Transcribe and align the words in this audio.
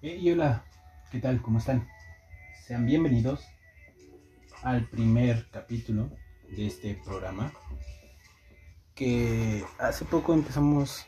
Hey, 0.00 0.30
hola, 0.30 0.64
¿qué 1.10 1.18
tal? 1.18 1.42
¿Cómo 1.42 1.58
están? 1.58 1.88
Sean 2.64 2.86
bienvenidos 2.86 3.44
al 4.62 4.88
primer 4.88 5.50
capítulo 5.50 6.08
de 6.56 6.68
este 6.68 6.94
programa 7.04 7.52
que 8.94 9.64
hace 9.80 10.04
poco 10.04 10.34
empezamos 10.34 11.04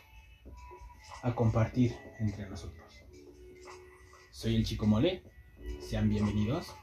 a 1.22 1.32
compartir 1.36 1.94
entre 2.18 2.50
nosotros. 2.50 2.84
Soy 4.32 4.56
el 4.56 4.66
chico 4.66 4.86
Mole, 4.86 5.22
sean 5.88 6.08
bienvenidos 6.08 6.74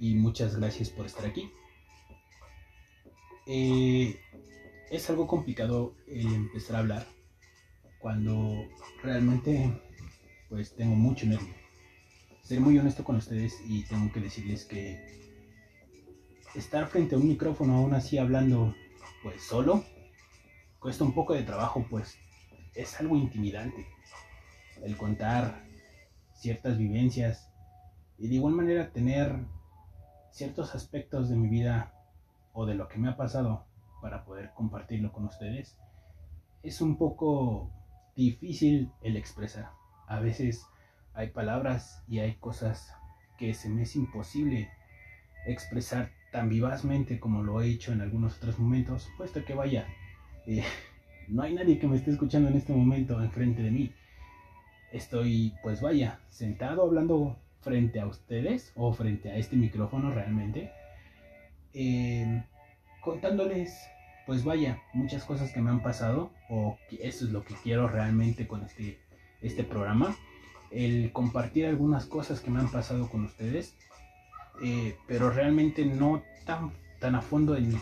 y 0.00 0.14
muchas 0.14 0.56
gracias 0.56 0.88
por 0.88 1.04
estar 1.04 1.26
aquí. 1.26 1.52
Eh, 3.46 4.18
es 4.90 5.10
algo 5.10 5.26
complicado 5.26 5.94
el 6.06 6.26
empezar 6.34 6.76
a 6.76 6.78
hablar 6.78 7.06
cuando 7.98 8.66
realmente 9.02 9.87
pues 10.48 10.74
tengo 10.74 10.94
mucho 10.94 11.26
nervio. 11.26 11.54
Ser 12.42 12.60
muy 12.60 12.78
honesto 12.78 13.04
con 13.04 13.16
ustedes 13.16 13.54
y 13.66 13.84
tengo 13.84 14.10
que 14.12 14.20
decirles 14.20 14.64
que 14.64 15.18
estar 16.54 16.88
frente 16.88 17.14
a 17.14 17.18
un 17.18 17.28
micrófono 17.28 17.76
aún 17.76 17.94
así 17.94 18.18
hablando 18.18 18.74
pues 19.22 19.42
solo 19.42 19.84
cuesta 20.78 21.04
un 21.04 21.12
poco 21.12 21.34
de 21.34 21.42
trabajo 21.42 21.86
pues 21.90 22.16
es 22.74 22.98
algo 22.98 23.16
intimidante 23.16 23.86
el 24.82 24.96
contar 24.96 25.64
ciertas 26.32 26.78
vivencias 26.78 27.52
y 28.16 28.28
de 28.28 28.36
igual 28.36 28.54
manera 28.54 28.92
tener 28.92 29.44
ciertos 30.30 30.74
aspectos 30.74 31.28
de 31.28 31.36
mi 31.36 31.48
vida 31.48 31.92
o 32.52 32.64
de 32.64 32.74
lo 32.74 32.88
que 32.88 32.98
me 32.98 33.10
ha 33.10 33.16
pasado 33.16 33.66
para 34.00 34.24
poder 34.24 34.52
compartirlo 34.54 35.12
con 35.12 35.24
ustedes 35.26 35.76
es 36.62 36.80
un 36.80 36.96
poco 36.96 37.70
difícil 38.16 38.90
el 39.02 39.16
expresar. 39.16 39.77
A 40.08 40.20
veces 40.20 40.66
hay 41.14 41.28
palabras 41.28 42.02
y 42.08 42.18
hay 42.20 42.34
cosas 42.36 42.94
que 43.36 43.54
se 43.54 43.68
me 43.68 43.82
es 43.82 43.94
imposible 43.94 44.70
expresar 45.46 46.10
tan 46.32 46.48
vivazmente 46.48 47.20
como 47.20 47.42
lo 47.42 47.60
he 47.60 47.68
hecho 47.68 47.92
en 47.92 48.00
algunos 48.00 48.36
otros 48.38 48.58
momentos, 48.58 49.08
puesto 49.16 49.44
que 49.44 49.54
vaya, 49.54 49.86
eh, 50.46 50.64
no 51.28 51.42
hay 51.42 51.54
nadie 51.54 51.78
que 51.78 51.86
me 51.86 51.96
esté 51.96 52.10
escuchando 52.10 52.48
en 52.48 52.56
este 52.56 52.72
momento 52.72 53.22
enfrente 53.22 53.62
de 53.62 53.70
mí. 53.70 53.92
Estoy, 54.92 55.54
pues 55.62 55.82
vaya, 55.82 56.20
sentado 56.28 56.82
hablando 56.82 57.38
frente 57.60 58.00
a 58.00 58.06
ustedes 58.06 58.72
o 58.74 58.92
frente 58.92 59.30
a 59.30 59.36
este 59.36 59.56
micrófono 59.56 60.10
realmente, 60.10 60.72
eh, 61.74 62.42
contándoles, 63.02 63.86
pues 64.26 64.44
vaya, 64.44 64.80
muchas 64.94 65.24
cosas 65.24 65.52
que 65.52 65.60
me 65.60 65.70
han 65.70 65.82
pasado 65.82 66.30
o 66.48 66.78
que 66.88 67.06
eso 67.06 67.26
es 67.26 67.30
lo 67.30 67.44
que 67.44 67.54
quiero 67.62 67.88
realmente 67.88 68.46
con 68.46 68.64
este, 68.64 68.98
este 69.42 69.64
programa, 69.64 70.16
el 70.70 71.12
compartir 71.12 71.66
algunas 71.66 72.06
cosas 72.06 72.40
que 72.40 72.50
me 72.50 72.60
han 72.60 72.70
pasado 72.70 73.08
con 73.08 73.24
ustedes, 73.24 73.74
eh, 74.62 74.96
pero 75.06 75.30
realmente 75.30 75.84
no 75.84 76.22
tan, 76.44 76.72
tan 77.00 77.14
a 77.14 77.22
fondo 77.22 77.56
en 77.56 77.70
mí. 77.70 77.78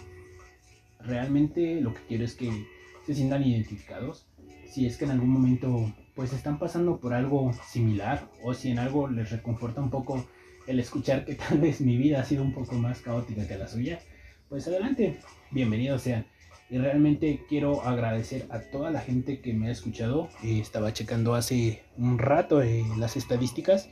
Realmente 1.00 1.80
lo 1.80 1.94
que 1.94 2.00
quiero 2.08 2.24
es 2.24 2.34
que 2.34 2.66
se 3.06 3.14
sientan 3.14 3.44
identificados. 3.44 4.26
Si 4.70 4.86
es 4.86 4.96
que 4.96 5.04
en 5.04 5.12
algún 5.12 5.30
momento 5.30 5.92
pues 6.14 6.32
están 6.32 6.58
pasando 6.58 6.98
por 6.98 7.12
algo 7.12 7.52
similar 7.68 8.28
o 8.42 8.54
si 8.54 8.70
en 8.70 8.78
algo 8.78 9.06
les 9.06 9.30
reconforta 9.30 9.80
un 9.80 9.90
poco 9.90 10.26
el 10.66 10.80
escuchar 10.80 11.24
que 11.24 11.34
tal 11.48 11.60
vez 11.60 11.80
mi 11.80 11.96
vida 11.96 12.20
ha 12.20 12.24
sido 12.24 12.42
un 12.42 12.52
poco 12.52 12.74
más 12.74 13.00
caótica 13.00 13.46
que 13.46 13.56
la 13.56 13.68
suya, 13.68 14.00
pues 14.48 14.66
adelante, 14.66 15.18
bienvenidos 15.50 16.02
sean. 16.02 16.26
Y 16.68 16.78
realmente 16.78 17.44
quiero 17.48 17.82
agradecer 17.82 18.46
a 18.50 18.60
toda 18.60 18.90
la 18.90 19.00
gente 19.00 19.40
que 19.40 19.54
me 19.54 19.68
ha 19.68 19.70
escuchado. 19.70 20.28
Eh, 20.42 20.58
estaba 20.60 20.92
checando 20.92 21.34
hace 21.34 21.84
un 21.96 22.18
rato 22.18 22.60
eh, 22.60 22.84
las 22.98 23.16
estadísticas 23.16 23.88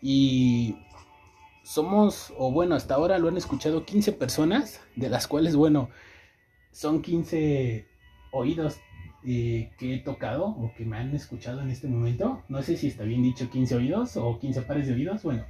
y 0.00 0.76
somos, 1.64 2.32
o 2.38 2.52
bueno, 2.52 2.76
hasta 2.76 2.94
ahora 2.94 3.18
lo 3.18 3.28
han 3.28 3.36
escuchado 3.36 3.84
15 3.84 4.12
personas, 4.12 4.80
de 4.94 5.08
las 5.08 5.26
cuales, 5.26 5.56
bueno, 5.56 5.88
son 6.70 7.02
15 7.02 7.86
oídos 8.32 8.78
eh, 9.26 9.72
que 9.78 9.94
he 9.94 9.98
tocado 10.00 10.44
o 10.44 10.72
que 10.76 10.84
me 10.84 10.98
han 10.98 11.14
escuchado 11.14 11.62
en 11.62 11.70
este 11.70 11.88
momento. 11.88 12.42
No 12.48 12.62
sé 12.62 12.76
si 12.76 12.88
está 12.88 13.04
bien 13.04 13.22
dicho 13.22 13.50
15 13.50 13.76
oídos 13.76 14.16
o 14.16 14.38
15 14.38 14.62
pares 14.62 14.86
de 14.86 14.94
oídos. 14.94 15.22
Bueno, 15.22 15.44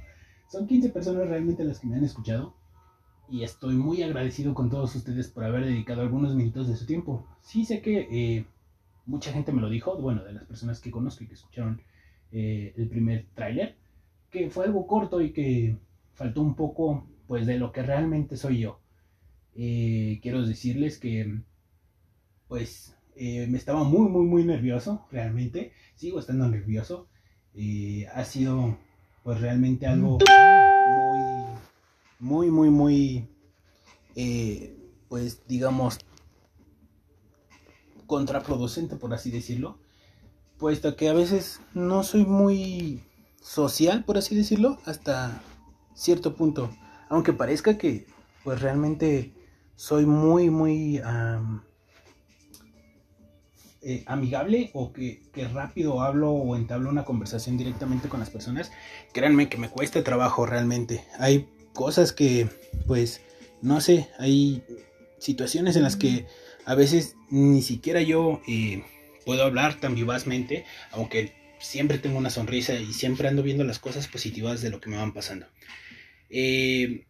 son 0.49 0.65
15 0.65 0.89
personas 0.89 1.27
realmente 1.27 1.63
las 1.63 1.79
que 1.79 1.87
me 1.87 1.97
han 1.97 2.05
escuchado. 2.05 2.55
Y 3.29 3.43
estoy 3.43 3.75
muy 3.75 4.03
agradecido 4.03 4.53
con 4.53 4.69
todos 4.69 4.95
ustedes 4.95 5.29
por 5.29 5.43
haber 5.43 5.65
dedicado 5.65 6.01
algunos 6.01 6.35
minutos 6.35 6.67
de 6.67 6.75
su 6.75 6.85
tiempo. 6.85 7.25
Sí 7.41 7.65
sé 7.65 7.81
que 7.81 8.07
eh, 8.11 8.45
mucha 9.05 9.31
gente 9.31 9.51
me 9.51 9.61
lo 9.61 9.69
dijo, 9.69 9.97
bueno, 9.99 10.23
de 10.23 10.33
las 10.33 10.45
personas 10.45 10.79
que 10.79 10.91
conozco 10.91 11.23
y 11.23 11.27
que 11.27 11.33
escucharon 11.33 11.81
eh, 12.31 12.73
el 12.77 12.87
primer 12.87 13.25
tráiler, 13.33 13.75
que 14.29 14.49
fue 14.49 14.65
algo 14.65 14.85
corto 14.87 15.21
y 15.21 15.31
que 15.31 15.77
faltó 16.13 16.41
un 16.41 16.55
poco 16.55 17.07
pues 17.27 17.47
de 17.47 17.57
lo 17.57 17.71
que 17.71 17.81
realmente 17.81 18.37
soy 18.37 18.59
yo. 18.59 18.79
quiero 19.53 20.45
decirles 20.45 20.99
que 20.99 21.41
pues 22.47 22.95
eh, 23.15 23.47
me 23.47 23.57
estaba 23.57 23.83
muy, 23.83 24.09
muy, 24.09 24.25
muy 24.25 24.43
nervioso, 24.43 25.05
realmente. 25.11 25.71
Sigo 25.95 26.19
estando 26.19 26.47
nervioso. 26.47 27.07
Eh, 27.53 28.07
ha 28.13 28.25
sido, 28.25 28.77
pues, 29.23 29.39
realmente 29.39 29.87
algo 29.87 30.17
muy, 32.19 32.51
muy, 32.51 32.69
muy, 32.69 33.29
eh, 34.15 34.77
pues, 35.09 35.47
digamos, 35.47 35.99
contraproducente, 38.07 38.95
por 38.95 39.13
así 39.13 39.31
decirlo. 39.31 39.79
Puesto 40.57 40.95
que 40.95 41.09
a 41.09 41.13
veces 41.13 41.59
no 41.73 42.03
soy 42.03 42.25
muy 42.25 43.03
social, 43.41 44.05
por 44.05 44.17
así 44.17 44.35
decirlo, 44.35 44.77
hasta 44.85 45.41
cierto 45.93 46.35
punto. 46.35 46.69
Aunque 47.09 47.33
parezca 47.33 47.77
que, 47.77 48.07
pues, 48.43 48.61
realmente 48.61 49.33
soy 49.75 50.05
muy, 50.05 50.49
muy... 50.49 51.01
Eh, 53.87 54.03
amigable 54.07 54.71
o 54.73 54.91
que, 54.91 55.21
rápido 55.53 56.01
hablo 56.01 56.31
o 56.31 56.55
entablo 56.55 56.89
una 56.89 57.05
conversación 57.05 57.55
directamente 57.55 58.09
con 58.09 58.19
las 58.19 58.31
personas, 58.31 58.71
créanme 59.13 59.47
que 59.47 59.59
me 59.59 59.69
cuesta 59.69 60.03
trabajo 60.03 60.47
realmente. 60.47 61.05
Hay 61.19 61.47
cosas 61.75 62.11
que, 62.11 62.49
pues, 62.87 63.21
no 63.61 63.79
sé, 63.81 64.09
hay 64.17 64.63
situaciones 65.19 65.75
en 65.75 65.83
las 65.83 65.95
que 65.95 66.25
a 66.65 66.73
veces 66.73 67.15
ni 67.29 67.61
siquiera 67.61 68.01
yo 68.01 68.41
eh, 68.47 68.83
puedo 69.25 69.43
hablar 69.43 69.79
tan 69.79 69.93
vivazmente, 69.93 70.65
aunque 70.91 71.33
siempre 71.59 71.99
tengo 71.99 72.17
una 72.17 72.31
sonrisa 72.31 72.73
y 72.73 72.93
siempre 72.93 73.27
ando 73.27 73.43
viendo 73.43 73.63
las 73.63 73.77
cosas 73.77 74.07
positivas 74.07 74.61
de 74.61 74.71
lo 74.71 74.81
que 74.81 74.89
me 74.89 74.97
van 74.97 75.13
pasando. 75.13 75.45
Eh, 76.31 77.05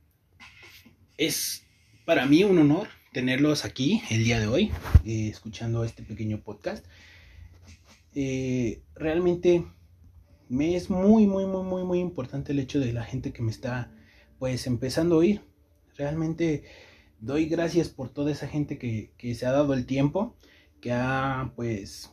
es 1.17 1.63
para 2.03 2.25
mí 2.25 2.43
un 2.43 2.57
honor 2.57 2.89
tenerlos 3.13 3.63
aquí 3.63 4.01
el 4.09 4.25
día 4.25 4.41
de 4.41 4.47
hoy, 4.47 4.71
eh, 5.05 5.29
escuchando 5.29 5.85
este 5.85 6.03
pequeño 6.03 6.41
podcast. 6.41 6.85
Realmente 8.95 9.65
me 10.49 10.75
es 10.75 10.89
muy, 10.89 11.27
muy, 11.27 11.45
muy, 11.45 11.63
muy, 11.63 11.83
muy 11.83 11.99
importante 11.99 12.51
el 12.51 12.59
hecho 12.59 12.79
de 12.79 12.93
la 12.93 13.03
gente 13.03 13.31
que 13.31 13.41
me 13.41 13.51
está, 13.51 13.91
pues, 14.39 14.67
empezando 14.67 15.15
a 15.15 15.19
oír. 15.19 15.41
Realmente 15.97 16.63
doy 17.19 17.45
gracias 17.45 17.89
por 17.89 18.09
toda 18.09 18.31
esa 18.31 18.47
gente 18.47 18.77
que, 18.77 19.35
se 19.35 19.45
ha 19.45 19.51
dado 19.51 19.73
el 19.73 19.85
tiempo, 19.85 20.35
que 20.81 20.91
ha, 20.91 21.53
pues, 21.55 22.11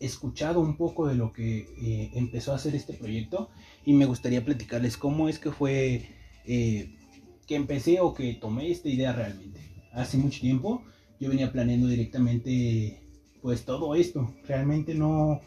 escuchado 0.00 0.60
un 0.60 0.76
poco 0.76 1.06
de 1.08 1.14
lo 1.14 1.32
que 1.32 1.58
eh, 1.82 2.10
empezó 2.14 2.52
a 2.52 2.56
hacer 2.56 2.74
este 2.74 2.94
proyecto 2.94 3.50
y 3.84 3.94
me 3.94 4.06
gustaría 4.06 4.44
platicarles 4.44 4.96
cómo 4.96 5.28
es 5.28 5.40
que 5.40 5.50
fue 5.50 6.14
que 6.46 7.56
empecé 7.56 8.00
o 8.00 8.14
que 8.14 8.32
tomé 8.34 8.70
esta 8.70 8.88
idea 8.88 9.12
realmente 9.12 9.60
hace 9.92 10.16
mucho 10.16 10.40
tiempo 10.40 10.82
yo 11.20 11.28
venía 11.28 11.52
planeando 11.52 11.88
directamente 11.88 13.02
pues 13.42 13.64
todo 13.64 13.94
esto. 13.94 14.34
Realmente 14.46 14.94
no 14.94 15.40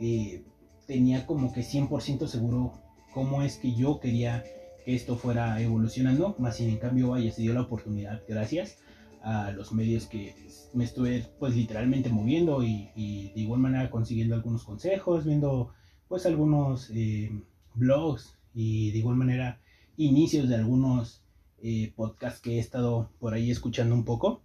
eh, 0.00 0.42
tenía 0.86 1.26
como 1.26 1.52
que 1.52 1.62
100% 1.62 2.26
seguro 2.26 2.72
cómo 3.12 3.42
es 3.42 3.56
que 3.56 3.74
yo 3.74 4.00
quería 4.00 4.44
que 4.84 4.94
esto 4.94 5.16
fuera 5.16 5.60
evolucionando, 5.60 6.34
más 6.38 6.56
sin 6.56 6.70
en 6.70 6.78
cambio 6.78 7.10
vaya, 7.10 7.32
se 7.32 7.42
dio 7.42 7.54
la 7.54 7.62
oportunidad 7.62 8.22
gracias 8.28 8.78
a 9.22 9.52
los 9.52 9.72
medios 9.72 10.06
que 10.06 10.34
me 10.72 10.84
estuve 10.84 11.26
pues 11.38 11.54
literalmente 11.54 12.08
moviendo 12.08 12.62
y, 12.62 12.90
de 13.34 13.40
igual 13.40 13.60
manera 13.60 13.90
consiguiendo 13.90 14.34
algunos 14.34 14.64
consejos, 14.64 15.24
viendo 15.24 15.72
pues 16.08 16.26
algunos 16.26 16.90
eh, 16.90 17.30
blogs 17.74 18.36
y 18.54 18.90
de 18.92 18.98
igual 18.98 19.16
manera 19.16 19.60
inicios 19.96 20.48
de 20.48 20.56
algunos 20.56 21.22
eh, 21.62 21.92
podcast 21.94 22.42
que 22.42 22.56
he 22.56 22.58
estado 22.58 23.10
por 23.18 23.34
ahí 23.34 23.50
escuchando 23.50 23.94
un 23.94 24.04
poco. 24.04 24.42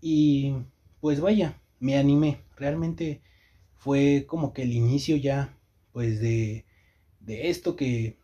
Y 0.00 0.54
pues 1.00 1.20
vaya, 1.20 1.60
me 1.80 1.96
animé. 1.96 2.40
Realmente 2.56 3.22
fue 3.74 4.26
como 4.26 4.52
que 4.52 4.62
el 4.62 4.72
inicio 4.72 5.16
ya, 5.16 5.56
pues 5.92 6.20
de, 6.20 6.66
de 7.20 7.48
esto 7.48 7.74
que, 7.76 8.18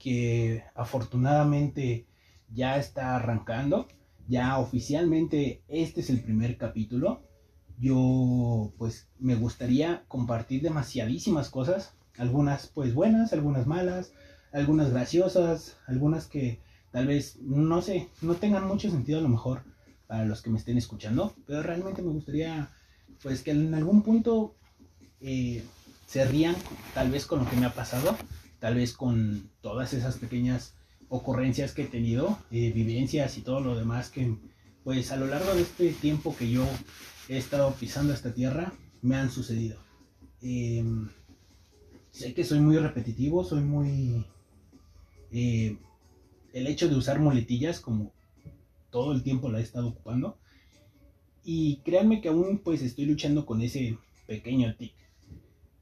que 0.00 0.64
afortunadamente 0.74 2.08
ya 2.52 2.76
está 2.78 3.14
arrancando. 3.14 3.86
Ya 4.26 4.58
oficialmente 4.58 5.62
este 5.68 6.00
es 6.00 6.10
el 6.10 6.20
primer 6.20 6.56
capítulo. 6.56 7.22
Yo 7.78 8.72
pues 8.76 9.08
me 9.20 9.36
gustaría 9.36 10.04
compartir 10.08 10.62
demasiadísimas 10.62 11.50
cosas 11.50 11.94
algunas 12.20 12.66
pues 12.68 12.94
buenas, 12.94 13.32
algunas 13.32 13.66
malas, 13.66 14.12
algunas 14.52 14.90
graciosas, 14.90 15.78
algunas 15.86 16.26
que 16.26 16.60
tal 16.90 17.06
vez, 17.06 17.38
no 17.40 17.80
sé, 17.82 18.08
no 18.20 18.34
tengan 18.34 18.66
mucho 18.66 18.90
sentido 18.90 19.18
a 19.18 19.22
lo 19.22 19.28
mejor 19.28 19.62
para 20.06 20.24
los 20.24 20.42
que 20.42 20.50
me 20.50 20.58
estén 20.58 20.76
escuchando, 20.76 21.34
pero 21.46 21.62
realmente 21.62 22.02
me 22.02 22.10
gustaría 22.10 22.68
pues 23.22 23.42
que 23.42 23.52
en 23.52 23.74
algún 23.74 24.02
punto 24.02 24.56
eh, 25.20 25.64
se 26.06 26.24
rían 26.26 26.56
tal 26.94 27.10
vez 27.10 27.26
con 27.26 27.38
lo 27.38 27.48
que 27.48 27.56
me 27.56 27.66
ha 27.66 27.74
pasado, 27.74 28.16
tal 28.60 28.76
vez 28.76 28.92
con 28.92 29.50
todas 29.62 29.92
esas 29.92 30.18
pequeñas 30.18 30.74
ocurrencias 31.08 31.72
que 31.72 31.82
he 31.82 31.86
tenido, 31.86 32.38
eh, 32.52 32.70
vivencias 32.72 33.36
y 33.36 33.40
todo 33.40 33.60
lo 33.60 33.76
demás 33.76 34.10
que 34.10 34.36
pues 34.84 35.10
a 35.10 35.16
lo 35.16 35.26
largo 35.26 35.52
de 35.54 35.62
este 35.62 35.92
tiempo 35.92 36.36
que 36.36 36.50
yo 36.50 36.64
he 37.28 37.36
estado 37.36 37.72
pisando 37.74 38.12
esta 38.14 38.32
tierra 38.32 38.72
me 39.02 39.16
han 39.16 39.30
sucedido. 39.30 39.78
Em, 40.42 41.08
sé 42.10 42.32
que 42.34 42.44
soy 42.44 42.60
muy 42.60 42.76
repetitivo, 42.78 43.44
soy 43.44 43.62
muy... 43.62 44.24
Eh, 45.32 45.76
el 46.52 46.66
hecho 46.66 46.88
de 46.88 46.96
usar 46.96 47.20
muletillas 47.20 47.80
como 47.80 48.12
todo 48.90 49.12
el 49.12 49.22
tiempo 49.22 49.50
la 49.50 49.60
he 49.60 49.62
estado 49.62 49.88
ocupando. 49.88 50.38
Y 51.44 51.78
créanme 51.78 52.20
que 52.20 52.28
aún 52.28 52.58
pues 52.58 52.82
estoy 52.82 53.06
luchando 53.06 53.46
con 53.46 53.62
ese 53.62 53.98
pequeño 54.26 54.74
tic. 54.76 54.94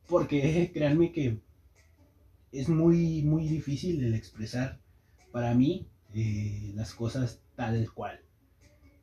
Porque 0.07 0.71
créanme 0.75 1.13
que 1.13 1.39
es 2.53 2.69
muy, 2.69 3.23
muy 3.23 3.49
difícil 3.49 4.05
el 4.05 4.15
expresar 4.15 4.79
para 5.33 5.55
mí 5.55 5.87
eh, 6.15 6.73
las 6.75 6.95
cosas 6.95 7.41
tal 7.57 7.91
cual. 7.93 8.21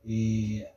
Eh, 0.08 0.68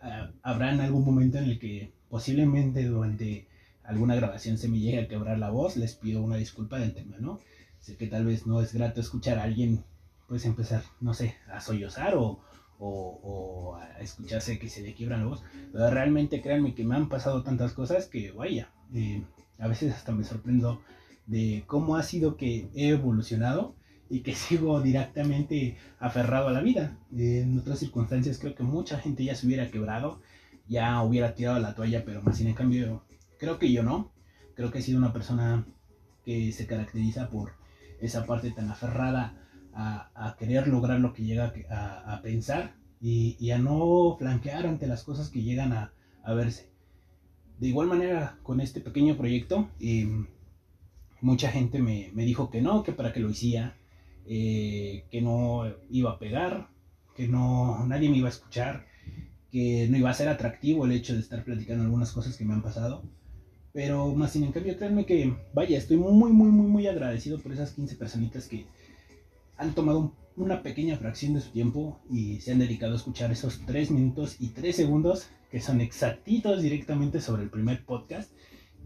habrá 0.43 0.73
en 0.73 0.81
algún 0.81 1.05
momento 1.05 1.38
en 1.38 1.44
el 1.44 1.59
que 1.59 1.93
posiblemente 2.09 2.85
durante 2.85 3.47
alguna 3.85 4.15
grabación 4.15 4.59
se 4.59 4.69
me 4.69 4.79
llegue 4.79 5.00
a 5.00 5.09
quebrar 5.09 5.38
la 5.38 5.50
voz, 5.50 5.76
les 5.76 5.94
pido 5.94 6.23
una 6.23 6.37
disculpa 6.37 6.79
del 6.79 6.94
tema, 6.94 7.17
¿no? 7.19 7.41
Sé 7.81 7.97
que 7.97 8.06
tal 8.06 8.25
vez 8.25 8.47
no 8.47 8.61
es 8.61 8.73
grato 8.73 9.00
escuchar 9.00 9.38
a 9.38 9.44
alguien 9.44 9.85
pues 10.26 10.44
empezar, 10.44 10.82
no 11.00 11.15
sé, 11.15 11.37
a 11.50 11.61
sollozar 11.61 12.15
o, 12.15 12.38
o, 12.79 13.76
a 13.76 14.00
escucharse 14.00 14.59
que 14.59 14.69
se 14.69 14.82
le 14.82 14.94
quiebra 14.94 15.17
la 15.17 15.25
voz, 15.25 15.43
pero 15.73 15.91
realmente 15.91 16.43
créanme 16.43 16.75
que 16.75 16.85
me 16.85 16.97
han 16.97 17.09
pasado 17.09 17.43
tantas 17.43 17.73
cosas 17.73 18.06
que 18.06 18.31
vaya, 18.32 18.70
eh, 18.94 19.23
a 19.59 19.69
veces 19.69 19.94
hasta 19.94 20.12
me 20.12 20.25
sorprendo 20.25 20.82
de 21.28 21.62
cómo 21.66 21.96
ha 21.96 22.02
sido 22.02 22.36
que 22.36 22.69
he 22.75 22.88
evolucionado 22.88 23.76
y 24.10 24.20
que 24.20 24.34
sigo 24.34 24.80
directamente 24.80 25.76
aferrado 26.00 26.48
a 26.48 26.52
la 26.52 26.60
vida. 26.60 26.98
en 27.16 27.58
otras 27.58 27.78
circunstancias 27.78 28.38
creo 28.38 28.54
que 28.54 28.64
mucha 28.64 28.98
gente 28.98 29.22
ya 29.25 29.36
se 29.36 29.46
hubiera 29.46 29.70
quebrado, 29.70 30.20
ya 30.66 31.02
hubiera 31.02 31.34
tirado 31.34 31.60
la 31.60 31.75
toalla, 31.75 32.04
pero 32.04 32.22
más 32.22 32.38
sin 32.38 32.48
en 32.48 32.54
cambio 32.54 33.04
creo 33.38 33.58
que 33.58 33.72
yo 33.72 33.82
no. 33.82 34.10
Creo 34.54 34.72
que 34.72 34.80
he 34.80 34.82
sido 34.82 34.98
una 34.98 35.12
persona 35.12 35.64
que 36.25 36.50
se 36.50 36.66
caracteriza 36.66 37.31
por 37.31 37.52
esa 38.00 38.26
parte 38.26 38.50
tan 38.50 38.69
aferrada 38.69 39.34
a, 39.72 40.34
querer 40.38 40.66
lograr 40.66 40.98
lo 40.98 41.12
que 41.12 41.22
llega 41.22 41.52
a, 41.70 42.20
pensar 42.22 42.74
y, 43.00 43.50
a 43.52 43.58
no 43.58 44.16
flanquear 44.19 44.66
ante 44.66 44.88
las 44.88 45.04
cosas 45.04 45.28
que 45.28 45.42
llegan 45.42 45.72
a, 45.72 45.92
verse. 46.34 46.69
De 47.58 47.69
igual 47.69 47.86
manera, 47.86 48.38
con 48.42 48.60
este 48.60 48.81
pequeño 48.81 49.16
proyecto, 49.16 49.70
em, 49.81 50.26
mucha 51.20 51.50
gente 51.50 51.81
me, 51.81 52.11
dijo 52.15 52.50
que 52.50 52.61
no, 52.61 52.82
que 52.82 52.93
para 52.93 53.12
que 53.12 53.20
lo 53.20 53.31
hiciera, 53.31 53.76
eh, 54.26 55.05
que 55.11 55.20
no 55.20 55.65
iba 55.91 56.12
a 56.12 56.19
pegar, 56.19 56.69
que 57.17 57.29
no 57.29 57.85
nadie 57.87 58.09
me 58.09 58.19
iba 58.19 58.29
a 58.29 58.32
escuchar, 58.32 58.87
que 59.50 59.88
no 59.91 59.97
iba 59.97 60.11
a 60.11 60.15
ser 60.15 60.29
atractivo 60.29 60.85
el 60.85 60.93
hecho 60.93 61.15
de 61.15 61.20
estar 61.20 61.44
platicando 61.44 61.85
algunas 61.85 62.12
cosas 62.12 62.37
que 62.37 62.44
me 62.44 62.55
han 62.55 62.62
pasado. 62.62 63.03
Pero 63.73 64.15
más 64.15 64.32
sin 64.32 64.44
en 64.44 64.53
cambio, 64.53 64.76
créanme 64.76 65.06
que, 65.06 65.37
vaya, 65.53 65.79
estoy 65.79 65.97
muy, 65.97 66.32
muy, 66.32 66.32
muy, 66.32 66.67
muy 66.67 66.87
agradecido 66.87 67.38
por 67.38 67.53
esas 67.53 67.73
15 67.73 67.97
personitas 67.97 68.49
que 68.49 68.67
han 69.56 69.75
tomado 69.75 70.12
una 70.37 70.62
pequeña 70.62 70.97
fracción 70.97 71.35
de 71.35 71.41
su 71.41 71.50
tiempo 71.50 72.00
y 72.11 72.41
se 72.41 72.53
han 72.53 72.61
dedicado 72.61 72.93
a 72.93 72.97
escuchar 72.97 73.32
esos 73.32 73.61
3 73.67 73.91
minutos 73.91 74.37
y 74.38 74.49
3 74.49 74.75
segundos 74.75 75.29
que 75.50 75.61
son 75.61 75.81
exactitos 75.81 76.62
directamente 76.62 77.20
sobre 77.20 77.43
el 77.43 77.50
primer 77.50 77.85
podcast 77.85 78.31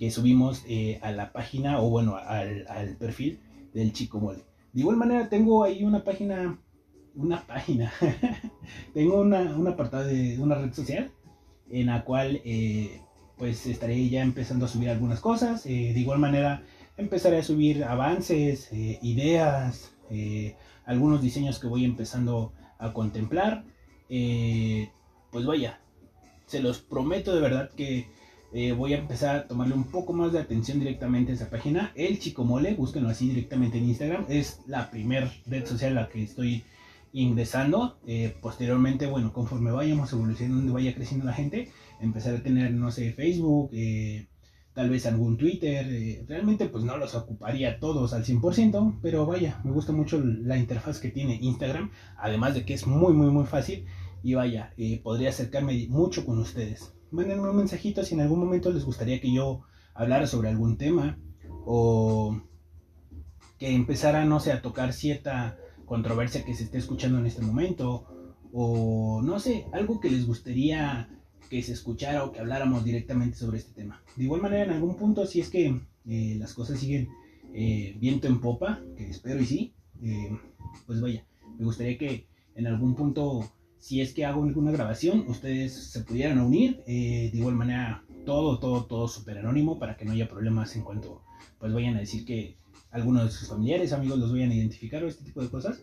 que 0.02 0.10
subimos 0.10 0.64
eh, 0.66 0.98
a 1.00 1.12
la 1.12 1.32
página 1.32 1.80
o 1.80 1.88
bueno, 1.88 2.16
al, 2.16 2.96
perfil 2.98 3.38
del 3.72 3.92
Chico 3.92 4.18
Mole. 4.18 4.42
De 4.72 4.80
igual 4.80 4.96
manera 4.96 5.28
tengo 5.28 5.62
ahí 5.62 5.84
una 5.84 6.02
página, 6.02 6.58
una 7.14 7.46
página, 7.46 7.92
tengo 8.94 9.20
una, 9.20 9.54
un 9.54 9.68
apartado 9.68 10.08
de 10.08 10.40
una 10.40 10.56
red 10.56 10.72
social 10.72 11.12
en 11.70 11.86
la 11.86 12.02
cual 12.02 12.40
eh, 12.44 13.00
pues 13.38 13.64
estaré 13.68 14.08
ya 14.08 14.22
empezando 14.22 14.64
a 14.64 14.68
subir 14.68 14.90
algunas 14.90 15.20
cosas. 15.20 15.66
Eh, 15.66 15.92
de 15.94 16.00
igual 16.00 16.18
manera 16.18 16.64
empezaré 16.96 17.38
a 17.38 17.44
subir 17.44 17.84
avances, 17.84 18.70
ideas, 18.72 19.94
algunos 20.84 21.22
diseños 21.22 21.60
que 21.60 21.68
voy 21.68 21.84
empezando 21.84 22.52
a 22.80 22.92
contemplar. 22.92 23.62
pues 24.08 25.46
vaya, 25.46 25.80
se 26.46 26.60
los 26.60 26.80
prometo 26.80 27.32
de 27.36 27.40
verdad 27.40 27.70
que 27.70 28.08
eh, 28.54 28.72
voy 28.72 28.92
a 28.92 28.98
empezar 28.98 29.36
a 29.36 29.48
tomarle 29.48 29.74
un 29.74 29.84
poco 29.84 30.12
más 30.12 30.32
de 30.32 30.38
atención 30.38 30.78
directamente 30.78 31.32
a 31.32 31.34
esa 31.34 31.48
página. 31.48 31.90
El 31.94 32.18
Chico 32.18 32.44
Mole, 32.44 32.74
búsquenlo 32.74 33.08
así 33.08 33.28
directamente 33.28 33.78
en 33.78 33.88
Instagram. 33.88 34.26
Es 34.28 34.60
la 34.66 34.90
primer 34.90 35.30
red 35.46 35.64
social 35.64 35.96
a 35.96 36.02
la 36.02 36.08
que 36.10 36.22
estoy 36.22 36.62
ingresando. 37.14 37.98
Eh, 38.06 38.36
posteriormente, 38.42 39.06
bueno, 39.06 39.32
conforme 39.32 39.70
vayamos 39.70 40.12
evolucionando, 40.12 40.74
vaya 40.74 40.94
creciendo 40.94 41.24
la 41.24 41.32
gente, 41.32 41.70
empezar 42.00 42.34
a 42.34 42.42
tener, 42.42 42.72
no 42.72 42.90
sé, 42.90 43.12
Facebook, 43.14 43.70
eh, 43.72 44.26
tal 44.74 44.90
vez 44.90 45.06
algún 45.06 45.38
Twitter. 45.38 46.26
realmente, 46.28 46.66
pues 46.66 46.84
no 46.84 46.98
los 46.98 47.14
ocuparía 47.14 47.80
todos 47.80 48.12
al 48.12 48.24
100%, 48.24 48.98
pero 49.00 49.24
vaya, 49.24 49.62
me 49.64 49.70
gusta 49.70 49.92
mucho 49.92 50.20
la 50.22 50.58
interfaz 50.58 51.00
que 51.00 51.08
tiene 51.08 51.38
Instagram. 51.40 51.90
Además 52.18 52.54
de 52.54 52.66
que 52.66 52.74
es 52.74 52.86
muy, 52.86 53.14
muy, 53.14 53.30
muy 53.30 53.46
fácil. 53.46 53.86
Y 54.22 54.34
vaya, 54.34 54.74
podría 55.02 55.30
acercarme 55.30 55.86
mucho 55.88 56.26
con 56.26 56.38
ustedes 56.38 56.92
mándenme 57.12 57.48
un 57.48 57.56
mensajito 57.56 58.02
si 58.02 58.14
en 58.14 58.22
algún 58.22 58.40
momento 58.40 58.72
les 58.72 58.84
gustaría 58.84 59.20
que 59.20 59.32
yo 59.32 59.62
hablara 59.94 60.26
sobre 60.26 60.48
algún 60.48 60.76
tema 60.76 61.18
o 61.64 62.40
que 63.58 63.74
empezara, 63.74 64.24
no 64.24 64.40
sé, 64.40 64.50
a 64.50 64.62
tocar 64.62 64.92
cierta 64.92 65.56
controversia 65.84 66.44
que 66.44 66.54
se 66.54 66.64
esté 66.64 66.78
escuchando 66.78 67.18
en 67.18 67.26
este 67.26 67.42
momento 67.42 68.06
o 68.52 69.22
no 69.22 69.38
sé, 69.38 69.66
algo 69.72 70.00
que 70.00 70.10
les 70.10 70.26
gustaría 70.26 71.08
que 71.48 71.62
se 71.62 71.72
escuchara 71.72 72.24
o 72.24 72.32
que 72.32 72.40
habláramos 72.40 72.82
directamente 72.82 73.36
sobre 73.36 73.58
este 73.58 73.74
tema. 73.74 74.02
De 74.16 74.24
igual 74.24 74.40
manera, 74.40 74.64
en 74.64 74.70
algún 74.70 74.96
punto, 74.96 75.26
si 75.26 75.40
es 75.40 75.50
que 75.50 75.80
eh, 76.06 76.36
las 76.38 76.54
cosas 76.54 76.80
siguen 76.80 77.10
eh, 77.52 77.94
viento 78.00 78.26
en 78.26 78.40
popa, 78.40 78.80
que 78.96 79.10
espero 79.10 79.38
y 79.40 79.44
sí, 79.44 79.74
eh, 80.02 80.30
pues 80.86 81.02
vaya, 81.02 81.26
me 81.58 81.66
gustaría 81.66 81.98
que 81.98 82.26
en 82.54 82.66
algún 82.66 82.94
punto 82.94 83.52
si 83.82 84.00
es 84.00 84.14
que 84.14 84.24
hago 84.24 84.44
alguna 84.44 84.70
grabación, 84.70 85.24
ustedes 85.26 85.72
se 85.74 86.04
pudieran 86.04 86.38
unir. 86.38 86.84
Eh, 86.86 87.30
de 87.32 87.38
igual 87.38 87.56
manera, 87.56 88.04
todo, 88.24 88.60
todo, 88.60 88.84
todo 88.84 89.08
súper 89.08 89.38
anónimo 89.38 89.80
para 89.80 89.96
que 89.96 90.04
no 90.04 90.12
haya 90.12 90.28
problemas 90.28 90.76
en 90.76 90.82
cuanto 90.82 91.24
pues 91.58 91.74
vayan 91.74 91.96
a 91.96 91.98
decir 91.98 92.24
que 92.24 92.56
algunos 92.92 93.24
de 93.24 93.30
sus 93.32 93.48
familiares, 93.48 93.92
amigos 93.92 94.20
los 94.20 94.30
vayan 94.30 94.52
a 94.52 94.54
identificar 94.54 95.02
o 95.02 95.08
este 95.08 95.24
tipo 95.24 95.42
de 95.42 95.50
cosas. 95.50 95.82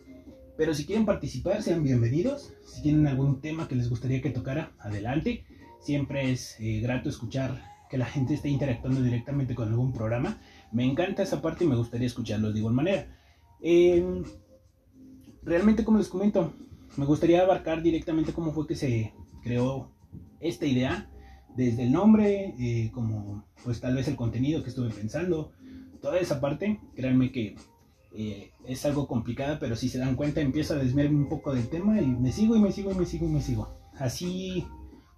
Pero 0.56 0.72
si 0.72 0.86
quieren 0.86 1.04
participar, 1.04 1.62
sean 1.62 1.82
bienvenidos. 1.82 2.54
Si 2.64 2.80
tienen 2.80 3.06
algún 3.06 3.42
tema 3.42 3.68
que 3.68 3.74
les 3.74 3.90
gustaría 3.90 4.22
que 4.22 4.30
tocara, 4.30 4.72
adelante. 4.78 5.44
Siempre 5.82 6.32
es 6.32 6.56
eh, 6.58 6.80
grato 6.80 7.10
escuchar 7.10 7.62
que 7.90 7.98
la 7.98 8.06
gente 8.06 8.32
esté 8.32 8.48
interactuando 8.48 9.02
directamente 9.02 9.54
con 9.54 9.68
algún 9.68 9.92
programa. 9.92 10.40
Me 10.72 10.86
encanta 10.86 11.22
esa 11.22 11.42
parte 11.42 11.64
y 11.64 11.68
me 11.68 11.76
gustaría 11.76 12.06
escucharlos 12.06 12.54
de 12.54 12.60
igual 12.60 12.72
manera. 12.72 13.14
Em, 13.60 14.24
realmente, 15.42 15.84
como 15.84 15.98
les 15.98 16.08
comento, 16.08 16.54
me 16.96 17.06
gustaría 17.06 17.42
abarcar 17.42 17.82
directamente 17.82 18.32
cómo 18.32 18.52
fue 18.52 18.66
que 18.66 18.74
se 18.74 19.12
creó 19.42 19.90
esta 20.40 20.66
idea, 20.66 21.10
desde 21.56 21.84
el 21.84 21.92
nombre, 21.92 22.54
eh, 22.58 22.90
como 22.92 23.44
pues 23.64 23.80
tal 23.80 23.94
vez 23.94 24.08
el 24.08 24.16
contenido 24.16 24.62
que 24.62 24.70
estuve 24.70 24.90
pensando, 24.90 25.52
toda 26.00 26.18
esa 26.18 26.40
parte, 26.40 26.80
créanme 26.94 27.32
que 27.32 27.56
eh, 28.16 28.50
es 28.66 28.84
algo 28.86 29.06
complicada, 29.06 29.58
pero 29.58 29.76
si 29.76 29.88
se 29.88 29.98
dan 29.98 30.16
cuenta 30.16 30.40
empiezo 30.40 30.74
a 30.74 30.78
desviarme 30.78 31.18
un 31.18 31.28
poco 31.28 31.54
del 31.54 31.68
tema 31.68 32.00
y 32.00 32.06
me 32.06 32.32
sigo 32.32 32.56
y 32.56 32.60
me 32.60 32.72
sigo 32.72 32.92
y 32.92 32.94
me 32.94 33.06
sigo 33.06 33.26
y 33.26 33.30
me 33.30 33.42
sigo. 33.42 33.68
Así 33.98 34.66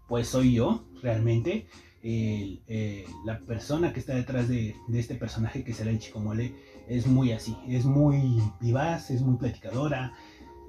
pues 0.08 0.28
soy 0.28 0.54
yo, 0.54 0.84
realmente. 1.00 1.66
Eh, 2.04 3.06
la 3.24 3.38
persona 3.40 3.92
que 3.92 4.00
está 4.00 4.14
detrás 4.16 4.48
de, 4.48 4.74
este 4.92 5.14
personaje 5.14 5.62
que 5.62 5.72
será 5.72 5.90
el 5.90 6.00
chico 6.00 6.18
mole 6.18 6.52
es 6.88 7.06
muy 7.06 7.30
así, 7.30 7.56
es 7.68 7.84
muy 7.84 8.42
vivaz, 8.60 9.10
es 9.10 9.22
muy 9.22 9.36
platicadora, 9.36 10.12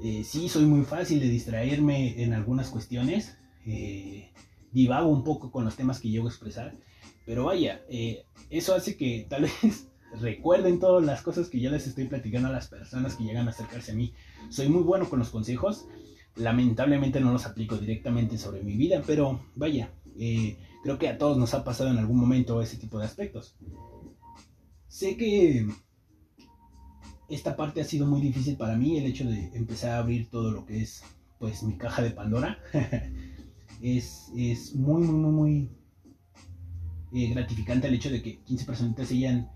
eh, 0.04 0.26
sí, 0.26 0.50
soy 0.50 0.66
muy 0.66 0.84
fácil 0.84 1.22
de 1.22 1.30
distraerme 1.30 2.22
en 2.22 2.34
algunas 2.34 2.70
cuestiones. 2.70 3.38
Eh, 3.66 4.34
divago 4.74 5.08
un 5.08 5.24
poco 5.24 5.50
con 5.50 5.64
los 5.64 5.78
temas 5.78 6.02
que 6.02 6.10
llego 6.10 6.28
a 6.28 6.30
expresar. 6.30 6.74
Pero 7.26 7.46
vaya, 7.46 7.82
eh, 7.88 8.26
eso 8.50 8.76
hace 8.76 8.98
que 8.98 9.26
tal 9.30 9.44
vez 9.64 9.88
recuerden 10.20 10.80
todas 10.80 11.06
las 11.06 11.22
cosas 11.22 11.48
que 11.48 11.62
ya 11.62 11.70
les 11.70 11.88
estoy 11.88 12.10
platicando 12.10 12.50
a 12.50 12.52
las 12.52 12.68
personas 12.68 13.16
que 13.16 13.24
llegan 13.24 13.48
a 13.48 13.52
acercarse 13.52 13.94
a 13.94 13.96
mí. 13.96 14.14
Soy 14.50 14.68
muy 14.68 14.84
bueno 14.84 15.10
con 15.10 15.20
los 15.20 15.30
consejos. 15.30 15.86
Lamentablemente 16.36 17.22
no 17.22 17.32
los 17.32 17.46
aplico 17.46 17.78
directamente 17.78 18.38
sobre 18.38 18.62
mi 18.62 18.76
vida, 18.76 19.04
pero 19.08 19.46
vaya, 19.56 19.94
creo 20.84 20.98
que 20.98 21.08
a 21.08 21.18
todos 21.18 21.38
nos 21.38 21.54
ha 21.54 21.64
pasado 21.64 21.92
en 21.92 21.98
algún 21.98 22.20
momento 22.20 22.62
ese 22.62 22.78
tipo 22.78 23.00
de 23.00 23.06
aspectos. 23.06 23.56
sé 24.88 25.16
que 25.16 25.68
esta 27.34 27.56
parte 27.56 27.82
ha 27.82 27.86
sido 27.86 28.06
muy 28.06 28.22
difícil 28.22 28.58
para 28.58 28.76
mí, 28.76 28.98
el 28.98 29.06
hecho 29.06 29.26
de 29.26 29.52
empezar 29.54 29.92
a 29.92 29.98
abrir 30.00 30.30
todo 30.30 30.52
lo 30.52 30.66
que 30.66 30.82
es 30.82 31.04
pues 31.40 31.64
mi 31.64 31.78
caja 31.78 32.02
de 32.02 32.12
Pandora. 32.12 32.60
es, 33.82 34.32
es 34.36 34.76
muy, 34.76 35.04
muy, 35.04 35.16
muy, 35.16 35.32
muy 35.32 35.70
eh, 37.14 37.30
gratificante 37.34 37.88
el 37.88 37.96
hecho 37.96 38.10
de 38.10 38.22
que 38.22 38.40
15 38.40 38.66
personitas 38.66 39.12
hayan 39.12 39.50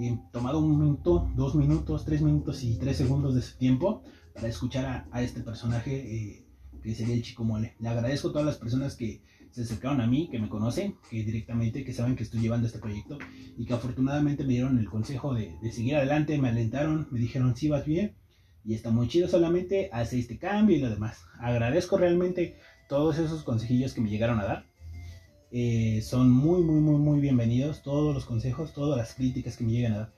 eh, 0.00 0.18
tomado 0.32 0.58
un 0.58 0.78
minuto, 0.78 1.30
dos 1.36 1.54
minutos, 1.54 2.04
tres 2.04 2.22
minutos 2.22 2.64
y 2.64 2.76
tres 2.76 2.96
segundos 2.96 3.34
de 3.34 3.42
su 3.42 3.56
tiempo 3.56 4.02
para 4.34 4.48
escuchar 4.48 5.06
a, 5.10 5.22
este 5.22 5.40
personaje 5.40 5.92
eh, 5.94 6.46
que 6.82 6.94
sería 6.94 7.14
el 7.14 7.22
Chico 7.22 7.44
Mole. 7.44 7.76
Le 7.78 7.88
agradezco 7.88 8.28
a 8.28 8.32
todas 8.32 8.46
las 8.46 8.56
personas 8.56 8.96
que 8.96 9.22
se 9.54 9.62
acercaron 9.62 10.00
a 10.00 10.08
mí, 10.08 10.28
que 10.32 10.40
me 10.40 10.48
conocen, 10.48 10.96
que 11.08 11.22
directamente, 11.22 11.84
que 11.84 11.92
saben 11.92 12.16
que 12.16 12.24
estoy 12.24 12.40
llevando 12.40 12.66
este 12.66 12.80
proyecto 12.80 13.18
y 13.56 13.64
que 13.64 13.72
afortunadamente 13.72 14.42
me 14.42 14.54
dieron 14.54 14.80
el 14.80 14.90
consejo 14.90 15.32
de, 15.32 15.56
seguir 15.70 15.94
adelante, 15.94 16.36
me 16.38 16.48
alentaron, 16.48 17.06
me 17.12 17.20
dijeron, 17.20 17.54
sí, 17.54 17.68
vas 17.68 17.86
bien 17.86 18.16
y 18.64 18.74
está 18.74 18.90
muy 18.90 19.06
chido, 19.06 19.28
solamente 19.28 19.90
hace 19.92 20.18
este 20.18 20.38
cambio 20.38 20.76
y 20.76 20.80
lo 20.80 20.90
demás. 20.90 21.22
Agradezco 21.38 21.96
realmente 21.96 22.56
todos 22.88 23.20
esos 23.20 23.44
consejillos 23.44 23.94
que 23.94 24.00
me 24.00 24.10
llegaron 24.10 24.40
a 24.40 24.44
dar. 24.44 24.66
Eh, 25.52 26.02
son 26.02 26.32
muy, 26.32 26.60
muy, 26.62 26.80
muy, 26.80 26.98
muy 26.98 27.20
bienvenidos 27.20 27.84
todos 27.84 28.12
los 28.12 28.24
consejos, 28.24 28.72
todas 28.72 28.98
las 28.98 29.14
críticas 29.14 29.56
que 29.56 29.62
me 29.62 29.70
llegan 29.70 29.92
a 29.92 29.98
dar. 29.98 30.14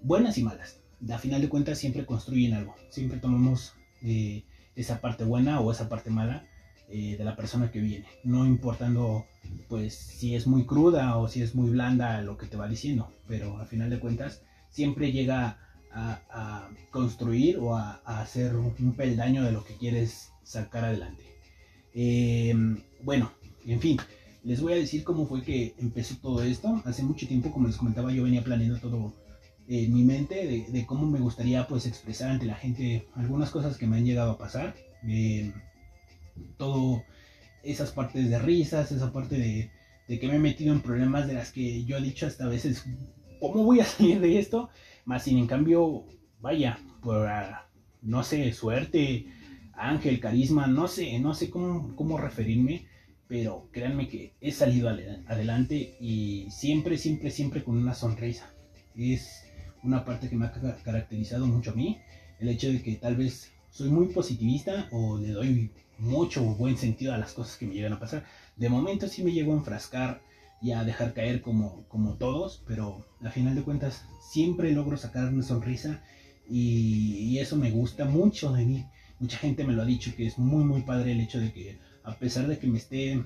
Buenas 0.00 0.38
y 0.38 0.44
malas. 0.44 0.80
A 1.10 1.18
final 1.18 1.40
de 1.40 1.48
cuentas 1.48 1.76
siempre 1.76 2.06
construyen 2.06 2.54
algo. 2.54 2.76
Siempre 2.90 3.18
tomamos 3.18 3.74
eh, 4.00 4.44
esa 4.76 5.00
parte 5.00 5.24
buena 5.24 5.60
o 5.60 5.72
esa 5.72 5.88
parte 5.88 6.10
mala 6.10 6.46
eh, 6.90 7.16
de 7.16 7.24
la 7.24 7.36
persona 7.36 7.70
que 7.70 7.80
viene, 7.80 8.06
no 8.24 8.46
importando 8.46 9.26
pues 9.68 9.94
si 9.94 10.34
es 10.34 10.46
muy 10.46 10.64
cruda 10.64 11.16
o 11.16 11.28
si 11.28 11.42
es 11.42 11.54
muy 11.54 11.70
blanda 11.70 12.20
lo 12.22 12.36
que 12.36 12.46
te 12.46 12.56
va 12.56 12.68
diciendo, 12.68 13.12
pero 13.26 13.58
al 13.58 13.66
final 13.66 13.90
de 13.90 13.98
cuentas 13.98 14.42
siempre 14.70 15.12
llega 15.12 15.58
a, 15.92 16.68
construir 16.90 17.58
o 17.58 17.76
a, 17.76 18.00
hacer 18.04 18.54
un 18.54 18.94
peldaño 18.94 19.42
de 19.42 19.52
lo 19.52 19.64
que 19.64 19.74
quieres 19.74 20.30
sacar 20.44 20.84
adelante. 20.84 21.30
Eh, 21.94 22.54
bueno, 23.02 23.32
en 23.66 23.80
fin, 23.80 23.98
les 24.44 24.60
voy 24.60 24.72
a 24.72 24.76
decir 24.76 25.04
cómo 25.04 25.26
fue 25.26 25.42
que 25.42 25.74
empezó 25.78 26.16
todo 26.16 26.42
esto. 26.42 26.80
Hace 26.84 27.02
mucho 27.02 27.26
tiempo, 27.26 27.50
como 27.50 27.66
les 27.66 27.76
comentaba, 27.76 28.12
yo 28.12 28.22
venía 28.22 28.42
planeando 28.44 28.78
todo 28.78 29.12
en 29.68 29.92
mi 29.94 30.02
mente 30.02 30.66
de, 30.68 30.86
cómo 30.86 31.06
me 31.06 31.20
gustaría 31.20 31.66
pues 31.68 31.86
expresar 31.86 32.30
ante 32.30 32.46
la 32.46 32.56
gente 32.56 33.06
algunas 33.14 33.50
cosas 33.50 33.76
que 33.76 33.86
me 33.86 33.96
han 33.96 34.04
llegado 34.04 34.32
a 34.32 34.38
pasar. 34.38 34.74
Eh, 35.06 35.52
todo 36.56 37.02
esas 37.62 37.92
partes 37.92 38.28
de 38.28 38.38
risas, 38.38 38.92
esa 38.92 39.12
parte 39.12 39.36
de, 39.36 40.18
que 40.18 40.26
me 40.26 40.36
he 40.36 40.38
metido 40.38 40.72
en 40.72 40.80
problemas 40.80 41.26
de 41.26 41.34
las 41.34 41.52
que 41.52 41.84
yo 41.84 41.96
he 41.96 42.02
dicho 42.02 42.26
hasta 42.26 42.48
veces, 42.48 42.84
¿cómo 43.40 43.64
voy 43.64 43.80
a 43.80 43.84
salir 43.86 44.20
de 44.20 44.38
esto? 44.38 44.70
Más 45.04 45.24
sin 45.24 45.38
en 45.38 45.46
cambio, 45.46 46.04
vaya, 46.40 46.78
por, 47.02 47.26
ah, 47.26 47.68
no 48.02 48.22
sé, 48.22 48.52
suerte, 48.52 49.26
ángel, 49.74 50.20
carisma, 50.20 50.66
no 50.66 50.88
sé, 50.88 51.18
no 51.18 51.34
sé 51.34 51.50
cómo, 51.50 51.94
cómo 51.96 52.18
referirme, 52.18 52.86
pero 53.28 53.68
créanme 53.70 54.08
que 54.08 54.34
he 54.40 54.50
salido 54.50 54.88
adelante 54.88 55.96
y 56.00 56.48
siempre, 56.50 56.98
siempre, 56.98 57.30
siempre 57.30 57.62
con 57.62 57.76
una 57.76 57.94
sonrisa. 57.94 58.52
Es 58.96 59.44
una 59.82 60.04
parte 60.04 60.28
que 60.28 60.36
me 60.36 60.46
ha 60.46 60.52
caracterizado 60.82 61.46
mucho 61.46 61.70
a 61.70 61.74
mí, 61.74 62.00
el 62.40 62.48
hecho 62.48 62.68
de 62.68 62.82
que 62.82 62.96
tal 62.96 63.16
vez 63.16 63.52
soy 63.70 63.90
muy 63.90 64.06
positivista 64.06 64.88
o 64.92 65.18
le 65.18 65.30
doy 65.30 65.70
mucho 65.98 66.42
buen 66.42 66.76
sentido 66.76 67.12
a 67.14 67.18
las 67.18 67.32
cosas 67.32 67.56
que 67.56 67.66
me 67.66 67.74
llegan 67.74 67.92
a 67.92 68.00
pasar. 68.00 68.24
De 68.56 68.68
momento 68.68 69.06
sí 69.08 69.22
me 69.22 69.32
llego 69.32 69.52
a 69.52 69.56
enfrascar 69.56 70.22
y 70.62 70.72
a 70.72 70.84
dejar 70.84 71.14
caer 71.14 71.40
como, 71.40 71.84
como 71.88 72.14
todos, 72.14 72.62
pero 72.66 73.04
a 73.22 73.30
final 73.30 73.54
de 73.54 73.62
cuentas 73.62 74.04
siempre 74.20 74.72
logro 74.72 74.96
sacar 74.96 75.32
una 75.32 75.42
sonrisa 75.42 76.02
y, 76.48 77.38
eso 77.38 77.56
me 77.56 77.70
gusta 77.70 78.04
mucho 78.04 78.52
de 78.52 78.66
mí. 78.66 78.84
Mucha 79.18 79.38
gente 79.38 79.64
me 79.64 79.72
lo 79.72 79.82
ha 79.82 79.86
dicho 79.86 80.14
que 80.16 80.26
es 80.26 80.36
muy 80.38 80.64
muy 80.64 80.82
padre 80.82 81.12
el 81.12 81.20
hecho 81.20 81.38
de 81.38 81.52
que 81.52 81.78
a 82.04 82.14
pesar 82.16 82.46
de 82.48 82.58
que 82.58 82.66
me 82.66 82.78
esté 82.78 83.22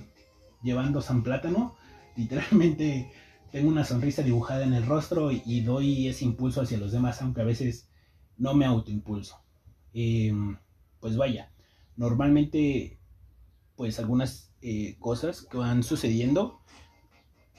llevando 0.63 1.01
San 1.01 1.23
Plátano, 1.23 1.75
literalmente 2.17 3.11
tengo 3.51 3.69
una 3.69 3.85
sonrisa 3.85 4.23
dibujada 4.23 4.65
en 4.65 4.75
el 4.75 4.87
rostro 4.87 5.31
y, 5.33 5.61
doy 5.63 6.09
ese 6.09 6.25
impulso 6.25 6.61
hacia 6.61 6.79
los 6.79 6.93
demás, 6.93 7.23
aunque 7.23 7.41
a 7.41 7.45
veces 7.45 7.89
no 8.37 8.55
me 8.55 8.67
autoimpulso. 8.67 9.44
Eh, 9.95 10.33
pues 11.01 11.17
vaya, 11.17 11.51
normalmente 11.97 12.99
pues 13.77 13.99
algunas 13.99 14.51
eh, 14.63 14.97
cosas 14.99 15.43
que 15.43 15.57
van 15.57 15.83
sucediendo 15.83 16.61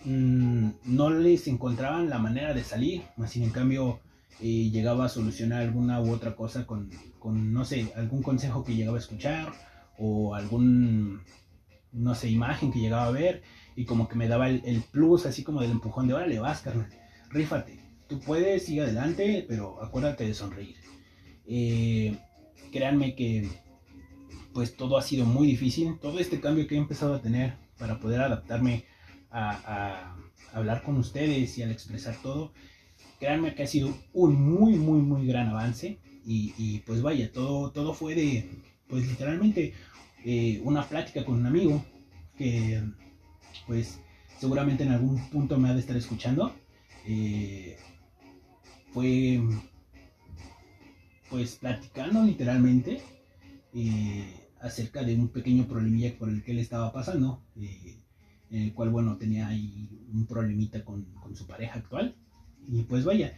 mm, 0.03 0.69
no 0.85 1.09
les 1.09 1.47
encontraban 1.47 2.09
la 2.09 2.19
manera 2.19 2.53
de 2.53 2.63
salir, 2.63 3.03
más 3.17 3.31
sin 3.31 3.43
en 3.43 3.51
cambio 3.51 3.99
eh, 4.41 4.69
llegaba 4.69 5.05
a 5.05 5.09
solucionar 5.09 5.61
alguna 5.61 6.01
u 6.01 6.11
otra 6.11 6.35
cosa 6.35 6.65
con, 6.65 6.89
no 7.23 7.65
sé, 7.65 7.91
algún 7.95 8.21
consejo 8.21 8.63
que 8.63 8.75
llegaba 8.75 8.97
a 8.97 8.99
escuchar 8.99 9.53
o 9.97 10.35
algún, 10.35 11.21
no 11.93 12.15
sé, 12.15 12.29
imagen 12.29 12.71
que 12.71 12.79
llegaba 12.79 13.05
a 13.05 13.11
ver 13.11 13.43
y 13.75 13.85
como 13.85 14.07
que 14.09 14.15
me 14.15 14.27
daba 14.27 14.49
el, 14.49 14.83
plus 14.91 15.25
así 15.25 15.43
como 15.43 15.61
del 15.61 15.71
empujón 15.71 16.07
de 16.07 16.15
órale, 16.15 16.39
vas, 16.39 16.61
carnal, 16.61 16.89
rífate, 17.29 17.79
tú 18.07 18.19
puedes, 18.19 18.65
sigue 18.65 18.81
adelante, 18.81 19.45
pero 19.47 19.81
acuérdate 19.81 20.25
de 20.25 20.33
sonreír. 20.33 20.75
Eh, 21.47 22.17
créanme 22.71 23.15
que 23.15 23.49
pues 24.53 24.77
todo 24.77 24.97
ha 24.97 25.01
sido 25.01 25.25
muy 25.25 25.47
difícil. 25.47 25.99
Todo 25.99 26.19
este 26.19 26.39
cambio 26.39 26.65
que 26.65 26.75
he 26.75 26.77
empezado 26.77 27.15
a 27.15 27.21
tener 27.21 27.55
para 27.77 27.99
poder 27.99 28.21
adaptarme 28.21 28.85
a, 29.29 30.15
hablar 30.53 30.83
con 30.83 30.95
ustedes 30.97 31.57
y 31.57 31.63
al 31.63 31.71
expresar 31.71 32.15
todo, 32.21 32.53
créanme 33.19 33.53
que 33.53 33.63
ha 33.63 33.67
sido 33.67 33.93
un 34.13 34.33
muy, 34.35 34.75
muy, 34.75 35.01
muy 35.01 35.27
gran 35.27 35.49
avance. 35.49 35.99
Y, 36.25 36.79
pues 36.87 37.01
vaya, 37.01 37.31
todo, 37.31 37.71
todo 37.71 37.93
fue 37.93 38.15
de, 38.15 38.49
pues 38.87 39.05
literalmente, 39.07 39.73
eh, 40.23 40.59
una 40.63 40.87
plática 40.87 41.23
con 41.23 41.35
un 41.35 41.45
amigo 41.45 41.85
que, 42.37 42.81
pues, 43.67 43.99
seguramente 44.39 44.83
en 44.83 44.91
algún 44.91 45.29
punto 45.29 45.57
me 45.59 45.69
ha 45.69 45.73
de 45.73 45.81
estar 45.81 45.97
escuchando. 45.97 46.55
Eh, 47.05 47.77
fue, 48.91 49.41
pues, 51.29 51.55
platicando 51.55 52.23
literalmente. 52.23 53.01
Eh, 53.73 54.45
acerca 54.65 55.03
de 55.03 55.15
un 55.15 55.27
pequeño 55.29 55.67
problemilla 55.67 56.17
por 56.17 56.29
el 56.29 56.43
que 56.43 56.51
él 56.51 56.59
estaba 56.59 56.91
pasando, 56.91 57.43
eh, 57.59 57.99
en 58.49 58.63
el 58.63 58.73
cual, 58.73 58.89
bueno, 58.89 59.17
tenía 59.17 59.47
ahí 59.47 59.89
un 60.11 60.25
problemita 60.25 60.83
con, 60.83 61.05
su 61.35 61.45
pareja 61.45 61.79
actual. 61.79 62.15
Y 62.67 62.83
pues 62.83 63.03
vaya, 63.05 63.35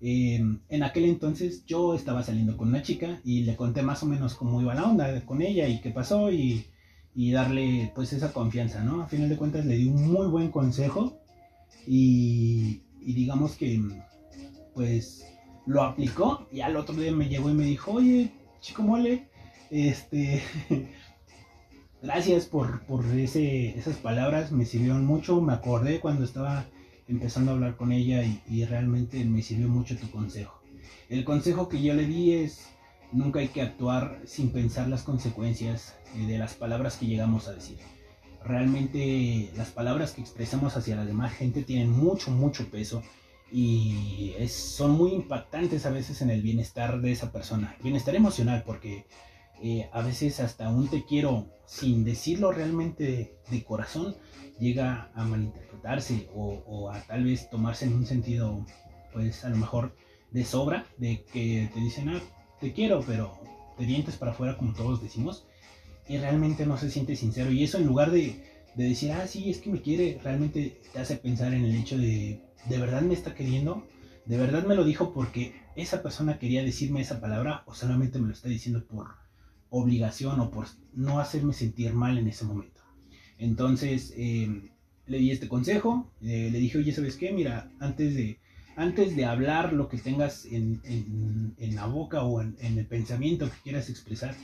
em, 0.00 0.60
en 0.68 0.82
aquel 0.82 1.06
entonces 1.06 1.64
yo 1.66 1.94
estaba 1.94 2.22
saliendo 2.22 2.56
con 2.56 2.68
una 2.68 2.82
chica 2.82 3.20
y 3.24 3.42
le 3.44 3.56
conté 3.56 3.82
más 3.82 4.02
o 4.02 4.06
menos 4.06 4.34
cómo 4.34 4.60
iba 4.62 4.74
la 4.74 4.84
onda 4.84 5.24
con 5.24 5.42
ella 5.42 5.66
y 5.68 5.80
qué 5.80 5.90
pasó 5.90 6.30
y, 6.32 6.66
darle 7.32 7.90
pues 7.96 8.12
esa 8.12 8.32
confianza, 8.32 8.84
¿no? 8.84 9.02
A 9.02 9.08
final 9.08 9.28
de 9.28 9.36
cuentas 9.36 9.66
le 9.66 9.76
di 9.76 9.86
un 9.88 10.12
muy 10.12 10.28
buen 10.28 10.52
consejo 10.52 11.18
y, 11.84 12.82
y 13.00 13.12
digamos 13.12 13.56
que 13.56 13.82
pues 14.72 15.24
lo 15.68 15.82
aplicó 15.82 16.48
y 16.50 16.62
al 16.62 16.76
otro 16.76 16.94
día 16.94 17.12
me 17.12 17.28
llegó 17.28 17.50
y 17.50 17.54
me 17.54 17.64
dijo, 17.64 17.92
oye, 17.92 18.32
chico 18.60 18.82
mole, 18.82 19.28
este, 19.70 20.42
gracias 22.02 22.46
por, 22.46 22.80
esas 23.14 23.96
palabras, 23.96 24.50
me 24.50 24.64
sirvieron 24.64 25.04
mucho. 25.04 25.42
Me 25.42 25.52
acordé 25.52 26.00
cuando 26.00 26.24
estaba 26.24 26.64
empezando 27.06 27.50
a 27.50 27.54
hablar 27.54 27.76
con 27.76 27.92
ella 27.92 28.24
y, 28.48 28.64
realmente 28.64 29.22
me 29.26 29.42
sirvió 29.42 29.68
mucho 29.68 29.96
tu 29.98 30.10
consejo. 30.10 30.58
El 31.10 31.24
consejo 31.24 31.68
que 31.68 31.82
yo 31.82 31.92
le 31.92 32.06
di 32.06 32.32
es, 32.32 32.70
nunca 33.12 33.40
hay 33.40 33.48
que 33.48 33.60
actuar 33.60 34.22
sin 34.24 34.50
pensar 34.50 34.88
las 34.88 35.02
consecuencias 35.02 35.96
eh, 36.16 36.26
de 36.26 36.38
las 36.38 36.54
palabras 36.54 36.96
que 36.96 37.06
llegamos 37.06 37.46
a 37.46 37.52
decir. 37.52 37.76
Realmente 38.42 39.50
las 39.54 39.68
palabras 39.68 40.12
que 40.12 40.22
expresamos 40.22 40.78
hacia 40.78 40.96
la 40.96 41.04
demás 41.04 41.34
gente 41.34 41.62
tienen 41.62 41.90
mucho, 41.90 42.30
mucho 42.30 42.70
peso 42.70 43.02
y 43.50 44.34
son 44.48 44.92
muy 44.92 45.12
impactantes 45.12 45.86
a 45.86 45.90
veces 45.90 46.20
en 46.22 46.30
el 46.30 46.42
bienestar 46.42 47.00
de 47.00 47.12
esa 47.12 47.32
persona. 47.32 47.76
Bienestar 47.82 48.14
emocional 48.14 48.62
porque 48.66 49.06
eh, 49.60 49.88
a 49.92 50.02
veces 50.02 50.38
hasta 50.38 50.68
un 50.70 50.86
te 50.88 51.04
quiero 51.04 51.46
sin 51.66 52.04
decirlo 52.04 52.52
realmente 52.52 53.34
de, 53.50 53.64
corazón 53.64 54.14
llega 54.60 55.10
a 55.14 55.24
malinterpretarse 55.24 56.28
o, 56.32 56.90
a 56.90 57.00
tal 57.02 57.24
vez 57.24 57.50
tomarse 57.50 57.86
en 57.86 57.94
un 57.94 58.06
sentido 58.06 58.64
pues 59.12 59.44
a 59.44 59.48
lo 59.48 59.56
mejor 59.56 59.96
de 60.30 60.44
sobra 60.44 60.86
de 60.98 61.24
que 61.32 61.68
te 61.74 61.80
dicen 61.80 62.08
ah 62.10 62.22
te 62.60 62.72
quiero 62.72 63.02
pero 63.04 63.36
te 63.76 63.84
dientes 63.84 64.16
para 64.16 64.30
afuera 64.30 64.56
como 64.56 64.74
todos 64.74 65.02
decimos 65.02 65.44
y 66.08 66.18
realmente 66.18 66.64
no 66.64 66.78
se 66.78 66.88
siente 66.88 67.16
sincero 67.16 67.50
y 67.50 67.64
eso 67.64 67.78
en 67.78 67.86
lugar 67.86 68.12
de, 68.12 68.40
de 68.76 68.84
decir 68.84 69.10
ah 69.10 69.26
sí 69.26 69.50
es 69.50 69.58
que 69.58 69.70
me 69.70 69.82
quiere 69.82 70.20
realmente 70.22 70.80
te 70.92 71.00
hace 71.00 71.16
pensar 71.16 71.52
en 71.52 71.64
el 71.64 71.74
hecho 71.74 71.98
de 71.98 72.47
de 72.66 72.78
verdad 72.78 73.02
me 73.02 73.14
está 73.14 73.34
queriendo 73.34 73.86
de 74.28 74.36
verdad 74.36 74.66
me 74.66 74.74
lo 74.74 74.84
dijo 74.84 75.14
porque 75.14 75.54
esa 75.74 76.02
persona 76.02 76.38
quería 76.38 76.62
decirme 76.62 77.00
esa 77.00 77.18
palabra 77.18 77.62
o 77.64 77.74
solamente 77.74 78.18
me 78.18 78.26
lo 78.26 78.34
está 78.34 78.50
diciendo 78.50 78.84
por 78.84 79.08
obligación 79.70 80.38
o 80.40 80.50
por 80.50 80.66
no 80.92 81.18
hacerme 81.18 81.54
sentir 81.54 81.94
mal 81.94 82.18
en 82.18 82.28
ese 82.28 82.44
momento. 82.44 82.82
Entonces 83.38 84.12
em, 84.18 84.68
le 85.06 85.18
di 85.18 85.30
este 85.30 85.48
consejo, 85.48 86.12
eh, 86.20 86.50
le 86.52 86.58
dije, 86.58 86.76
oye, 86.76 86.92
¿sabes 86.92 87.16
qué? 87.16 87.32
Mira, 87.32 87.70
antes 87.80 88.14
de, 88.14 88.38
antes 88.76 89.16
de 89.16 89.24
hablar 89.24 89.72
lo 89.72 89.88
que 89.88 89.96
tengas 89.96 90.44
en, 90.44 91.54
la 91.58 91.86
boca 91.86 92.22
o 92.22 92.42
en, 92.42 92.56
el 92.60 92.86
pensamiento 92.86 93.46
que 93.46 93.62
quieras 93.62 93.88
expresar, 93.88 94.36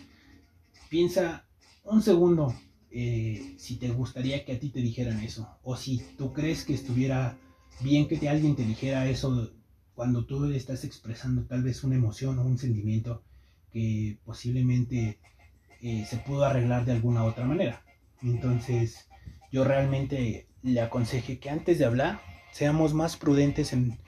piensa 0.89 1.45
un 1.85 2.01
segundo 2.01 2.55
eh, 2.91 3.55
si 3.59 3.77
te 3.77 3.91
gustaría 3.91 4.47
que 4.47 4.53
a 4.53 4.59
ti 4.59 4.71
te 4.71 4.81
dijeran 4.81 5.21
eso, 5.21 5.59
o 5.63 5.77
si 5.77 6.01
tú 6.17 6.33
crees 6.33 6.65
que 6.65 6.73
estuviera 6.73 7.37
bien 7.81 8.09
que 8.09 8.17
te, 8.17 8.29
alguien 8.29 8.57
te 8.57 8.65
dijera 8.65 9.09
eso 9.09 9.51
cuando 9.95 10.25
tú 10.25 10.45
estás 10.47 10.85
expresando 10.85 11.43
tal 11.45 11.63
vez 11.63 11.85
una 11.85 11.95
emoción 11.95 12.39
o 12.39 12.45
un 12.45 12.59
sentimiento 12.59 13.23
que 13.73 14.19
posiblemente 14.25 15.19
eh, 15.83 16.05
se 16.09 16.17
pudo 16.19 16.45
arreglar 16.45 16.85
de 16.85 16.93
alguna 16.93 17.25
otra 17.25 17.45
manera. 17.45 17.83
Entonces, 18.23 19.09
yo 19.53 19.65
realmente 19.65 20.47
le 20.63 20.81
aconseje 20.81 21.39
que 21.39 21.51
antes 21.51 21.79
de 21.79 21.85
hablar 21.85 22.21
seamos 22.53 22.95
más 22.95 23.17
prudentes 23.17 23.73
en, 23.73 23.99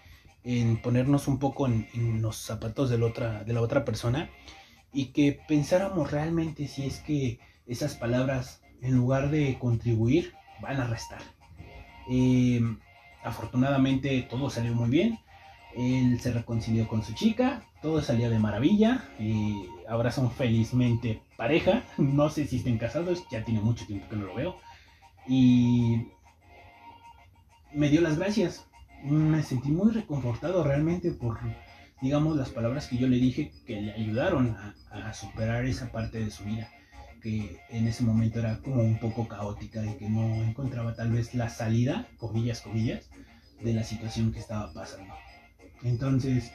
ponernos 0.83 1.27
un 1.29 1.39
poco 1.39 1.67
en, 1.67 2.23
los 2.23 2.37
zapatos 2.37 2.89
de 2.89 2.99
la, 2.99 3.07
otra, 3.07 3.45
de 3.45 3.53
la 3.53 3.61
otra 3.61 3.85
persona 3.85 4.31
y 4.93 5.07
que 5.07 5.41
pensáramos 5.49 6.13
realmente 6.13 6.69
si 6.69 6.87
es 6.87 7.01
que 7.01 7.41
esas 7.67 7.97
palabras, 7.97 8.63
en 8.81 8.95
lugar 8.97 9.31
de 9.31 9.59
contribuir, 9.59 10.33
van 10.63 10.81
a 10.81 10.87
restar. 10.87 11.21
Eh, 12.09 12.61
afortunadamente 13.27 14.23
todo 14.31 14.49
salió 14.49 14.73
muy 14.73 14.89
bien. 14.89 15.19
Él 15.77 16.19
se 16.21 16.33
reconcilió 16.33 16.89
con 16.89 17.03
su 17.03 17.13
chica, 17.13 17.63
todo 17.83 18.01
salió 18.01 18.31
de 18.31 18.39
maravilla. 18.39 19.05
ahora 19.89 20.11
son 20.11 20.31
felizmente 20.31 21.23
pareja. 21.37 21.83
No 21.99 22.31
sé 22.31 22.47
si 22.47 22.57
estén 22.57 22.79
casados, 22.79 23.25
ya 23.31 23.45
tiene 23.45 23.61
mucho 23.61 23.87
tiempo 23.87 24.09
que 24.09 24.17
no 24.17 24.27
lo 24.27 24.35
veo. 24.35 24.57
Y 25.29 26.07
me 27.75 27.91
dio 27.91 28.01
las 28.01 28.19
gracias. 28.19 28.67
Me 29.03 29.43
sentí 29.43 29.71
muy 29.71 29.93
reconfortado 29.93 30.65
realmente 30.65 31.11
por, 31.11 31.39
digamos, 32.01 32.37
las 32.37 32.49
palabras 32.51 32.87
que 32.87 32.97
yo 32.97 33.09
le 33.09 33.17
dije 33.17 33.53
que 33.67 33.81
le 33.83 33.93
ayudaron 33.93 34.57
a, 34.91 35.13
superar 35.13 35.67
esa 35.67 35.93
parte 35.93 36.19
de 36.19 36.31
su 36.31 36.45
vida 36.45 36.71
que 37.27 37.59
en 37.71 37.89
ese 37.89 38.05
momento 38.05 38.39
era 38.39 38.61
como 38.63 38.85
un 38.85 39.01
poco 39.01 39.27
caótica 39.27 39.85
y 39.85 39.97
que 39.97 40.09
no 40.09 40.23
encontraba 40.45 40.95
tal 40.95 41.11
vez 41.11 41.35
la 41.35 41.49
salida, 41.49 42.07
comillas, 42.19 42.61
comillas, 42.61 43.11
de 43.61 43.75
la 43.75 43.83
situación 43.83 44.33
que 44.33 44.39
estaba 44.39 44.73
pasando. 44.73 45.13
Entonces, 45.83 46.53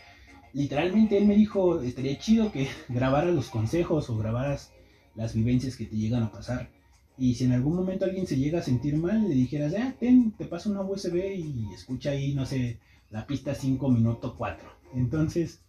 literalmente 0.53 1.17
él 1.17 1.25
me 1.25 1.35
dijo, 1.35 1.81
estaría 1.81 2.17
chido 2.17 2.53
que 2.53 2.69
grabaras 2.87 3.35
los 3.35 3.49
consejos 3.49 4.09
o 4.09 4.17
grabaras 4.17 4.71
las 5.13 5.33
vivencias 5.33 5.75
que 5.75 5.87
te 5.87 5.97
llegan 5.97 6.23
a 6.23 6.31
pasar. 6.31 6.69
Y 7.17 7.35
si 7.35 7.43
en 7.43 7.51
algún 7.51 7.75
momento 7.75 8.05
alguien 8.05 8.25
se 8.25 8.37
llega 8.37 8.59
a 8.59 8.63
sentir 8.63 8.95
mal, 8.95 9.27
le 9.27 9.35
dijeras, 9.35 9.73
ah, 9.77 9.93
ten, 9.99 10.31
te 10.31 10.45
paso 10.45 10.71
una 10.71 10.83
USB 10.83 11.35
y 11.35 11.73
escucha 11.73 12.11
ahí, 12.11 12.33
no 12.33 12.45
sé, 12.45 12.79
la 13.09 13.27
pista 13.27 13.53
5 13.53 13.89
minuto 13.89 14.37
4. 14.37 14.69
Entonces, 14.95 15.59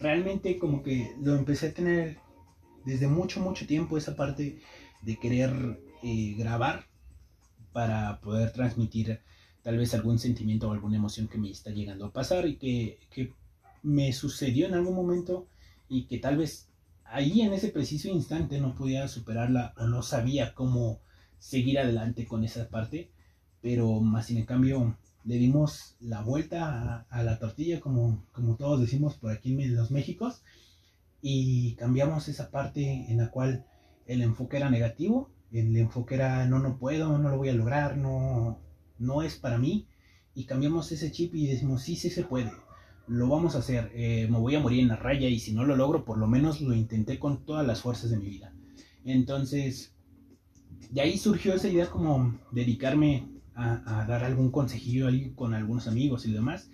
realmente 0.00 0.58
como 0.58 0.82
que 0.82 1.14
lo 1.22 1.36
empecé 1.36 1.68
a 1.68 1.72
tener 1.72 2.23
desde 2.84 3.08
mucho, 3.08 3.40
mucho 3.40 3.66
tiempo 3.66 3.98
esa 3.98 4.16
parte 4.16 4.60
de 5.02 5.16
querer 5.16 5.80
eh, 6.02 6.34
grabar 6.36 6.86
para 7.72 8.20
poder 8.20 8.52
transmitir 8.52 9.20
tal 9.62 9.78
vez 9.78 9.94
algún 9.94 10.18
sentimiento 10.18 10.68
o 10.68 10.72
alguna 10.72 10.96
emoción 10.96 11.26
que 11.26 11.38
me 11.38 11.50
está 11.50 11.70
llegando 11.70 12.06
a 12.06 12.12
pasar 12.12 12.46
y 12.46 12.56
que, 12.56 13.32
me 13.82 14.14
sucedió 14.14 14.66
en 14.66 14.72
algún 14.72 14.94
momento 14.94 15.46
y 15.90 16.06
que 16.06 16.16
tal 16.16 16.38
vez 16.38 16.70
ahí 17.04 17.42
en 17.42 17.52
ese 17.52 17.68
preciso 17.68 18.08
instante 18.08 18.58
no 18.58 18.74
podía 18.74 19.08
superarla 19.08 19.74
o 19.76 19.86
no 19.86 20.02
sabía 20.02 20.54
cómo 20.54 21.00
seguir 21.38 21.78
adelante 21.78 22.26
con 22.26 22.44
esa 22.44 22.70
parte, 22.70 23.10
pero 23.60 24.00
más 24.00 24.26
sin 24.26 24.38
en 24.38 24.46
cambio 24.46 24.96
le 25.24 25.36
dimos 25.36 25.96
la 26.00 26.22
vuelta 26.22 27.06
a, 27.10 27.22
la 27.22 27.38
tortilla 27.38 27.78
como, 27.80 28.24
como 28.32 28.56
todos 28.56 28.80
decimos 28.80 29.16
por 29.16 29.32
aquí 29.32 29.52
en 29.52 29.76
los 29.76 29.90
Méxicos 29.90 30.42
y 31.26 31.74
cambiamos 31.76 32.28
esa 32.28 32.50
parte 32.50 33.06
en 33.08 33.16
la 33.16 33.30
cual 33.30 33.64
el 34.04 34.20
enfoque 34.20 34.58
era 34.58 34.68
negativo, 34.68 35.30
el 35.50 35.74
enfoque 35.74 36.16
era 36.16 36.46
no, 36.46 36.58
no 36.58 36.76
puedo, 36.76 37.16
no 37.16 37.30
lo 37.30 37.38
voy 37.38 37.48
a 37.48 37.54
lograr, 37.54 37.96
no, 37.96 38.58
no 38.98 39.22
es 39.22 39.36
para 39.36 39.56
mí 39.56 39.88
y 40.34 40.44
cambiamos 40.44 40.92
ese 40.92 41.10
chip 41.10 41.34
y 41.34 41.46
decimos, 41.46 41.80
sí, 41.80 41.96
sí 41.96 42.10
se 42.10 42.24
puede, 42.24 42.52
lo 43.06 43.26
vamos 43.26 43.54
a 43.54 43.60
hacer, 43.60 43.90
eh, 43.94 44.28
me 44.30 44.38
voy 44.38 44.54
a 44.54 44.60
morir 44.60 44.80
en 44.80 44.88
la 44.88 44.96
raya 44.96 45.26
y 45.26 45.38
si 45.38 45.54
no 45.54 45.64
lo 45.64 45.76
logro, 45.76 46.04
por 46.04 46.18
lo 46.18 46.26
menos 46.26 46.60
lo 46.60 46.74
intenté 46.74 47.18
con 47.18 47.46
todas 47.46 47.66
las 47.66 47.80
fuerzas 47.80 48.10
de 48.10 48.18
mi 48.18 48.28
vida. 48.28 48.52
Entonces, 49.06 49.94
de 50.90 51.00
ahí 51.00 51.16
surgió 51.16 51.54
esa 51.54 51.68
idea 51.68 51.86
como 51.86 52.38
dedicarme 52.52 53.30
a, 53.54 54.04
dar 54.06 54.24
algún 54.24 54.50
consejillo 54.50 55.08
ahí 55.08 55.32
con 55.34 55.54
algunos 55.54 55.88
amigos 55.88 56.26
y 56.26 56.32
demás, 56.32 56.68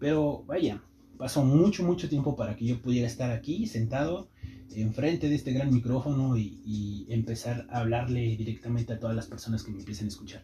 pero 0.00 0.42
vaya, 0.46 0.82
pasó 1.16 1.44
mucho, 1.44 1.84
mucho 1.84 2.08
tiempo 2.08 2.36
para 2.36 2.56
que 2.56 2.66
yo 2.66 2.80
pudiera 2.80 3.06
estar 3.06 3.30
aquí 3.30 3.66
sentado 3.66 4.28
enfrente 4.74 5.28
de 5.28 5.34
este 5.34 5.52
gran 5.52 5.72
micrófono 5.72 6.36
y, 6.36 7.06
empezar 7.08 7.66
a 7.70 7.80
hablarle 7.80 8.36
directamente 8.36 8.92
a 8.92 8.98
todas 8.98 9.14
las 9.14 9.26
personas 9.26 9.62
que 9.62 9.70
me 9.70 9.78
empiecen 9.78 10.06
a 10.06 10.08
escuchar. 10.08 10.42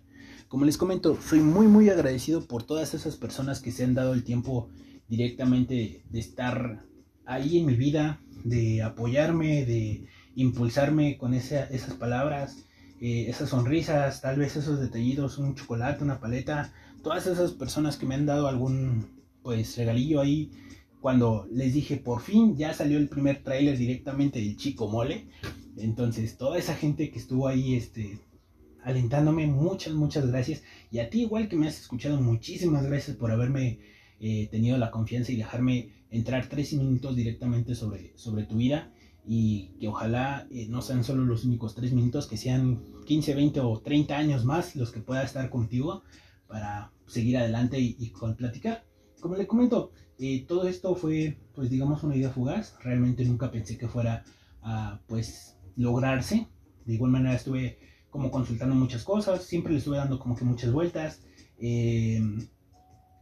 Como 0.49 0.65
les 0.65 0.77
comento, 0.77 1.19
soy 1.21 1.41
muy 1.41 1.67
muy 1.67 1.89
agradecido 1.89 2.47
por 2.47 2.63
todas 2.63 2.95
esas 2.95 3.17
personas 3.17 3.61
que 3.61 3.73
se 3.73 3.83
han 3.83 3.95
dado 3.95 4.13
el 4.15 4.23
tiempo 4.23 4.69
directamente 5.09 6.05
de 6.09 6.21
estar 6.21 6.85
ahí 7.25 7.59
en 7.59 7.67
mi 7.67 7.75
vida, 7.75 8.21
de 8.45 8.83
apoyarme, 8.83 9.65
de 9.65 10.07
impulsarme 10.37 11.19
con 11.19 11.35
esas 11.35 11.95
palabras, 11.99 12.59
eh, 13.01 13.27
esas 13.29 13.49
sonrisas, 13.49 14.21
tal 14.21 14.39
vez 14.39 14.57
esos 14.57 14.79
detallitos, 14.79 15.39
un 15.39 15.55
chocolate, 15.55 16.05
una 16.05 16.21
paleta, 16.21 16.73
todas 17.03 17.27
esas 17.27 17.53
personas 17.53 17.97
que 17.97 18.07
me 18.07 18.15
han 18.15 18.27
dado 18.27 18.47
algún 18.47 19.20
pues 19.51 19.77
regalillo 19.77 20.21
ahí 20.21 20.49
cuando 21.01 21.49
les 21.51 21.75
dije 21.75 21.97
por 21.97 22.21
fin 22.21 22.57
ya 22.57 22.73
salió 22.73 22.99
el 22.99 23.09
primer 23.09 23.43
tráiler 23.43 23.77
directamente 23.77 24.39
del 24.39 24.57
Chico 24.57 24.87
Mole. 24.87 25.27
Entonces, 25.77 26.37
toda 26.37 26.57
esa 26.57 26.77
gente 26.77 27.11
que 27.11 27.19
estuvo 27.19 27.49
ahí 27.49 27.75
este 27.75 28.21
alentándome. 28.85 29.49
Muchas, 29.49 29.93
muchas 29.95 30.29
gracias. 30.29 30.63
Y 30.93 31.01
a 31.01 31.11
ti 31.11 31.23
igual 31.23 31.49
que 31.49 31.57
me 31.57 31.67
has 31.67 31.81
escuchado, 31.81 32.21
muchísimas 32.21 32.87
gracias 32.87 33.17
por 33.17 33.33
haberme 33.33 33.81
eh, 34.21 34.47
tenido 34.53 34.79
la 34.79 34.93
confianza 34.93 35.33
y 35.33 35.37
dejarme 35.37 35.89
entrar 36.13 36.47
tres 36.49 36.73
minutos 36.75 37.17
directamente 37.17 37.75
sobre, 37.75 38.13
sobre 38.17 38.45
tu 38.45 38.59
vida. 38.59 38.93
Y 39.27 39.73
que 39.81 39.89
ojalá 39.89 40.47
eh, 40.53 40.69
no 40.69 40.81
sean 40.81 41.03
solo 41.03 41.25
los 41.25 41.45
únicos 41.45 41.75
tres 41.75 41.93
minutos, 41.93 42.29
que 42.29 42.37
sean 42.37 42.85
15, 43.05 43.35
20 43.35 43.59
o 43.59 43.81
30 43.81 44.17
años 44.17 44.45
más 44.45 44.77
los 44.77 44.93
que 44.93 45.01
pueda 45.01 45.25
estar 45.25 45.51
contigo 45.51 46.05
para 46.47 46.93
seguir 47.11 47.37
adelante 47.37 47.79
y, 47.81 48.11
con 48.11 48.37
platicar. 48.37 48.85
Como 49.21 49.37
le 49.37 49.47
comento, 49.47 49.93
eh, 50.19 50.45
todo 50.47 50.67
esto 50.67 50.95
fue, 50.95 51.39
pues 51.55 51.71
digamos, 51.71 52.03
una 52.03 52.17
idea 52.17 52.31
fugaz. 52.31 52.77
Realmente 52.83 53.25
nunca 53.25 53.51
pensé 53.51 53.79
que 53.79 53.89
fuera 53.89 54.25
a, 54.63 55.01
pues, 55.07 55.57
lograrse. 55.77 56.49
De 56.85 56.95
igual 56.95 57.11
manera 57.11 57.35
estuve 57.35 57.79
como 58.11 58.31
consultando 58.31 58.75
muchas 58.75 59.05
cosas, 59.05 59.45
siempre 59.45 59.73
le 59.73 59.79
estuve 59.79 59.97
dando 59.97 60.19
como 60.19 60.35
que 60.35 60.45
muchas 60.45 60.73
vueltas. 60.73 61.23
Eh, 61.59 62.21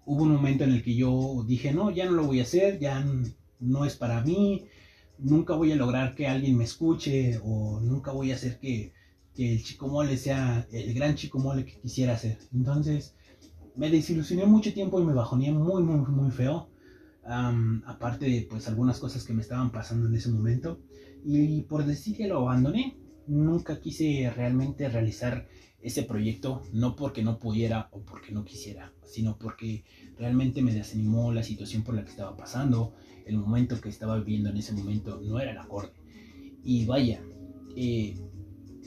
hubo 0.07 0.23
un 0.23 0.33
momento 0.33 0.65
en 0.65 0.73
el 0.73 0.83
que 0.83 0.95
yo 0.95 1.45
dije, 1.47 1.73
no, 1.73 1.91
ya 1.91 2.07
no 2.07 2.13
lo 2.13 2.25
voy 2.25 2.41
a 2.41 2.45
hacer, 2.45 2.79
ya 2.79 3.05
no 3.61 3.85
es 3.85 3.97
para 3.97 4.23
mí, 4.23 4.65
nunca 5.19 5.55
voy 5.55 5.73
a 5.73 5.77
lograr 5.77 6.15
que 6.15 6.27
alguien 6.27 6.57
me 6.57 6.65
escuche 6.65 7.39
o 7.45 7.81
nunca 7.81 8.13
voy 8.13 8.33
a 8.33 8.37
hacer 8.37 8.59
que, 8.59 8.95
el 9.37 9.63
chico 9.63 9.87
mole 9.87 10.17
sea 10.17 10.67
el 10.73 10.93
gran 10.95 11.15
chico 11.15 11.39
mole 11.39 11.65
que 11.65 11.79
quisiera 11.81 12.19
ser. 12.19 12.39
Entonces 12.53 13.15
me 13.79 13.91
desilusioné 13.91 14.45
mucho 14.45 14.75
tiempo 14.75 15.01
y 15.01 15.05
me 15.05 15.15
bajoné 15.15 15.53
muy, 15.53 15.83
muy, 15.85 16.01
muy 16.11 16.31
feo. 16.33 16.69
aparte 17.25 18.27
de 18.27 18.47
pues 18.51 18.67
algunas 18.67 18.99
cosas 18.99 19.23
que 19.25 19.33
me 19.33 19.43
estaban 19.43 19.71
pasando 19.71 20.09
en 20.09 20.15
ese 20.17 20.31
momento. 20.31 20.81
Y 21.25 21.63
por 21.63 21.85
decir 21.87 22.17
que 22.17 22.27
lo 22.27 22.41
abandoné, 22.41 22.97
nunca 23.29 23.81
quise 23.81 24.33
realmente 24.35 24.89
realizar 24.89 25.47
ese 25.81 26.03
proyecto, 26.03 26.63
no 26.73 26.97
porque 26.97 27.23
no 27.23 27.39
pudiera 27.39 27.89
o 27.93 28.01
porque 28.01 28.33
no 28.33 28.45
quisiera, 28.45 28.93
sino 29.05 29.39
porque 29.39 29.85
realmente 30.17 30.61
me 30.61 30.75
desanimó 30.75 31.33
la 31.33 31.45
situación 31.45 31.85
por 31.85 31.95
la 31.95 32.03
que 32.03 32.11
estaba 32.11 32.37
pasando, 32.37 32.95
el 33.27 33.39
momento 33.39 33.81
que 33.81 33.91
estaba 33.91 34.19
viviendo 34.19 34.51
en 34.51 34.57
ese 34.57 34.73
momento 34.73 35.21
no 35.23 35.39
era 35.39 35.53
el 35.53 35.59
acorde. 35.59 35.93
Y 36.65 36.85
vaya, 36.85 37.23
eh, 37.77 38.19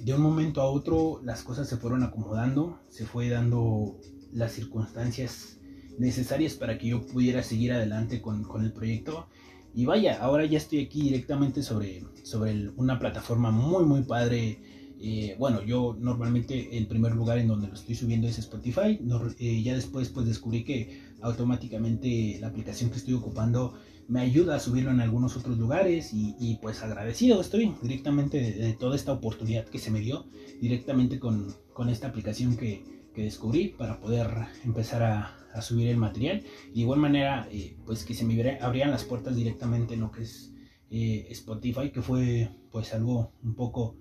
de 0.04 0.14
un 0.14 0.22
momento 0.22 0.60
a 0.62 0.70
otro 0.70 1.22
las 1.24 1.44
cosas 1.44 1.70
se 1.70 1.78
fueron 1.78 2.04
acomodando, 2.04 2.82
se 2.90 3.06
fue 3.06 3.30
dando 3.30 3.98
las 4.34 4.54
circunstancias 4.54 5.60
necesarias 5.98 6.54
para 6.54 6.78
que 6.78 6.88
yo 6.88 7.06
pudiera 7.06 7.44
seguir 7.44 7.74
adelante 7.74 8.22
con, 8.22 8.44
con 8.44 8.64
el 8.64 8.72
proyecto 8.72 9.28
y 9.74 9.86
vaya, 9.86 10.22
ahora 10.22 10.46
ya 10.46 10.58
estoy 10.58 10.80
aquí 10.80 11.02
directamente 11.02 11.64
sobre, 11.64 12.04
sobre 12.24 12.70
una 12.76 13.00
plataforma 13.00 13.52
muy, 13.52 13.86
muy 13.86 14.02
padre. 14.04 14.60
Eh, 15.00 15.36
bueno, 15.40 15.64
yo 15.64 15.96
normalmente 16.00 16.78
el 16.78 16.88
primer 16.88 17.14
lugar 17.14 17.38
en 17.38 17.48
donde 17.48 17.68
lo 17.68 17.74
estoy 17.74 17.96
subiendo 17.96 18.28
es 18.28 18.38
Spotify. 18.38 19.00
Eh, 19.40 19.64
ya 19.64 19.74
después 19.74 20.10
pues 20.10 20.28
descubrí 20.28 20.64
que 20.64 21.02
automáticamente 21.22 22.38
la 22.42 22.48
aplicación 22.48 22.90
que 22.90 22.98
estoy 22.98 23.14
ocupando 23.14 23.74
me 24.10 24.20
ayuda 24.20 24.56
a 24.56 24.60
subirlo 24.60 24.92
en 24.92 25.00
algunos 25.00 25.38
otros 25.38 25.58
lugares 25.58 26.10
y, 26.14 26.58
pues 26.62 26.84
agradecido 26.84 27.40
estoy 27.40 27.74
directamente 27.82 28.42
de, 28.42 28.74
toda 28.74 28.98
esta 28.98 29.14
oportunidad 29.14 29.66
que 29.66 29.80
se 29.80 29.90
me 29.90 30.02
dio 30.02 30.26
directamente 30.60 31.18
con, 31.18 31.56
con 31.74 31.88
esta 31.88 32.08
aplicación 32.08 32.58
que, 32.58 32.84
que 33.14 33.24
descubrí 33.24 33.70
para 33.70 34.00
poder 34.00 34.28
empezar 34.64 35.04
a, 35.04 35.38
subir 35.62 35.90
el 35.90 35.98
material. 35.98 36.44
De 36.74 36.80
igual 36.80 37.00
manera, 37.00 37.46
eh, 37.52 37.76
pues 37.86 38.06
que 38.06 38.14
se 38.14 38.24
me 38.24 38.58
abrían 38.62 38.90
las 38.90 39.04
puertas 39.04 39.36
directamente 39.36 39.96
en 39.96 40.00
lo 40.00 40.10
que 40.10 40.22
es 40.22 40.54
eh, 40.90 41.28
Spotify, 41.30 41.92
que 41.92 42.02
fue 42.02 42.50
pues 42.72 42.94
algo 42.94 43.34
un 43.44 43.54
poco 43.56 43.98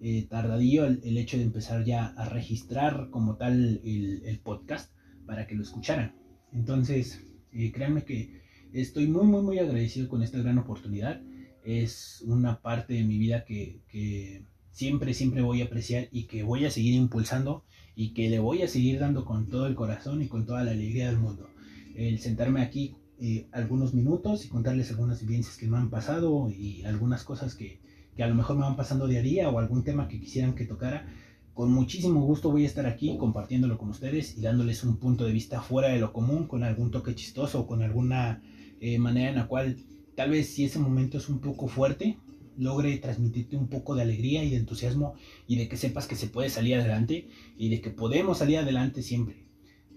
eh, 0.00 0.26
tardadillo 0.30 0.86
el, 0.86 1.18
hecho 1.18 1.36
de 1.36 1.42
empezar 1.42 1.84
ya 1.84 2.06
a 2.06 2.24
registrar 2.30 3.10
como 3.10 3.36
tal 3.36 3.82
el, 3.84 4.40
podcast 4.42 4.96
para 5.26 5.46
que 5.46 5.54
lo 5.56 5.62
escucharan. 5.62 6.14
Entonces, 6.52 7.20
créanme 7.50 8.04
que 8.04 8.40
estoy 8.72 9.06
muy, 9.06 9.26
muy, 9.26 9.42
muy 9.42 9.58
agradecido 9.58 10.08
con 10.08 10.22
esta 10.22 10.38
gran 10.38 10.56
oportunidad. 10.56 11.20
Es 11.64 12.24
una 12.26 12.62
parte 12.62 12.94
de 12.94 13.04
mi 13.04 13.18
vida 13.18 13.44
que, 13.44 13.82
que 13.88 14.46
siempre, 14.70 15.12
siempre 15.14 15.42
voy 15.42 15.62
a 15.62 15.66
apreciar 15.66 16.08
y 16.10 16.24
que 16.24 16.42
voy 16.42 16.64
a 16.64 16.70
seguir 16.70 16.94
impulsando 16.94 17.64
y 17.96 18.12
que 18.12 18.28
le 18.28 18.38
voy 18.38 18.62
a 18.62 18.68
seguir 18.68 18.98
dando 18.98 19.24
con 19.24 19.46
todo 19.46 19.66
el 19.66 19.74
corazón 19.74 20.22
y 20.22 20.28
con 20.28 20.46
toda 20.46 20.64
la 20.64 20.72
alegría 20.72 21.06
del 21.06 21.18
mundo. 21.18 21.48
El 21.94 22.18
sentarme 22.18 22.62
aquí 22.62 22.96
eh, 23.20 23.46
algunos 23.52 23.94
minutos 23.94 24.44
y 24.44 24.48
contarles 24.48 24.90
algunas 24.90 25.20
vivencias 25.20 25.56
que 25.56 25.66
me 25.66 25.76
han 25.76 25.90
pasado 25.90 26.50
y 26.50 26.82
algunas 26.84 27.22
cosas 27.22 27.54
que, 27.54 27.78
que 28.16 28.22
a 28.24 28.26
lo 28.26 28.34
mejor 28.34 28.56
me 28.56 28.62
van 28.62 28.76
pasando 28.76 29.06
de 29.06 29.18
a 29.18 29.22
día 29.22 29.48
o 29.48 29.58
algún 29.58 29.84
tema 29.84 30.08
que 30.08 30.20
quisieran 30.20 30.54
que 30.54 30.64
tocara. 30.64 31.06
Con 31.54 31.72
muchísimo 31.72 32.20
gusto 32.22 32.50
voy 32.50 32.64
a 32.64 32.66
estar 32.66 32.86
aquí 32.86 33.16
compartiéndolo 33.16 33.78
con 33.78 33.90
ustedes 33.90 34.36
y 34.36 34.40
dándoles 34.40 34.82
un 34.82 34.96
punto 34.96 35.24
de 35.24 35.32
vista 35.32 35.60
fuera 35.60 35.88
de 35.88 36.00
lo 36.00 36.12
común, 36.12 36.48
con 36.48 36.64
algún 36.64 36.90
toque 36.90 37.14
chistoso 37.14 37.60
o 37.60 37.66
con 37.66 37.82
alguna 37.82 38.42
eh, 38.80 38.98
manera 38.98 39.30
en 39.30 39.36
la 39.36 39.46
cual 39.46 39.76
tal 40.16 40.30
vez 40.30 40.48
si 40.48 40.64
ese 40.64 40.80
momento 40.80 41.18
es 41.18 41.28
un 41.28 41.38
poco 41.38 41.68
fuerte, 41.68 42.18
logre 42.56 42.96
transmitirte 42.98 43.56
un 43.56 43.68
poco 43.68 43.94
de 43.94 44.02
alegría 44.02 44.44
y 44.44 44.50
de 44.50 44.56
entusiasmo 44.56 45.14
y 45.46 45.56
de 45.56 45.68
que 45.68 45.76
sepas 45.76 46.06
que 46.06 46.16
se 46.16 46.28
puede 46.28 46.50
salir 46.50 46.76
adelante 46.76 47.28
y 47.56 47.68
de 47.68 47.80
que 47.80 47.90
podemos 47.90 48.38
salir 48.38 48.58
adelante 48.58 49.02
siempre. 49.02 49.44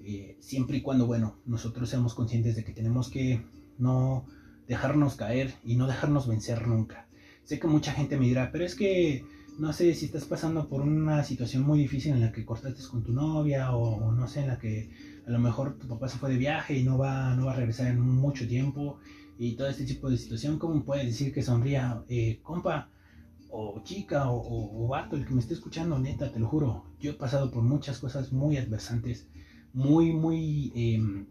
Eh, 0.03 0.37
siempre 0.39 0.77
y 0.77 0.81
cuando, 0.81 1.05
bueno, 1.05 1.37
nosotros 1.45 1.89
seamos 1.89 2.13
conscientes 2.13 2.55
de 2.55 2.63
que 2.63 2.71
tenemos 2.71 3.09
que 3.09 3.41
no 3.77 4.25
dejarnos 4.67 5.15
caer 5.15 5.53
y 5.65 5.75
no 5.75 5.87
dejarnos 5.87 6.27
vencer 6.27 6.67
nunca. 6.67 7.07
Sé 7.43 7.59
que 7.59 7.67
mucha 7.67 7.91
gente 7.93 8.17
me 8.17 8.27
dirá, 8.27 8.51
pero 8.51 8.65
es 8.65 8.75
que 8.75 9.25
no 9.57 9.73
sé 9.73 9.93
si 9.95 10.05
estás 10.05 10.25
pasando 10.25 10.67
por 10.67 10.81
una 10.81 11.23
situación 11.23 11.63
muy 11.63 11.79
difícil 11.79 12.13
en 12.13 12.21
la 12.21 12.31
que 12.31 12.45
cortaste 12.45 12.83
con 12.89 13.03
tu 13.03 13.11
novia 13.11 13.75
o, 13.75 14.11
no 14.11 14.27
sé, 14.27 14.41
en 14.41 14.47
la 14.47 14.59
que 14.59 14.89
a 15.25 15.31
lo 15.31 15.39
mejor 15.39 15.77
tu 15.77 15.87
papá 15.87 16.07
se 16.07 16.17
fue 16.17 16.29
de 16.29 16.37
viaje 16.37 16.77
y 16.77 16.83
no 16.83 16.97
va, 16.97 17.35
no 17.35 17.45
va 17.45 17.53
a 17.53 17.55
regresar 17.55 17.87
en 17.87 17.99
mucho 17.99 18.47
tiempo 18.47 18.99
y 19.37 19.55
todo 19.55 19.67
este 19.67 19.85
tipo 19.85 20.09
de 20.09 20.17
situación, 20.17 20.57
¿cómo 20.57 20.83
puedes 20.83 21.05
decir 21.05 21.33
que 21.33 21.43
sonría, 21.43 22.03
eh, 22.09 22.39
compa, 22.43 22.89
o 23.49 23.81
chica, 23.83 24.29
o, 24.29 24.87
vato, 24.87 25.15
el 25.15 25.25
que 25.25 25.33
me 25.33 25.39
esté 25.39 25.53
escuchando, 25.53 25.97
neta, 25.97 26.31
te 26.31 26.39
lo 26.39 26.47
juro, 26.47 26.85
yo 26.99 27.11
he 27.11 27.13
pasado 27.13 27.51
por 27.51 27.63
muchas 27.63 27.99
cosas 27.99 28.31
muy 28.31 28.57
adversantes, 28.57 29.27
muy, 29.73 30.11
muy 30.13 30.71
em, 30.75 31.27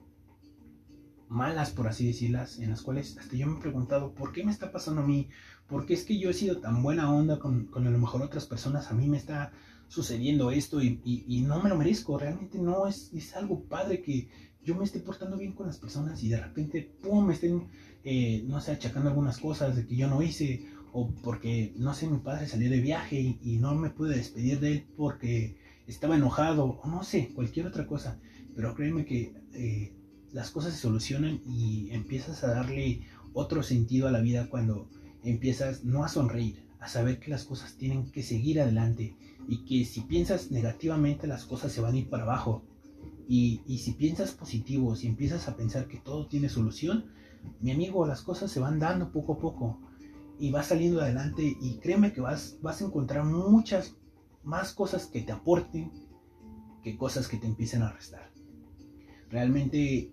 malas, 1.29 1.71
por 1.71 1.89
así 1.89 2.07
decirlas, 2.07 2.59
en 2.59 2.71
las 2.71 2.83
cuales 2.83 3.17
hasta 3.19 3.37
yo 3.37 3.47
me 3.47 3.59
he 3.59 3.61
preguntado, 3.61 4.15
¿por 4.15 4.33
qué 4.33 4.45
me 4.45 4.53
está 4.53 4.73
pasando 4.73 5.03
a 5.03 5.07
mí? 5.07 5.29
¿Por 5.67 5.85
qué 5.85 5.95
es 5.95 6.05
que 6.05 6.19
yo 6.19 6.31
he 6.31 6.35
sido 6.35 6.59
tan 6.59 6.83
buena 6.83 7.13
onda 7.13 7.39
con, 7.39 7.67
con 7.67 7.87
a 7.87 7.91
lo 7.91 7.99
mejor 7.99 8.23
otras 8.23 8.47
personas? 8.47 8.91
A 8.91 8.95
mí 8.95 9.09
me 9.09 9.17
está 9.17 9.53
sucediendo 9.89 10.51
esto 10.51 10.83
y, 10.83 11.01
y, 11.05 11.43
no 11.43 11.63
me 11.63 11.69
lo 11.69 11.77
merezco, 11.77 12.19
realmente 12.19 12.59
no 12.59 12.87
es, 12.87 13.13
es 13.13 13.37
algo 13.37 13.65
padre 13.65 14.03
que 14.03 14.29
yo 14.67 14.75
me 14.75 14.85
esté 14.85 14.99
portando 15.01 15.39
bien 15.39 15.53
con 15.53 15.67
las 15.67 15.79
personas 15.79 16.23
y 16.23 16.29
de 16.29 16.41
repente, 16.41 16.91
¡pum!, 17.01 17.25
me 17.27 17.35
estén 17.35 17.69
eh, 18.09 18.45
no 18.47 18.61
sé, 18.61 18.71
achacando 18.71 19.09
algunas 19.09 19.39
cosas 19.39 19.75
de 19.75 19.85
que 19.85 19.97
yo 19.97 20.09
no 20.09 20.23
hice, 20.23 20.65
o 20.93 21.11
porque, 21.25 21.73
no 21.77 21.93
sé, 21.93 22.07
mi 22.07 22.19
padre 22.19 22.47
salió 22.47 22.71
de 22.71 22.81
viaje 22.81 23.37
y, 23.43 23.59
no 23.59 23.75
me 23.75 23.91
pude 23.91 24.15
despedir 24.17 24.61
de 24.61 24.73
él 24.73 24.87
porque 24.97 25.57
estaba 25.89 26.15
enojado, 26.15 26.81
o 26.83 26.89
no 26.89 27.03
sé, 27.03 27.33
cualquier 27.35 27.67
otra 27.67 27.87
cosa. 27.89 28.21
Pero 28.55 28.77
créeme 28.77 29.05
que 29.05 29.35
eh, 29.55 29.93
las 30.33 30.53
cosas 30.53 30.73
se 30.73 30.79
solucionan 30.79 31.41
y 31.49 31.91
empiezas 31.91 32.45
a 32.45 32.55
darle 32.55 33.03
otro 33.33 33.65
sentido 33.65 34.07
a 34.07 34.13
la 34.13 34.21
vida 34.21 34.49
cuando 34.49 34.89
empiezas 35.25 35.85
no 35.85 36.05
a 36.05 36.09
sonreír, 36.09 36.65
a 36.79 36.87
saber 36.87 37.19
que 37.19 37.33
las 37.33 37.45
cosas 37.45 37.77
tienen 37.77 38.13
que 38.13 38.23
seguir 38.23 38.61
adelante 38.61 39.17
y 39.49 39.65
que 39.65 39.85
si 39.85 40.03
piensas 40.03 40.53
negativamente 40.53 41.27
las 41.27 41.45
cosas 41.45 41.73
se 41.73 41.81
van 41.81 41.95
a 41.95 41.99
ir 41.99 42.09
para 42.09 42.23
abajo. 42.23 42.63
Y, 43.29 43.79
si 43.79 43.93
piensas 43.93 44.33
positivo, 44.33 44.95
si 44.95 45.09
empiezas 45.09 45.49
a 45.49 45.57
pensar 45.57 45.89
que 45.89 45.99
todo 45.99 46.29
tiene 46.29 46.49
solución, 46.49 47.07
mi 47.61 47.73
amigo, 47.73 48.07
las 48.07 48.23
cosas 48.23 48.51
se 48.51 48.61
van 48.61 48.79
dando 48.79 49.11
poco 49.11 49.35
a 49.35 49.39
poco 49.39 49.81
y 50.39 50.51
vas 50.51 50.67
saliendo 50.67 51.01
adelante 51.01 51.57
y 51.61 51.79
créeme 51.79 52.13
que 52.13 52.21
vas, 52.21 52.59
vas 52.63 52.81
a 52.81 52.85
encontrar 52.85 53.25
muchas 53.25 53.97
más 54.45 54.73
cosas 54.73 55.07
que 55.07 55.23
te 55.23 55.33
aporten 55.33 55.91
que 56.83 56.97
cosas 56.97 57.27
que 57.27 57.37
te 57.37 57.47
empiecen 57.47 57.83
a 57.83 57.91
restar. 57.91 58.31
Realmente 59.29 60.13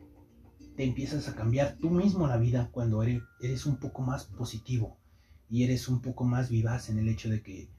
te 0.76 0.84
empiezas 0.84 1.30
a 1.30 1.36
cambiar 1.36 1.78
tú 1.78 1.92
mismo 1.92 2.28
la 2.28 2.38
vida 2.38 2.70
cuando 2.72 3.04
eres, 3.04 3.22
eres 3.42 3.68
un 3.68 3.78
poco 3.78 4.02
más 4.02 4.26
positivo 4.26 4.98
y 5.50 5.64
eres 5.64 5.88
un 5.88 6.02
poco 6.02 6.24
más 6.24 6.50
vivaz 6.50 6.90
en 6.90 6.98
el 6.98 7.10
hecho 7.10 7.30
de 7.30 7.44
que 7.44 7.70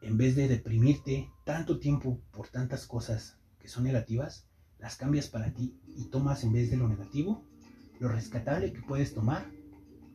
en 0.00 0.16
vez 0.16 0.36
de 0.36 0.48
deprimirte 0.48 1.30
tanto 1.44 1.78
tiempo 1.78 2.18
por 2.30 2.48
tantas 2.48 2.86
cosas 2.86 3.38
que 3.58 3.68
son 3.68 3.84
negativas, 3.84 4.48
las 4.80 4.96
cambias 4.96 5.28
para 5.28 5.52
ti 5.52 5.74
y 5.96 6.06
tomas 6.06 6.44
en 6.44 6.52
vez 6.52 6.70
de 6.70 6.76
lo 6.76 6.88
negativo 6.88 7.44
lo 8.00 8.08
rescatable 8.08 8.72
que 8.72 8.80
puedes 8.80 9.14
tomar 9.14 9.46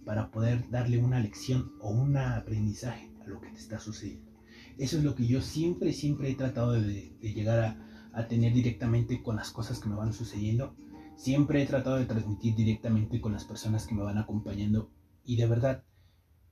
para 0.05 0.31
poder 0.31 0.69
darle 0.69 0.97
una 0.97 1.19
lección 1.19 1.71
o 1.79 1.91
un 1.91 2.17
aprendizaje 2.17 3.11
a 3.23 3.27
lo 3.27 3.39
que 3.39 3.49
te 3.49 3.57
está 3.57 3.79
sucediendo. 3.79 4.31
Eso 4.77 4.97
es 4.97 5.03
lo 5.03 5.15
que 5.15 5.25
yo 5.25 5.41
siempre, 5.41 5.93
siempre 5.93 6.29
he 6.29 6.35
tratado 6.35 6.73
de, 6.73 7.15
llegar 7.21 7.77
a, 8.11 8.27
tener 8.27 8.53
directamente 8.53 9.21
con 9.21 9.35
las 9.35 9.51
cosas 9.51 9.79
que 9.79 9.89
me 9.89 9.95
van 9.95 10.13
sucediendo. 10.13 10.75
Siempre 11.15 11.61
he 11.61 11.65
tratado 11.65 11.97
de 11.97 12.05
transmitir 12.05 12.55
directamente 12.55 13.21
con 13.21 13.33
las 13.33 13.45
personas 13.45 13.85
que 13.85 13.93
me 13.93 14.03
van 14.03 14.17
acompañando. 14.17 14.89
Y 15.23 15.35
de 15.35 15.47
verdad, 15.47 15.83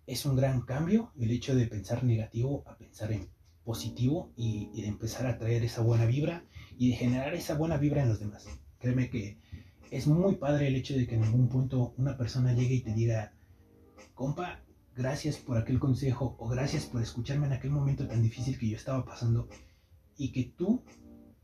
es 0.06 0.26
un 0.26 0.36
gran 0.36 0.62
cambio 0.62 1.12
el 1.18 1.32
hecho 1.32 1.56
de 1.56 1.68
pensar 1.68 2.04
negativo 2.04 2.64
a 2.68 2.78
pensar 2.78 3.12
en 3.12 3.30
positivo 3.64 4.32
y, 4.36 4.70
y 4.74 4.82
de 4.82 4.88
empezar 4.88 5.26
a 5.26 5.38
traer 5.38 5.64
esa 5.64 5.82
buena 5.82 6.06
vibra 6.06 6.44
y 6.78 6.90
de 6.90 6.96
generar 6.96 7.34
esa 7.34 7.56
buena 7.56 7.78
vibra 7.78 8.04
en 8.04 8.10
los 8.10 8.20
demás. 8.20 8.48
Créeme 8.80 9.10
que 9.10 9.38
es 9.92 10.08
muy 10.08 10.36
padre 10.36 10.68
el 10.68 10.76
hecho 10.76 10.96
de 10.96 11.08
que 11.08 11.16
en 11.16 11.24
algún 11.24 11.50
punto 11.50 11.94
una 11.98 12.18
persona 12.18 12.54
llegue 12.54 12.76
y 12.76 12.82
te 12.82 12.94
diga, 12.94 13.34
compa, 14.14 14.64
gracias 14.96 15.38
por 15.38 15.58
aquel 15.58 15.80
consejo 15.80 16.36
o 16.40 16.48
gracias 16.48 16.86
por 16.86 17.02
escucharme 17.02 17.48
en 17.48 17.54
aquel 17.54 17.72
momento 17.72 18.08
tan 18.08 18.22
difícil 18.22 18.58
que 18.58 18.70
yo 18.70 18.78
estaba 18.78 19.06
pasando 19.06 19.48
y 20.18 20.32
que 20.32 20.54
tú 20.58 20.84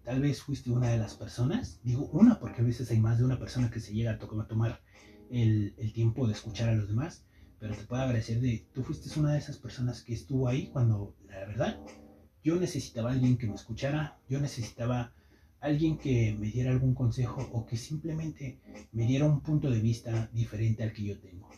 tal 0.04 0.22
vez 0.22 0.42
fuiste 0.42 0.72
una 0.72 0.90
de 0.90 0.98
las 0.98 1.16
personas, 1.16 1.80
digo 1.84 2.06
una 2.08 2.40
porque 2.40 2.62
a 2.62 2.66
veces 2.66 2.90
hay 2.92 3.00
más 3.00 3.20
de 3.20 3.26
una 3.26 3.38
persona 3.38 3.70
que 3.70 3.80
se 3.80 3.94
llega 3.94 4.14
a, 4.14 4.18
tomar 4.18 4.82
el, 5.30 5.76
el 5.78 5.94
tiempo 5.94 6.26
de 6.26 6.34
escuchar 6.34 6.70
a 6.70 6.76
los 6.76 6.88
demás, 6.88 7.26
pero 7.60 7.76
te 7.76 7.84
puedo 7.84 8.02
agradecer 8.02 8.40
de, 8.40 8.68
tú 8.74 8.84
fuiste 8.84 9.20
una 9.20 9.34
de 9.34 9.40
esas 9.40 9.58
personas 9.58 10.02
que 10.02 10.14
estuvo 10.14 10.48
ahí 10.48 10.70
cuando, 10.70 11.16
la 11.28 11.40
verdad, 11.40 11.80
yo 12.44 12.56
necesitaba 12.56 13.10
a 13.10 13.14
alguien 13.14 13.38
que 13.38 13.48
me 13.48 13.56
escuchara, 13.56 14.18
yo 14.30 14.40
necesitaba 14.40 15.14
alguien 15.62 15.98
que 15.98 16.36
me 16.40 16.48
diera 16.48 16.72
algún 16.72 16.94
consejo 16.94 17.48
o 17.52 17.66
que 17.66 17.78
simplemente 17.78 18.60
me 18.92 19.06
diera 19.06 19.26
un 19.26 19.42
punto 19.42 19.70
de 19.70 19.80
vista 19.80 20.30
diferente 20.34 20.84
al 20.84 20.94
que 20.94 21.04
yo 21.04 21.20
tengo. 21.20 21.50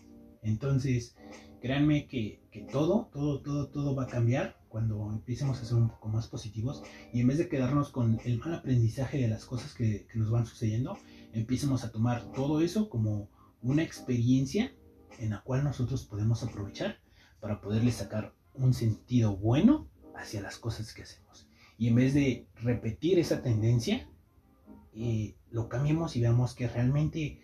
Entonces, 0.41 1.15
créanme 1.61 2.07
que, 2.07 2.41
todo, 2.71 3.09
todo, 3.13 3.41
todo, 3.41 3.67
todo 3.69 3.95
va 3.95 4.03
a 4.03 4.07
cambiar 4.07 4.57
cuando 4.69 5.11
empecemos 5.11 5.61
a 5.61 5.65
ser 5.65 5.77
un 5.77 5.89
poco 5.89 6.09
más 6.09 6.27
positivos 6.27 6.81
y 7.13 7.21
en 7.21 7.27
vez 7.27 7.37
de 7.37 7.49
quedarnos 7.49 7.89
con 7.89 8.19
el 8.25 8.39
mal 8.39 8.55
aprendizaje 8.55 9.19
de 9.19 9.27
las 9.27 9.45
cosas 9.45 9.73
que, 9.73 10.07
que 10.07 10.17
nos 10.17 10.31
van 10.31 10.45
sucediendo, 10.45 10.97
empecemos 11.33 11.83
a 11.83 11.91
tomar 11.91 12.31
todo 12.31 12.61
eso 12.61 12.89
como 12.89 13.29
una 13.61 13.83
experiencia 13.83 14.73
en 15.19 15.29
la 15.29 15.41
cual 15.43 15.63
nosotros 15.63 16.05
podemos 16.05 16.41
aprovechar 16.41 16.99
para 17.39 17.61
poderle 17.61 17.91
sacar 17.91 18.33
un 18.55 18.73
sentido 18.73 19.37
bueno 19.37 19.87
hacia 20.15 20.41
las 20.41 20.57
cosas 20.57 20.93
que 20.93 21.03
hacemos 21.03 21.50
y 21.81 21.87
en 21.87 21.95
vez 21.95 22.13
de 22.13 22.45
repetir 22.61 23.17
esa 23.17 23.41
tendencia, 23.41 24.07
eh, 24.93 25.33
lo 25.49 25.67
cambiemos 25.67 26.15
y 26.15 26.21
veamos 26.21 26.53
que 26.53 26.67
realmente 26.67 27.41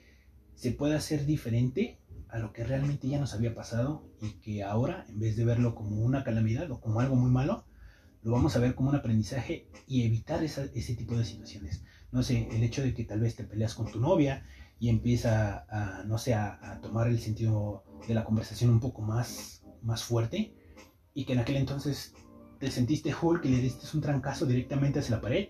se 0.54 0.72
puede 0.72 0.94
hacer 0.94 1.26
diferente 1.26 1.98
a 2.30 2.38
lo 2.38 2.54
que 2.54 2.64
realmente 2.64 3.08
ya 3.08 3.20
nos 3.20 3.34
había 3.34 3.56
pasado 3.56 4.08
y 4.22 4.34
que 4.34 4.62
ahora, 4.62 5.08
en 5.10 5.20
vez 5.20 5.38
de 5.38 5.44
verlo 5.44 5.74
como 5.74 6.04
una 6.04 6.24
calamidad 6.24 6.70
o 6.70 6.80
como 6.80 7.00
algo 7.00 7.16
muy 7.16 7.32
malo, 7.32 7.66
lo 8.22 8.32
vamos 8.32 8.56
a 8.56 8.60
ver 8.60 8.76
como 8.76 8.92
un 8.92 8.96
aprendizaje 8.98 9.70
y 9.88 10.04
evitar 10.04 10.44
ese 10.44 10.96
tipo 10.96 11.18
de 11.18 11.26
situaciones. 11.26 11.84
No 12.12 12.22
sé, 12.22 12.48
el 12.52 12.62
hecho 12.62 12.84
de 12.84 12.94
que 12.94 13.06
tal 13.06 13.22
vez 13.22 13.36
te 13.36 13.44
peleas 13.44 13.74
con 13.74 13.92
tu 13.92 14.00
novia 14.00 14.46
y 14.80 14.90
empieza 14.90 15.66
a, 15.68 16.04
no 16.04 16.20
sé, 16.20 16.36
a, 16.36 16.80
tomar 16.84 17.08
el 17.08 17.18
sentido 17.18 17.84
de 18.08 18.14
la 18.14 18.24
conversación 18.24 18.70
un 18.70 18.82
poco 18.82 19.02
más, 19.02 19.64
más 19.82 20.04
fuerte 20.04 20.54
y 21.16 21.26
que 21.26 21.34
en 21.34 21.40
aquel 21.40 21.56
entonces 21.56 22.14
te 22.60 22.72
sentiste 22.72 23.14
Hulk 23.20 23.46
y 23.46 23.50
le 23.50 23.62
diste 23.62 23.86
un 23.96 24.02
trancazo 24.02 24.46
directamente 24.46 25.00
hacia 25.00 25.16
la 25.16 25.22
pared, 25.22 25.50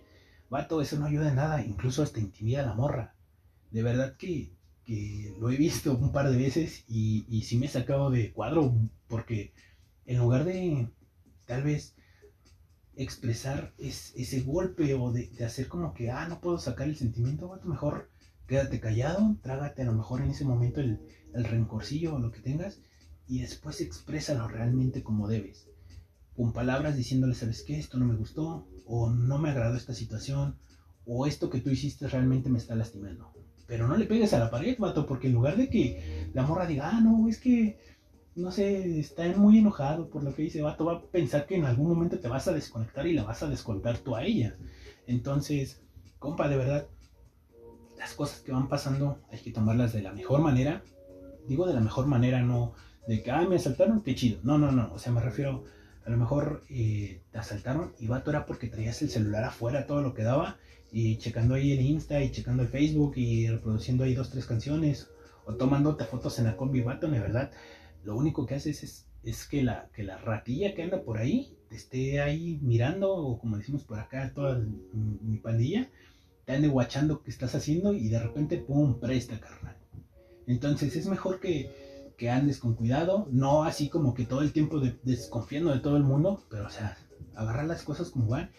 vato, 0.50 0.82
eso 0.82 0.98
no 0.98 1.06
ayuda 1.06 1.30
en 1.30 1.36
nada, 1.36 1.64
incluso 1.64 2.04
hasta 2.04 2.20
intimida 2.20 2.62
a 2.62 2.66
la 2.66 2.74
morra. 2.74 3.16
De 3.72 3.84
verdad 3.84 4.16
que, 4.18 4.56
lo 5.40 5.50
he 5.50 5.58
visto 5.58 5.94
un 5.94 6.14
par 6.14 6.30
de 6.32 6.38
veces 6.38 6.86
y, 6.88 7.26
y 7.28 7.42
sí 7.42 7.58
me 7.58 7.66
he 7.66 7.70
sacado 7.70 8.10
de 8.10 8.32
cuadro 8.32 8.74
porque 9.10 9.52
en 10.06 10.20
lugar 10.20 10.46
de 10.46 10.88
tal 11.46 11.64
vez 11.64 11.94
expresar 12.96 13.74
ese 13.78 14.42
golpe 14.42 14.94
o 14.94 15.12
de, 15.12 15.30
hacer 15.46 15.68
como 15.68 15.94
que, 15.94 16.10
ah, 16.10 16.28
no 16.30 16.40
puedo 16.40 16.58
sacar 16.58 16.88
el 16.88 16.96
sentimiento, 16.96 17.50
vato, 17.50 17.68
mejor 17.68 18.10
quédate 18.48 18.80
callado, 18.80 19.36
trágate 19.42 19.82
a 19.82 19.86
lo 19.86 19.94
mejor 19.94 20.22
en 20.22 20.32
ese 20.32 20.46
momento 20.46 20.80
el, 20.80 21.02
el 21.34 21.44
rencorcillo 21.44 22.16
o 22.16 22.20
lo 22.20 22.32
que 22.32 22.40
tengas 22.40 22.80
y 23.28 23.42
después 23.42 23.82
exprésalo 23.82 24.48
realmente 24.48 25.04
como 25.04 25.28
debes. 25.28 25.68
Con 26.38 26.54
palabras 26.54 26.96
diciéndole, 26.96 27.34
¿sabes 27.34 27.64
qué? 27.64 27.80
Esto 27.80 27.98
no 27.98 28.06
me 28.06 28.16
gustó, 28.16 28.68
o 28.86 29.10
no 29.10 29.40
me 29.40 29.50
agradó 29.50 29.76
esta 29.76 29.94
situación, 29.94 30.56
o 31.06 31.26
esto 31.26 31.50
que 31.50 31.62
tú 31.62 31.72
hiciste 31.72 32.08
realmente 32.08 32.50
me 32.50 32.60
está 32.60 32.76
lastimando. 32.76 33.34
Pero 33.66 33.88
no 33.88 33.98
le 33.98 34.06
pegues 34.06 34.34
a 34.34 34.40
la 34.40 34.52
pared, 34.52 34.78
vato, 34.78 35.08
porque 35.08 35.28
en 35.28 35.34
lugar 35.34 35.58
de 35.58 35.68
que 35.68 36.30
la 36.34 36.44
morra 36.44 36.68
diga, 36.68 36.92
ah, 36.94 37.02
no, 37.02 37.28
es 37.28 37.40
que, 37.40 37.80
no 38.36 38.52
sé, 38.52 39.00
está 39.00 39.28
muy 39.36 39.58
enojado 39.58 40.10
por 40.10 40.24
lo 40.24 40.36
que 40.36 40.44
dice, 40.44 40.62
vato, 40.62 40.86
va 40.86 40.94
a 40.94 41.02
pensar 41.02 41.48
que 41.48 41.56
en 41.56 41.66
algún 41.66 41.90
momento 41.90 42.20
te 42.20 42.28
vas 42.28 42.48
a 42.48 42.54
desconectar 42.54 43.08
y 43.08 43.14
la 43.14 43.24
vas 43.24 43.42
a 43.42 43.50
descontar 43.50 43.98
tú 43.98 44.16
a 44.16 44.24
ella. 44.24 44.56
Entonces, 45.08 45.82
compa, 46.20 46.48
de 46.48 46.58
verdad, 46.58 46.88
las 47.98 48.14
cosas 48.14 48.42
que 48.42 48.52
van 48.52 48.70
pasando 48.70 49.20
hay 49.32 49.40
que 49.40 49.52
tomarlas 49.52 49.92
de 49.92 50.04
la 50.04 50.14
mejor 50.14 50.42
manera. 50.42 50.84
Digo 51.48 51.66
de 51.66 51.74
la 51.74 51.82
mejor 51.82 52.06
manera, 52.06 52.44
no 52.44 52.74
de 53.08 53.24
que, 53.24 53.32
ah, 53.32 53.48
me 53.50 53.56
asaltaron, 53.56 54.02
qué 54.02 54.14
chido. 54.14 54.40
No, 54.44 54.58
no, 54.58 54.72
no. 54.72 54.94
O 54.94 55.00
sea, 55.00 55.12
me 55.12 55.22
refiero, 55.22 55.64
a 56.08 56.10
lo 56.10 56.16
mejor 56.16 56.64
eh, 56.70 57.22
te 57.32 57.38
asaltaron 57.38 57.92
y 58.00 58.08
vato 58.08 58.30
era 58.30 58.46
porque 58.46 58.70
traías 58.70 59.02
el 59.02 59.10
celular 59.10 59.44
afuera, 59.44 59.86
todo 59.86 60.02
lo 60.02 60.14
que 60.14 60.24
daba, 60.24 60.58
y 60.90 61.18
checando 61.18 61.56
ahí 61.56 61.74
el 61.74 61.82
Insta 61.82 62.24
y 62.24 62.32
checando 62.32 62.64
el 62.64 62.70
Facebook 62.70 63.18
y 63.18 63.50
reproduciendo 63.50 64.06
ahí 64.06 64.16
dos, 64.16 64.30
tres 64.30 64.46
canciones, 64.46 65.10
o 65.46 65.56
tomándote 65.56 66.06
fotos 66.06 66.40
en 66.40 66.46
la 66.46 66.56
combi, 66.56 66.80
vato, 66.80 67.10
de 67.10 67.20
verdad. 67.20 67.52
Lo 68.06 68.16
único 68.16 68.46
que 68.46 68.56
haces 68.56 68.84
es, 68.84 69.06
es 69.24 69.46
que, 69.46 69.64
la, 69.64 69.90
que 69.94 70.04
la 70.04 70.18
ratilla 70.18 70.74
que 70.74 70.84
anda 70.84 71.02
por 71.04 71.18
ahí 71.18 71.58
te 71.68 71.76
esté 71.76 72.22
ahí 72.22 72.58
mirando, 72.62 73.14
o 73.14 73.38
como 73.38 73.58
decimos 73.58 73.84
por 73.84 74.00
acá, 74.00 74.32
toda 74.34 74.64
mi 74.94 75.40
pandilla, 75.40 75.90
te 76.46 76.54
ande 76.54 76.70
guachando 76.70 77.22
qué 77.22 77.32
estás 77.32 77.54
haciendo 77.54 77.92
y 77.92 78.08
de 78.08 78.20
repente, 78.20 78.60
pum, 78.60 78.98
presta, 79.02 79.42
carnal. 79.42 79.76
Entonces 80.48 80.96
es 80.96 81.06
mejor 81.08 81.42
que, 81.42 81.70
que 82.18 82.30
andes 82.32 82.60
con 82.60 82.74
cuidado, 82.74 83.28
no 83.32 83.64
así 83.64 83.90
como 83.90 84.14
que 84.14 84.26
todo 84.26 84.42
el 84.42 84.52
tiempo 84.52 84.82
desconfiando 85.04 85.72
de 85.72 85.80
todo 85.80 85.98
el 85.98 86.04
mundo, 86.04 86.44
pero 86.50 86.66
o 86.66 86.70
sea, 86.70 86.98
agarrar 87.36 87.66
las 87.66 87.84
cosas 87.84 88.10
como 88.10 88.28
van 88.28 88.50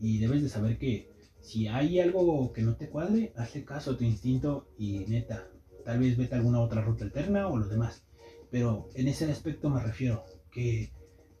y 0.00 0.18
debes 0.18 0.42
de 0.42 0.48
saber 0.48 0.78
que 0.78 1.10
si 1.40 1.66
hay 1.66 1.98
algo 1.98 2.52
que 2.52 2.62
no 2.62 2.76
te 2.76 2.88
cuadre, 2.88 3.32
hazle 3.36 3.64
caso 3.64 3.92
a 3.92 3.96
tu 3.96 4.04
instinto 4.04 4.68
y 4.78 5.00
neta, 5.06 5.48
tal 5.84 5.98
vez 5.98 6.16
vete 6.16 6.34
a 6.34 6.38
alguna 6.38 6.60
otra 6.60 6.82
ruta 6.82 7.04
alterna 7.04 7.48
o 7.48 7.56
lo 7.56 7.66
demás. 7.66 8.04
Pero 8.50 8.88
en 8.94 9.08
ese 9.08 9.30
aspecto 9.30 9.68
me 9.68 9.82
refiero, 9.82 10.24
que 10.50 10.92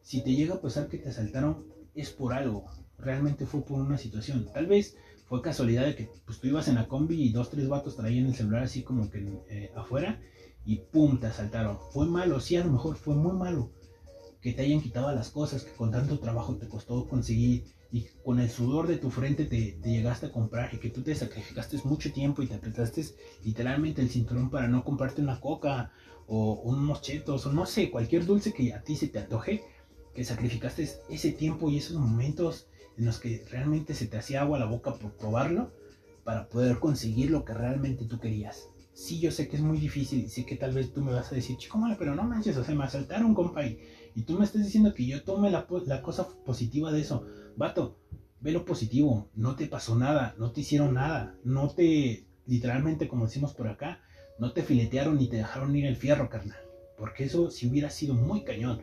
si 0.02 0.22
te 0.22 0.34
llega 0.34 0.56
a 0.56 0.60
pasar 0.60 0.88
que 0.88 0.98
te 0.98 1.08
asaltaron, 1.08 1.66
es 1.94 2.10
por 2.10 2.32
algo, 2.32 2.66
realmente 2.98 3.46
fue 3.46 3.64
por 3.64 3.80
una 3.80 3.98
situación. 3.98 4.48
Tal 4.52 4.66
vez 4.66 4.96
fue 5.26 5.42
casualidad 5.42 5.84
de 5.86 5.94
que 5.94 6.10
pues, 6.26 6.40
tú 6.40 6.48
ibas 6.48 6.68
en 6.68 6.74
la 6.76 6.88
combi 6.88 7.22
y 7.22 7.32
dos, 7.32 7.50
tres 7.50 7.68
vatos 7.68 7.96
traían 7.96 8.26
el 8.26 8.34
celular 8.34 8.62
así 8.64 8.82
como 8.82 9.10
que 9.10 9.18
eh, 9.48 9.70
afuera 9.76 10.20
y 10.64 10.76
pum, 10.76 11.18
te 11.20 11.26
asaltaron. 11.28 11.78
Fue 11.92 12.06
malo, 12.06 12.40
sí, 12.40 12.56
a 12.56 12.64
lo 12.64 12.72
mejor 12.72 12.96
fue 12.96 13.14
muy 13.14 13.32
malo 13.32 13.70
que 14.40 14.52
te 14.52 14.62
hayan 14.62 14.80
quitado 14.80 15.12
las 15.12 15.30
cosas 15.30 15.64
que 15.64 15.72
con 15.72 15.90
tanto 15.90 16.18
trabajo 16.18 16.56
te 16.56 16.68
costó 16.68 17.08
conseguir 17.08 17.64
y 17.90 18.06
con 18.24 18.38
el 18.38 18.50
sudor 18.50 18.86
de 18.86 18.98
tu 18.98 19.10
frente 19.10 19.46
te, 19.46 19.78
llegaste 19.82 20.26
a 20.26 20.32
comprar 20.32 20.72
y 20.74 20.78
que 20.78 20.90
tú 20.90 21.02
te 21.02 21.14
sacrificaste 21.14 21.78
mucho 21.84 22.12
tiempo 22.12 22.42
y 22.42 22.46
te 22.46 22.54
apretaste 22.54 23.04
literalmente 23.42 24.02
el 24.02 24.10
cinturón 24.10 24.50
para 24.50 24.68
no 24.68 24.84
comprarte 24.84 25.22
una 25.22 25.40
coca 25.40 25.92
o 26.26 26.60
unos 26.62 27.00
chetos 27.00 27.46
o 27.46 27.52
no 27.52 27.66
sé, 27.66 27.90
cualquier 27.90 28.26
dulce 28.26 28.52
que 28.52 28.74
a 28.74 28.82
ti 28.82 28.94
se 28.94 29.08
te 29.08 29.18
antoje, 29.18 29.64
que 30.14 30.24
sacrificaste 30.24 30.88
ese 31.08 31.32
tiempo 31.32 31.70
y 31.70 31.78
esos 31.78 31.96
momentos 31.96 32.68
en 32.96 33.06
los 33.06 33.18
que 33.18 33.44
realmente 33.50 33.94
se 33.94 34.06
te 34.06 34.18
hacía 34.18 34.42
agua 34.42 34.58
la 34.58 34.66
boca 34.66 34.94
por 34.94 35.12
probarlo 35.16 35.72
para 36.24 36.48
poder 36.48 36.78
conseguir 36.78 37.30
lo 37.30 37.44
que 37.44 37.54
realmente 37.54 38.04
tú 38.04 38.20
querías. 38.20 38.68
Sí, 38.98 39.20
yo 39.20 39.30
sé 39.30 39.46
que 39.46 39.54
es 39.54 39.62
muy 39.62 39.78
difícil 39.78 40.28
sé 40.28 40.44
que 40.44 40.56
tal 40.56 40.72
vez 40.72 40.92
tú 40.92 41.00
me 41.00 41.12
vas 41.12 41.30
a 41.30 41.34
decir, 41.36 41.56
chico, 41.56 41.78
malo, 41.78 41.94
pero 41.96 42.16
no 42.16 42.24
manches, 42.24 42.56
o 42.56 42.64
sea, 42.64 42.74
me 42.74 42.82
asaltaron, 42.82 43.32
compa, 43.32 43.64
y, 43.64 43.78
tú 44.26 44.36
me 44.36 44.44
estás 44.44 44.64
diciendo 44.64 44.92
que 44.92 45.06
yo 45.06 45.22
tome 45.22 45.50
la, 45.50 45.68
cosa 46.02 46.28
positiva 46.44 46.90
de 46.90 47.00
eso. 47.00 47.24
Vato, 47.54 47.96
ve 48.40 48.50
lo 48.50 48.64
positivo, 48.64 49.30
no 49.36 49.54
te 49.54 49.68
pasó 49.68 49.94
nada, 49.94 50.34
no 50.36 50.50
te 50.50 50.62
hicieron 50.62 50.94
nada, 50.94 51.36
no 51.44 51.68
te, 51.68 52.26
literalmente 52.46 53.06
como 53.06 53.26
decimos 53.26 53.54
por 53.54 53.68
acá, 53.68 54.00
no 54.40 54.52
te 54.52 54.64
filetearon 54.64 55.16
ni 55.16 55.28
te 55.28 55.36
dejaron 55.36 55.76
ir 55.76 55.86
el 55.86 55.94
fierro, 55.94 56.28
carnal. 56.28 56.58
Porque 56.98 57.22
eso 57.22 57.52
si 57.52 57.68
hubiera 57.68 57.90
sido 57.90 58.14
muy 58.14 58.42
cañón. 58.42 58.82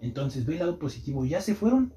Entonces 0.00 0.46
ve 0.46 0.52
el 0.52 0.60
lado 0.60 0.78
positivo, 0.78 1.26
ya 1.26 1.40
se 1.40 1.56
fueron, 1.56 1.92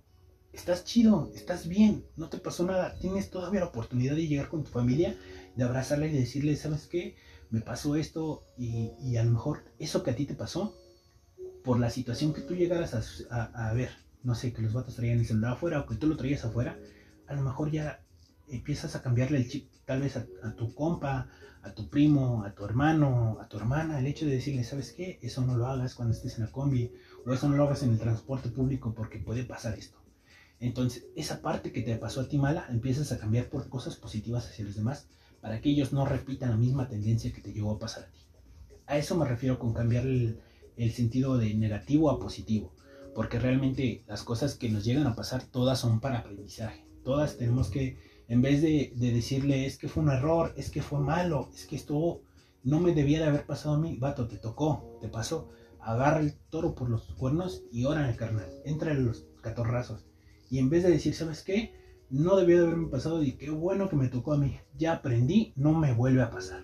estás 0.54 0.86
chido, 0.86 1.32
estás 1.36 1.68
bien, 1.68 2.04
no 2.18 2.30
te 2.30 2.40
pasó 2.40 2.66
nada, 2.66 2.98
tienes 3.00 3.30
todavía 3.30 3.60
la 3.60 3.68
oportunidad 3.68 4.16
de 4.16 4.28
llegar 4.28 4.50
con 4.50 4.64
tu 4.64 4.72
familia, 4.72 5.16
de 5.56 5.64
abrazarla 5.64 6.08
y 6.08 6.14
de 6.14 6.22
decirle, 6.22 6.56
¿sabes 6.56 6.88
qué? 6.88 7.16
Me 7.50 7.62
pasó 7.62 7.96
esto 7.96 8.44
y, 8.58 9.16
a 9.18 9.24
lo 9.24 9.32
mejor 9.32 9.64
eso 9.80 10.04
que 10.04 10.12
a 10.12 10.16
ti 10.16 10.26
te 10.26 10.36
pasó, 10.36 10.76
por 11.64 11.80
la 11.80 11.90
situación 11.90 12.34
que 12.34 12.42
tú 12.42 12.56
llegaras 12.56 12.94
a, 13.32 13.74
ver, 13.74 13.90
no 14.24 14.36
sé, 14.36 14.54
que 14.54 14.62
los 14.62 14.74
vatos 14.74 14.96
traían 14.96 15.20
el 15.20 15.26
celular 15.26 15.54
afuera 15.54 15.80
o 15.80 15.86
que 15.88 15.96
tú 15.96 16.08
lo 16.08 16.16
traías 16.16 16.46
afuera, 16.46 16.78
a 17.28 17.34
lo 17.34 17.42
mejor 17.42 17.72
ya 17.72 18.02
empiezas 18.48 18.96
a 18.96 19.02
cambiarle 19.02 19.38
el 19.38 19.50
chip, 19.50 19.70
tal 19.86 20.02
vez 20.02 20.18
a, 20.18 20.26
a, 20.44 20.54
tu 20.54 20.74
compa, 20.74 21.28
a 21.64 21.74
tu 21.74 21.90
primo, 21.90 22.44
a 22.44 22.54
tu 22.54 22.66
hermano, 22.66 23.38
a 23.42 23.48
tu 23.48 23.58
hermana, 23.58 24.00
el 24.00 24.08
hecho 24.08 24.26
de 24.26 24.32
decirle, 24.36 24.64
¿sabes 24.64 24.94
qué? 24.94 25.20
Eso 25.22 25.42
no 25.42 25.58
lo 25.58 25.68
hagas 25.68 25.96
cuando 25.96 26.14
estés 26.14 26.38
en 26.38 26.46
la 26.46 26.52
combi 26.52 26.92
o 27.26 27.34
eso 27.34 27.50
no 27.50 27.58
lo 27.58 27.64
hagas 27.66 27.84
en 27.84 27.92
el 27.92 28.00
transporte 28.00 28.50
público 28.50 28.94
porque 28.94 29.20
puede 29.20 29.44
pasar 29.44 29.78
esto. 29.78 29.98
Entonces, 30.60 31.06
esa 31.16 31.42
parte 31.42 31.72
que 31.72 31.82
te 31.82 31.96
pasó 31.96 32.22
a 32.22 32.28
ti 32.28 32.38
mala, 32.38 32.68
empiezas 32.70 33.12
a 33.12 33.18
cambiar 33.18 33.50
por 33.50 33.70
cosas 33.70 33.96
positivas 33.96 34.48
hacia 34.48 34.66
los 34.66 34.76
demás 34.76 35.08
para 35.42 35.62
que 35.62 35.70
ellos 35.70 35.94
no 35.94 36.06
repitan 36.06 36.50
la 36.50 36.58
misma 36.58 36.88
tendencia 36.88 37.32
que 37.32 37.42
te 37.42 37.54
llegó 37.54 37.72
a 37.72 37.80
pasar 37.80 38.06
a 38.06 38.12
ti. 38.12 38.20
A 38.88 38.98
eso 38.98 39.16
me 39.18 39.26
refiero 39.26 39.60
con 39.60 39.74
cambiar 39.74 40.06
el, 40.06 40.42
sentido 40.94 41.38
de 41.38 41.54
negativo 41.54 42.10
a 42.10 42.20
positivo, 42.20 42.74
porque 43.14 43.40
realmente 43.40 44.04
las 44.08 44.24
cosas 44.24 44.56
que 44.56 44.70
nos 44.70 44.86
llegan 44.86 45.08
a 45.08 45.16
pasar 45.16 45.44
todas 45.44 45.80
son 45.80 46.00
para 46.00 46.20
aprendizaje. 46.20 46.86
Todas 47.04 47.38
tenemos 47.38 47.70
que, 47.70 47.98
en 48.28 48.42
vez 48.42 48.62
de, 48.62 48.94
de 48.96 49.12
decirle 49.12 49.66
es 49.66 49.78
que 49.78 49.90
fue 49.90 50.04
un 50.04 50.10
error, 50.10 50.54
es 50.58 50.70
que 50.72 50.82
fue 50.82 51.00
malo, 51.00 51.50
es 51.54 51.66
que 51.66 51.76
esto 51.76 52.22
no 52.64 52.80
me 52.80 52.94
debía 52.94 53.20
de 53.20 53.26
haber 53.26 53.46
pasado 53.46 53.76
a 53.76 53.80
mí, 53.80 53.98
vato, 53.98 54.28
te 54.28 54.38
tocó, 54.38 54.98
te 55.02 55.08
pasó, 55.08 55.50
agarra 55.82 56.20
el 56.20 56.34
toro 56.50 56.76
por 56.76 56.90
los 56.90 57.04
cuernos 57.18 57.64
y 57.72 57.86
órale, 57.86 58.16
carnal, 58.16 58.50
entra 58.66 58.92
en 58.92 59.06
los 59.06 59.28
catorrazos 59.42 60.06
y 60.50 60.60
en 60.60 60.70
vez 60.70 60.84
de 60.84 60.92
decir, 60.92 61.14
¿sabes 61.14 61.44
qué? 61.44 61.74
No 62.10 62.36
debió 62.38 62.60
de 62.60 62.68
haberme 62.68 62.88
pasado 62.88 63.22
y 63.24 63.34
qué 63.34 63.52
bueno 63.52 63.88
que 63.88 63.96
me 63.96 64.08
tocó 64.08 64.34
a 64.34 64.38
mí. 64.38 64.58
Ya 64.78 64.94
aprendí, 64.94 65.54
no 65.56 65.74
me 65.74 65.94
vuelve 65.94 66.24
a 66.24 66.32
pasar. 66.32 66.64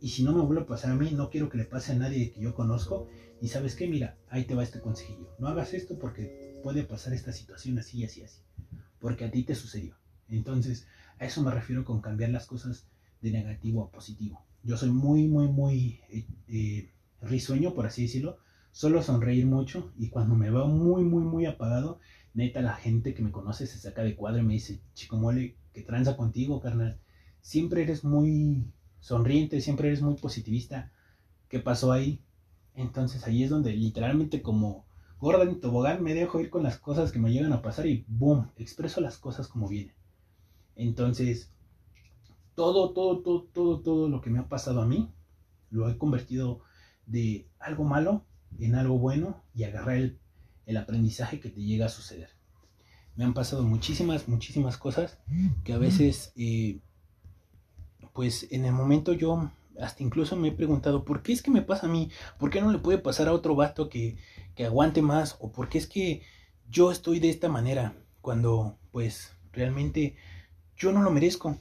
Y 0.00 0.10
si 0.10 0.22
no 0.22 0.32
me 0.32 0.42
vuelve 0.42 0.62
a 0.62 0.66
pasar 0.66 0.92
a 0.92 0.94
mí, 0.94 1.10
no 1.12 1.30
quiero 1.30 1.48
que 1.48 1.58
le 1.58 1.64
pase 1.64 1.92
a 1.92 1.96
nadie 1.96 2.30
que 2.30 2.40
yo 2.40 2.54
conozco. 2.54 3.08
Y 3.40 3.48
sabes 3.48 3.74
qué, 3.74 3.88
mira, 3.88 4.16
ahí 4.28 4.44
te 4.44 4.54
va 4.54 4.62
este 4.62 4.80
consejillo. 4.80 5.34
No 5.40 5.48
hagas 5.48 5.74
esto 5.74 5.98
porque 5.98 6.60
puede 6.62 6.84
pasar 6.84 7.12
esta 7.12 7.32
situación 7.32 7.76
así, 7.78 8.04
así, 8.04 8.22
así. 8.22 8.40
Porque 9.00 9.24
a 9.24 9.30
ti 9.30 9.42
te 9.42 9.56
sucedió. 9.56 9.96
Entonces, 10.28 10.86
a 11.18 11.24
eso 11.24 11.42
me 11.42 11.50
refiero 11.50 11.84
con 11.84 12.00
cambiar 12.00 12.30
las 12.30 12.46
cosas 12.46 12.86
de 13.20 13.32
negativo 13.32 13.82
a 13.82 13.90
positivo. 13.90 14.44
Yo 14.62 14.76
soy 14.76 14.90
muy, 14.90 15.26
muy, 15.26 15.48
muy 15.48 16.00
eh, 16.10 16.26
eh, 16.46 16.92
risueño, 17.20 17.74
por 17.74 17.86
así 17.86 18.02
decirlo. 18.02 18.38
Solo 18.70 19.02
sonreír 19.02 19.46
mucho 19.46 19.92
y 19.98 20.08
cuando 20.08 20.36
me 20.36 20.50
veo 20.50 20.68
muy, 20.68 21.02
muy, 21.02 21.24
muy 21.24 21.46
apagado, 21.46 21.98
neta, 22.38 22.62
la 22.62 22.74
gente 22.74 23.14
que 23.14 23.22
me 23.22 23.32
conoce 23.32 23.66
se 23.66 23.78
saca 23.78 24.02
de 24.02 24.14
cuadro 24.14 24.40
y 24.40 24.44
me 24.44 24.52
dice, 24.54 24.80
chico 24.94 25.16
mole, 25.16 25.56
que 25.72 25.82
tranza 25.82 26.16
contigo, 26.16 26.60
carnal. 26.60 27.00
Siempre 27.40 27.82
eres 27.82 28.04
muy 28.04 28.64
sonriente, 29.00 29.60
siempre 29.60 29.88
eres 29.88 30.02
muy 30.02 30.14
positivista. 30.14 30.92
¿Qué 31.48 31.58
pasó 31.58 31.90
ahí? 31.90 32.22
Entonces 32.74 33.26
ahí 33.26 33.42
es 33.42 33.50
donde 33.50 33.72
literalmente 33.74 34.40
como 34.40 34.86
gorda 35.18 35.42
en 35.42 35.60
tobogán 35.60 36.00
me 36.00 36.14
dejo 36.14 36.38
ir 36.38 36.48
con 36.48 36.62
las 36.62 36.78
cosas 36.78 37.10
que 37.10 37.18
me 37.18 37.32
llegan 37.32 37.52
a 37.52 37.60
pasar 37.60 37.86
y 37.86 38.04
boom, 38.06 38.52
expreso 38.56 39.00
las 39.00 39.18
cosas 39.18 39.48
como 39.48 39.66
vienen. 39.66 39.96
Entonces, 40.76 41.52
todo, 42.54 42.92
todo, 42.92 43.20
todo, 43.20 43.48
todo, 43.52 43.80
todo 43.80 44.08
lo 44.08 44.20
que 44.20 44.30
me 44.30 44.38
ha 44.38 44.48
pasado 44.48 44.80
a 44.80 44.86
mí, 44.86 45.10
lo 45.70 45.90
he 45.90 45.98
convertido 45.98 46.60
de 47.04 47.48
algo 47.58 47.82
malo 47.82 48.24
en 48.60 48.76
algo 48.76 48.96
bueno 48.96 49.42
y 49.54 49.64
agarrar 49.64 49.96
el 49.96 50.20
el 50.68 50.76
aprendizaje 50.76 51.40
que 51.40 51.48
te 51.48 51.62
llega 51.62 51.86
a 51.86 51.88
suceder. 51.88 52.28
Me 53.16 53.24
han 53.24 53.32
pasado 53.32 53.62
muchísimas, 53.62 54.28
muchísimas 54.28 54.76
cosas 54.76 55.18
que 55.64 55.72
a 55.72 55.78
veces, 55.78 56.32
eh, 56.36 56.80
pues 58.12 58.46
en 58.50 58.66
el 58.66 58.72
momento 58.72 59.14
yo 59.14 59.50
hasta 59.80 60.02
incluso 60.02 60.36
me 60.36 60.48
he 60.48 60.52
preguntado, 60.52 61.06
¿por 61.06 61.22
qué 61.22 61.32
es 61.32 61.40
que 61.40 61.50
me 61.50 61.62
pasa 61.62 61.86
a 61.86 61.90
mí? 61.90 62.10
¿Por 62.38 62.50
qué 62.50 62.60
no 62.60 62.70
le 62.70 62.78
puede 62.78 62.98
pasar 62.98 63.28
a 63.28 63.32
otro 63.32 63.56
vato 63.56 63.88
que, 63.88 64.18
que 64.54 64.66
aguante 64.66 65.00
más? 65.00 65.36
¿O 65.40 65.50
por 65.50 65.70
qué 65.70 65.78
es 65.78 65.86
que 65.86 66.22
yo 66.68 66.92
estoy 66.92 67.18
de 67.18 67.30
esta 67.30 67.48
manera 67.48 67.94
cuando 68.20 68.78
pues 68.92 69.32
realmente 69.52 70.16
yo 70.76 70.92
no 70.92 71.00
lo 71.00 71.10
merezco? 71.10 71.58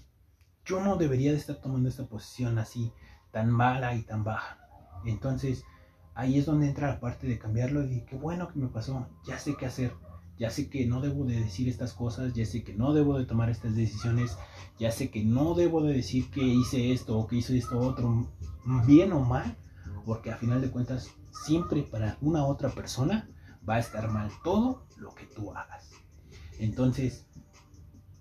Yo 0.66 0.84
no 0.84 0.98
debería 0.98 1.32
de 1.32 1.38
estar 1.38 1.62
tomando 1.62 1.88
esta 1.88 2.06
posición 2.08 2.60
así 2.60 2.92
tan 3.32 3.50
mala 3.50 3.96
y 3.96 4.02
tan 4.02 4.26
baja. 4.26 4.60
Entonces, 5.06 5.64
ahí 6.18 6.40
es 6.40 6.48
donde 6.48 6.68
entra 6.68 6.88
la 6.88 7.00
parte 7.00 7.28
de 7.28 7.38
cambiarlo 7.38 7.86
y 7.86 8.02
qué 8.02 8.16
bueno 8.16 8.48
que 8.48 8.58
me 8.58 8.68
pasó, 8.68 9.08
ya 9.26 9.38
sé 9.38 9.56
qué 9.56 9.68
hacer, 9.68 9.94
ya 10.40 10.50
sé 10.50 10.68
que 10.68 10.88
no 10.88 11.00
debo 11.00 11.26
de 11.26 11.40
decir 11.40 11.70
estas 11.70 11.94
cosas, 11.94 12.34
ya 12.34 12.44
sé 12.44 12.64
que 12.64 12.74
no 12.74 12.92
debo 12.92 13.20
de 13.20 13.26
tomar 13.26 13.52
estas 13.52 13.76
decisiones, 13.76 14.36
ya 14.80 14.92
sé 14.92 15.12
que 15.12 15.24
no 15.24 15.54
debo 15.54 15.84
de 15.84 15.94
decir 15.94 16.32
que 16.32 16.44
hice 16.44 16.92
esto 16.92 17.20
o 17.20 17.28
que 17.28 17.36
hice 17.36 17.56
esto 17.56 17.78
otro, 17.80 18.28
bien 18.88 19.14
o 19.14 19.20
mal, 19.20 19.58
porque 20.06 20.32
a 20.32 20.38
final 20.38 20.60
de 20.60 20.72
cuentas 20.72 21.12
siempre 21.46 21.84
para 21.84 22.18
una 22.22 22.46
otra 22.46 22.70
persona 22.70 23.30
va 23.68 23.76
a 23.76 23.80
estar 23.80 24.10
mal 24.12 24.32
todo 24.44 24.88
lo 24.98 25.14
que 25.14 25.28
tú 25.28 25.52
hagas. 25.52 25.92
Entonces, 26.58 27.28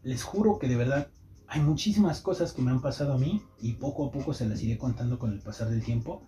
les 0.02 0.22
juro 0.22 0.58
que 0.58 0.68
de 0.68 0.76
verdad 0.76 1.08
hay 1.48 1.62
muchísimas 1.62 2.20
cosas 2.20 2.52
que 2.52 2.60
me 2.60 2.70
han 2.70 2.82
pasado 2.82 3.14
a 3.14 3.18
mí 3.18 3.42
y 3.58 3.72
poco 3.72 4.06
a 4.06 4.10
poco 4.10 4.34
se 4.34 4.46
las 4.46 4.62
iré 4.62 4.76
contando 4.76 5.18
con 5.18 5.32
el 5.32 5.40
pasar 5.40 5.70
del 5.70 5.82
tiempo. 5.82 6.26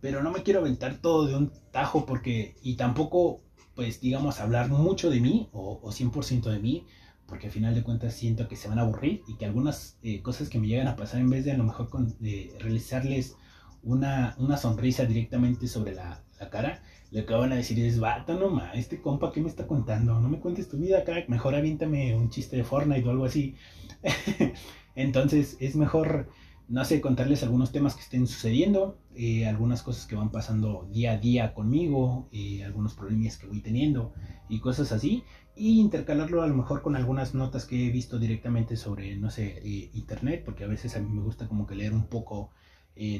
Pero 0.00 0.22
no 0.22 0.30
me 0.30 0.42
quiero 0.42 0.60
aventar 0.60 0.98
todo 0.98 1.26
de 1.26 1.36
un 1.36 1.52
tajo 1.72 2.06
porque, 2.06 2.56
y 2.62 2.76
tampoco, 2.76 3.42
pues 3.74 4.00
digamos, 4.00 4.40
hablar 4.40 4.68
mucho 4.68 5.10
de 5.10 5.20
mí 5.20 5.48
o, 5.52 5.80
100% 5.90 6.50
de 6.50 6.58
mí, 6.58 6.86
porque 7.26 7.46
al 7.46 7.52
final 7.52 7.74
de 7.74 7.82
cuentas 7.82 8.14
siento 8.14 8.48
que 8.48 8.56
se 8.56 8.68
van 8.68 8.78
a 8.78 8.82
aburrir 8.82 9.22
y 9.26 9.36
que 9.36 9.46
algunas 9.46 9.98
eh, 10.02 10.22
cosas 10.22 10.48
que 10.48 10.58
me 10.58 10.68
llegan 10.68 10.88
a 10.88 10.96
pasar 10.96 11.20
en 11.20 11.30
vez 11.30 11.44
de 11.44 11.52
a 11.52 11.56
lo 11.56 11.64
mejor 11.64 11.88
con, 11.88 12.16
realizarles 12.60 13.36
una, 13.82 14.34
una, 14.38 14.56
sonrisa 14.56 15.04
directamente 15.04 15.68
sobre 15.68 15.94
la, 15.94 16.22
la 16.40 16.50
cara, 16.50 16.82
lo 17.10 17.24
que 17.24 17.34
van 17.34 17.52
a 17.52 17.56
decir 17.56 17.78
es, 17.80 18.00
vato, 18.00 18.34
no 18.34 18.50
ma, 18.50 18.72
este 18.72 19.00
compa, 19.00 19.32
¿qué 19.32 19.40
me 19.40 19.48
está 19.48 19.66
contando? 19.66 20.20
No 20.20 20.28
me 20.28 20.38
cuentes 20.38 20.68
tu 20.68 20.76
vida, 20.76 21.04
crack, 21.04 21.28
mejor 21.28 21.54
aviéntame 21.54 22.14
un 22.16 22.30
chiste 22.30 22.56
de 22.56 22.64
Fortnite 22.64 23.06
o 23.06 23.10
algo 23.10 23.24
así. 23.24 23.54
Entonces, 24.96 25.56
es 25.60 25.76
mejor, 25.76 26.28
no 26.68 26.84
sé, 26.84 27.00
contarles 27.00 27.42
algunos 27.42 27.72
temas 27.72 27.94
que 27.94 28.02
estén 28.02 28.26
sucediendo, 28.26 28.98
eh, 29.14 29.46
algunas 29.46 29.82
cosas 29.82 30.06
que 30.06 30.16
van 30.16 30.30
pasando 30.30 30.88
día 30.92 31.12
a 31.12 31.18
día 31.18 31.54
conmigo, 31.54 32.28
eh, 32.32 32.64
algunos 32.64 32.94
problemas 32.94 33.38
que 33.38 33.46
voy 33.46 33.60
teniendo 33.60 34.12
y 34.48 34.60
cosas 34.60 34.92
así, 34.92 35.22
y 35.54 35.80
intercalarlo 35.80 36.42
a 36.42 36.46
lo 36.46 36.54
mejor 36.54 36.82
con 36.82 36.96
algunas 36.96 37.34
notas 37.34 37.66
que 37.66 37.86
he 37.86 37.90
visto 37.90 38.18
directamente 38.18 38.76
sobre, 38.76 39.16
no 39.16 39.30
sé, 39.30 39.58
eh, 39.64 39.90
internet, 39.94 40.42
porque 40.44 40.64
a 40.64 40.68
veces 40.68 40.96
a 40.96 41.00
mí 41.00 41.08
me 41.08 41.22
gusta 41.22 41.48
como 41.48 41.66
que 41.66 41.76
leer 41.76 41.92
un 41.92 42.06
poco. 42.08 42.50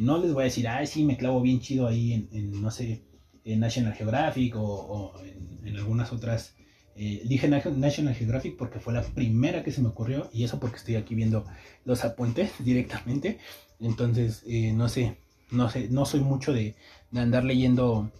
no 0.00 0.18
les 0.18 0.32
voy 0.32 0.42
a 0.42 0.44
decir, 0.44 0.68
ay, 0.68 0.86
sí, 0.86 1.04
me 1.04 1.16
clavo 1.18 1.40
bien 1.42 1.60
chido 1.60 1.86
ahí 1.86 2.28
en 2.32 2.62
no 2.62 2.70
sé, 2.70 3.04
en 3.46 3.60
National 3.60 3.94
Geographic 3.94 4.54
o, 4.56 5.14
en, 5.64 5.76
algunas 5.76 6.12
otras. 6.12 6.56
Eh, 6.98 7.22
dije 7.26 7.46
National 7.46 8.14
Geographic 8.14 8.56
porque 8.56 8.80
fue 8.80 8.94
la 8.94 9.02
primera 9.02 9.62
que 9.62 9.70
se 9.70 9.82
me 9.82 9.88
ocurrió 9.88 10.30
y 10.32 10.44
eso 10.44 10.58
porque 10.58 10.76
estoy 10.76 10.96
aquí 10.96 11.14
viendo 11.14 11.44
los 11.84 12.04
apuntes 12.04 12.52
directamente. 12.58 13.38
Entonces, 13.80 14.42
eh, 14.46 14.72
no 14.72 14.88
sé, 14.88 15.18
no 15.50 15.68
sé, 15.68 15.88
no 15.90 16.06
soy 16.06 16.20
mucho 16.20 16.52
de, 16.52 16.74
andar 17.14 17.44
leyendo 17.44 18.10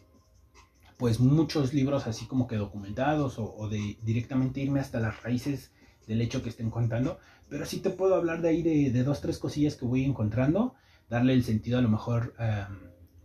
pues 0.97 1.21
muchos 1.21 1.75
libros 1.75 2.07
así 2.07 2.27
como 2.27 2.47
que 2.47 2.57
documentados 2.57 3.37
o, 3.39 3.69
de 3.69 3.99
directamente 4.03 4.61
irme 4.61 4.81
hasta 4.81 5.01
las 5.01 5.23
raíces 5.23 5.71
del 6.07 6.23
hecho 6.23 6.43
que 6.43 6.49
estén 6.49 6.71
contando, 6.71 7.19
pero 7.51 7.67
sí 7.67 7.81
te 7.81 7.91
puedo 7.91 8.15
hablar 8.15 8.41
de 8.41 8.49
ahí 8.49 8.63
de, 8.63 9.03
dos, 9.03 9.21
tres 9.21 9.39
cosillas 9.39 9.75
que 9.75 9.85
voy 9.85 10.05
encontrando, 10.05 10.75
darle 11.11 11.35
el 11.35 11.45
sentido 11.45 11.79
a 11.79 11.83
lo 11.83 11.91
mejor 11.91 12.35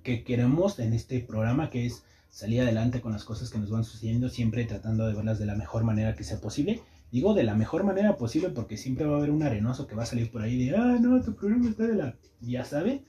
que 0.04 0.26
queremos 0.26 0.80
en 0.80 0.92
este 0.92 1.22
programa, 1.22 1.70
que 1.70 1.86
es 1.86 2.04
salir 2.32 2.62
adelante 2.62 3.02
con 3.02 3.12
las 3.12 3.26
cosas 3.26 3.52
que 3.52 3.60
nos 3.60 3.70
van 3.70 3.84
sucediendo, 3.84 4.30
siempre 4.30 4.66
tratando 4.66 5.06
de 5.06 5.14
verlas 5.14 5.38
de 5.38 5.46
la 5.46 5.56
mejor 5.56 5.84
manera 5.84 6.16
que 6.16 6.24
sea 6.24 6.40
posible. 6.40 6.82
Digo 7.12 7.34
de 7.34 7.44
la 7.44 7.56
mejor 7.56 7.84
manera 7.84 8.18
posible 8.18 8.50
porque 8.50 8.78
siempre 8.78 9.06
va 9.06 9.16
a 9.16 9.18
haber 9.18 9.32
un 9.32 9.44
arenoso 9.44 9.86
que 9.86 9.96
va 9.96 10.04
a 10.04 10.08
salir 10.08 10.32
por 10.32 10.42
ahí 10.42 10.66
de, 10.66 10.76
ah, 10.76 10.98
no, 11.00 11.22
tu 11.22 11.36
programa 11.36 11.70
está 11.70 11.86
de 11.86 11.96
la... 11.96 12.16
ya 12.40 12.64
sabe. 12.64 13.04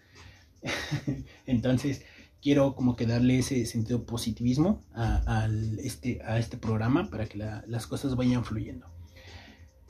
Entonces, 1.47 2.03
quiero 2.43 2.75
como 2.75 2.97
que 2.97 3.07
darle 3.07 3.39
ese 3.39 3.65
sentido 3.65 4.05
positivismo 4.05 4.83
a, 4.93 5.49
este, 5.79 6.21
a 6.25 6.39
este 6.39 6.59
programa 6.59 7.09
para 7.09 7.27
que 7.27 7.39
las 7.39 7.87
cosas 7.87 8.17
vayan 8.17 8.45
fluyendo. 8.45 8.89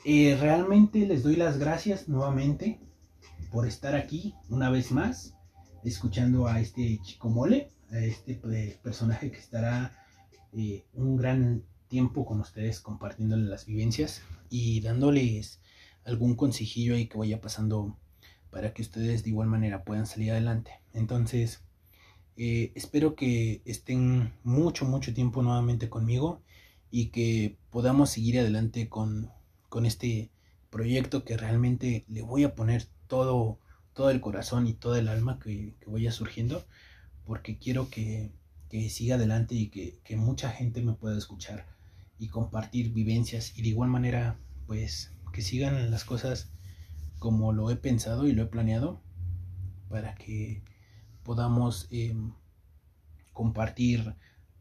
Eh, 0.05 0.37
realmente 0.39 1.07
les 1.07 1.23
doy 1.23 1.37
las 1.37 1.59
gracias 1.59 2.09
nuevamente 2.09 2.81
por 3.51 3.67
estar 3.67 3.95
aquí 3.95 4.35
una 4.51 4.69
vez 4.69 4.93
más 4.93 5.35
escuchando 5.85 6.47
a 6.47 6.61
este 6.61 7.01
chico 7.03 7.29
mole, 7.29 7.71
a 7.93 7.99
este 7.99 8.41
eh, 8.51 8.79
personaje 8.83 9.31
que 9.31 9.39
estará 9.39 9.93
eh, 10.53 10.85
un 10.95 11.17
gran 11.17 11.63
tiempo 11.89 12.25
con 12.25 12.41
ustedes 12.41 12.81
compartiéndoles 12.81 13.47
las 13.47 13.67
vivencias 13.67 14.23
y 14.49 14.81
dándoles 14.81 15.61
algún 16.05 16.35
consejillo 16.35 16.95
ahí 16.95 17.07
que 17.07 17.19
vaya 17.19 17.41
pasando 17.41 17.97
para 18.51 18.73
que 18.73 18.83
ustedes 18.83 19.25
de 19.25 19.31
igual 19.31 19.49
manera 19.49 19.85
puedan 19.85 20.07
salir 20.07 20.33
adelante. 20.33 20.73
Entonces, 20.95 21.63
eh, 22.37 22.73
espero 22.75 23.15
que 23.15 23.63
estén 23.67 24.33
mucho, 24.43 24.85
mucho 24.87 25.13
tiempo 25.15 25.43
nuevamente 25.43 25.89
conmigo 25.89 26.43
y 26.91 27.11
que 27.11 27.59
podamos 27.71 28.11
seguir 28.11 28.39
adelante 28.41 28.89
con, 28.89 29.31
con 29.69 29.87
este 29.87 30.31
proyecto 30.71 31.25
que 31.25 31.37
realmente 31.37 32.05
le 32.09 32.23
voy 32.23 32.45
a 32.45 32.55
poner 32.55 32.87
todo 33.07 33.59
todo 33.93 34.11
el 34.11 34.21
corazón 34.21 34.67
y 34.67 34.75
todo 34.75 34.97
el 34.97 35.09
alma 35.09 35.39
que, 35.39 35.75
que 35.81 35.91
vaya 35.91 36.13
surgiendo, 36.13 36.65
porque 37.25 37.59
quiero 37.59 37.89
que, 37.91 38.31
siga 38.89 39.17
adelante 39.17 39.55
y 39.55 39.69
que, 39.69 40.17
mucha 40.17 40.51
gente 40.51 40.83
me 40.83 40.95
pueda 40.95 41.19
escuchar 41.19 41.67
y 42.19 42.29
compartir 42.29 42.93
vivencias 42.93 43.57
y 43.57 43.63
de 43.63 43.69
igual 43.69 43.91
manera, 43.91 44.39
pues, 44.67 45.13
que 45.33 45.43
sigan 45.43 45.91
las 45.91 46.05
cosas 46.05 46.51
como 47.19 47.53
lo 47.53 47.71
he 47.71 47.77
pensado 47.77 48.27
y 48.27 48.33
lo 48.33 48.43
he 48.43 48.47
planeado 48.47 49.01
para 49.89 50.15
que 50.15 50.63
podamos 51.23 51.87
em, 51.91 52.33
compartir 53.33 54.15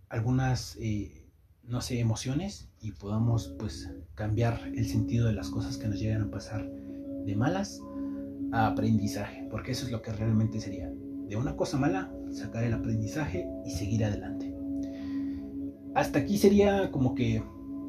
algunas, 0.09 0.77
eh, 0.79 1.27
no 1.63 1.81
sé, 1.81 1.99
emociones 1.99 2.69
y 2.81 2.91
podamos 2.91 3.55
pues 3.59 3.89
cambiar 4.15 4.71
el 4.75 4.87
sentido 4.87 5.27
de 5.27 5.33
las 5.33 5.49
cosas 5.49 5.77
que 5.77 5.87
nos 5.87 5.99
llegan 5.99 6.21
a 6.21 6.31
pasar 6.31 6.69
de 6.69 7.35
malas 7.35 7.79
aprendizaje, 8.51 9.47
porque 9.49 9.71
eso 9.71 9.85
es 9.85 9.91
lo 9.91 10.01
que 10.01 10.11
realmente 10.11 10.59
sería. 10.59 10.91
De 11.31 11.37
una 11.37 11.55
cosa 11.55 11.77
mala, 11.77 12.11
sacar 12.29 12.65
el 12.65 12.73
aprendizaje 12.73 13.47
y 13.65 13.71
seguir 13.71 14.03
adelante. 14.03 14.53
Hasta 15.95 16.19
aquí 16.19 16.37
sería 16.37 16.91
como 16.91 17.15
que, 17.15 17.41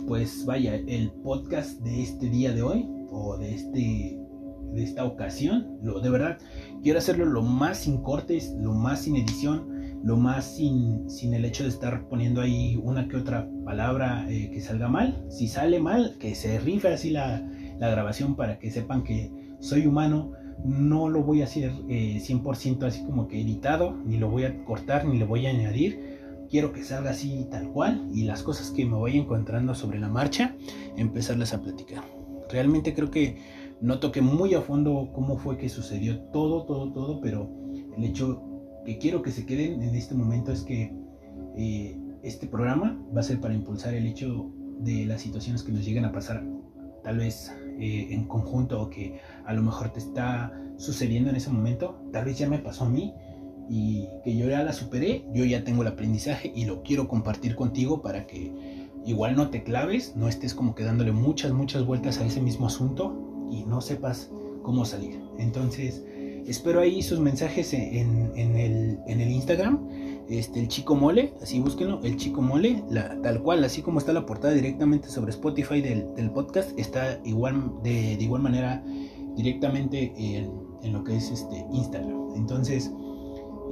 pues 0.07 0.47
vaya, 0.47 0.77
el 0.77 1.11
podcast 1.25 1.81
de 1.81 2.05
este 2.05 2.31
día 2.31 2.53
de 2.53 2.63
hoy, 2.63 2.89
o 3.11 3.37
de, 3.39 3.53
este, 3.53 4.21
de 4.75 4.83
esta 4.85 5.05
ocasión. 5.05 5.77
Lo, 5.83 5.99
de 5.99 6.11
verdad, 6.11 6.39
quiero 6.85 7.01
hacerlo 7.01 7.25
lo 7.25 7.43
más 7.43 7.79
sin 7.79 8.01
cortes, 8.05 8.55
lo 8.61 8.75
más 8.75 9.01
sin 9.01 9.17
edición, 9.17 9.99
lo 10.05 10.17
más 10.17 10.45
sin, 10.45 11.11
sin 11.11 11.35
el 11.35 11.45
hecho 11.45 11.65
de 11.65 11.71
estar 11.71 12.07
poniendo 12.09 12.43
ahí 12.43 12.81
una 12.81 13.09
que 13.09 13.17
otra 13.17 13.51
palabra 13.65 14.25
eh, 14.31 14.53
que 14.53 14.61
salga 14.61 14.87
mal. 14.87 15.27
Si 15.31 15.49
sale 15.49 15.81
mal, 15.81 16.15
que 16.21 16.37
se 16.37 16.61
rife 16.61 16.93
así 16.95 17.11
la, 17.11 17.45
la 17.81 17.91
grabación 17.91 18.37
para 18.37 18.61
que 18.61 18.71
sepan 18.71 19.03
que 19.03 19.33
soy 19.59 19.89
humano, 19.89 20.31
no 20.65 21.09
lo 21.09 21.23
voy 21.23 21.43
a 21.43 21.45
hacer 21.45 21.73
100% 21.73 22.83
eh, 22.83 22.87
así 22.87 23.05
como 23.05 23.29
que 23.29 23.41
editado, 23.41 23.97
ni 24.05 24.19
lo 24.19 24.31
voy 24.31 24.45
a 24.45 24.65
cortar, 24.65 25.05
ni 25.05 25.19
le 25.19 25.25
voy 25.25 25.47
a 25.47 25.51
añadir. 25.51 26.21
Quiero 26.51 26.73
que 26.73 26.85
salga 26.85 27.11
así 27.11 27.47
tal 27.51 27.71
cual 27.71 28.09
y 28.13 28.25
las 28.25 28.43
cosas 28.43 28.71
que 28.71 28.85
me 28.85 28.97
voy 28.97 29.17
encontrando 29.17 29.75
sobre 29.75 29.99
la 29.99 30.09
marcha, 30.09 30.55
empezarlas 30.97 31.55
a 31.55 31.63
platicar. 31.63 32.05
Realmente 32.51 32.95
creo 32.95 33.11
que 33.11 33.39
no 33.81 33.99
toqué 33.99 34.21
muy 34.21 34.55
a 34.55 34.61
fondo 34.61 35.11
cómo 35.15 35.39
fue 35.39 35.57
que 35.57 35.69
sucedió 35.69 36.21
todo, 36.33 36.65
todo, 36.65 36.93
todo, 36.93 37.21
pero 37.21 37.51
el 37.97 38.05
hecho 38.05 38.43
que 38.85 38.99
quiero 38.99 39.23
que 39.23 39.31
se 39.31 39.47
queden 39.47 39.83
en 39.83 39.95
este 39.95 40.15
momento 40.15 40.53
es 40.53 40.63
que 40.63 40.93
eh, 41.57 41.99
este 42.23 42.47
programa 42.47 43.03
va 43.15 43.21
a 43.21 43.25
ser 43.25 43.41
para 43.41 43.55
impulsar 43.55 43.95
el 43.95 44.07
hecho 44.07 44.51
de 44.79 45.07
las 45.07 45.23
situaciones 45.23 45.63
que 45.63 45.73
nos 45.73 45.85
lleguen 45.85 46.05
a 46.05 46.13
pasar 46.13 46.45
tal 47.03 47.19
vez 47.19 47.53
eh, 47.83 48.15
en 48.15 48.27
conjunto 48.27 48.81
o 48.81 48.89
que 48.89 49.19
a 49.45 49.53
lo 49.53 49.61
mejor 49.61 49.89
te 49.89 49.99
está 49.99 50.53
sucediendo 50.77 51.31
en 51.31 51.35
ese 51.35 51.51
momento, 51.51 52.01
tal 52.13 52.27
vez 52.27 52.39
ya 52.39 52.49
me 52.49 52.61
pasó 52.61 52.85
a 52.85 52.89
mí 52.89 53.13
y 53.69 54.07
que 54.23 54.37
yo 54.37 54.49
ya 54.49 54.63
la 54.63 54.73
superé, 54.73 55.25
yo 55.35 55.45
ya 55.45 55.65
tengo 55.65 55.83
el 55.83 55.89
aprendizaje 55.89 56.53
y 56.55 56.65
lo 56.65 56.85
quiero 56.85 57.09
compartir 57.09 57.57
contigo 57.57 58.01
para 58.01 58.29
que 58.29 58.53
igual 59.05 59.35
no 59.35 59.51
te 59.51 59.65
claves, 59.65 60.15
no 60.15 60.29
estés 60.29 60.55
como 60.55 60.77
que 60.77 60.85
dándole 60.85 61.11
muchas, 61.11 61.51
muchas 61.51 61.85
vueltas 61.85 62.19
a 62.19 62.25
ese 62.25 62.41
mismo 62.41 62.69
asunto 62.69 63.49
y 63.51 63.65
no 63.65 63.81
sepas 63.81 64.31
cómo 64.63 64.85
salir. 64.85 65.21
Entonces, 65.41 66.05
espero 66.47 66.79
ahí 66.79 67.03
sus 67.03 67.19
mensajes 67.19 67.73
en, 67.75 68.31
el, 68.37 69.01
en 69.09 69.21
el 69.21 69.29
Instagram 69.29 69.89
este, 70.39 70.61
el 70.61 70.69
Chico 70.69 70.95
Mole, 70.95 71.35
así 71.43 71.61
búsquenlo, 71.61 72.01
el 72.03 72.17
Chico 72.17 72.41
Mole, 72.41 72.83
la, 72.89 73.21
tal 73.21 73.43
cual, 73.43 73.63
así 73.65 73.83
como 73.83 73.99
está 73.99 74.15
la 74.15 74.25
portada 74.25 74.55
directamente 74.55 75.09
sobre 75.09 75.31
Spotify 75.31 75.83
del, 75.83 76.31
podcast, 76.31 76.71
está 76.79 77.21
igual 77.25 77.71
de, 77.83 78.15
igual 78.15 78.41
manera 78.41 78.83
directamente 79.37 80.13
en, 80.17 80.93
lo 80.93 81.05
que 81.05 81.17
es 81.17 81.31
este 81.31 81.67
Instagram. 81.73 82.35
Entonces, 82.35 82.91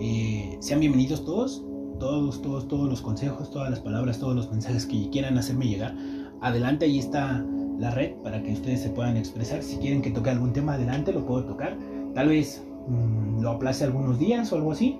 eh, 0.00 0.58
sean 0.60 0.80
bienvenidos 0.80 1.24
todos, 1.24 1.64
todos, 1.98 2.42
todos, 2.42 2.68
todos 2.68 2.88
los 2.90 3.00
consejos, 3.00 3.50
todas 3.50 3.70
las 3.70 3.80
palabras, 3.80 4.18
todos 4.18 4.36
los 4.36 4.50
mensajes 4.50 4.84
que 4.84 5.08
quieran 5.08 5.38
hacerme 5.38 5.66
llegar. 5.66 5.96
Adelante, 6.42 6.84
ahí 6.84 6.98
está 6.98 7.42
la 7.78 7.90
red 7.90 8.12
para 8.22 8.42
que 8.42 8.52
ustedes 8.52 8.82
se 8.82 8.90
puedan 8.90 9.16
expresar. 9.16 9.62
Si 9.62 9.78
quieren 9.78 10.02
que 10.02 10.10
toque 10.10 10.28
algún 10.28 10.52
tema, 10.52 10.74
adelante, 10.74 11.12
lo 11.12 11.24
puedo 11.24 11.44
tocar. 11.44 11.78
Tal 12.14 12.28
vez 12.28 12.62
mm, 12.86 13.40
lo 13.40 13.50
aplace 13.52 13.84
algunos 13.84 14.18
días 14.18 14.52
o 14.52 14.56
algo 14.56 14.72
así 14.72 14.98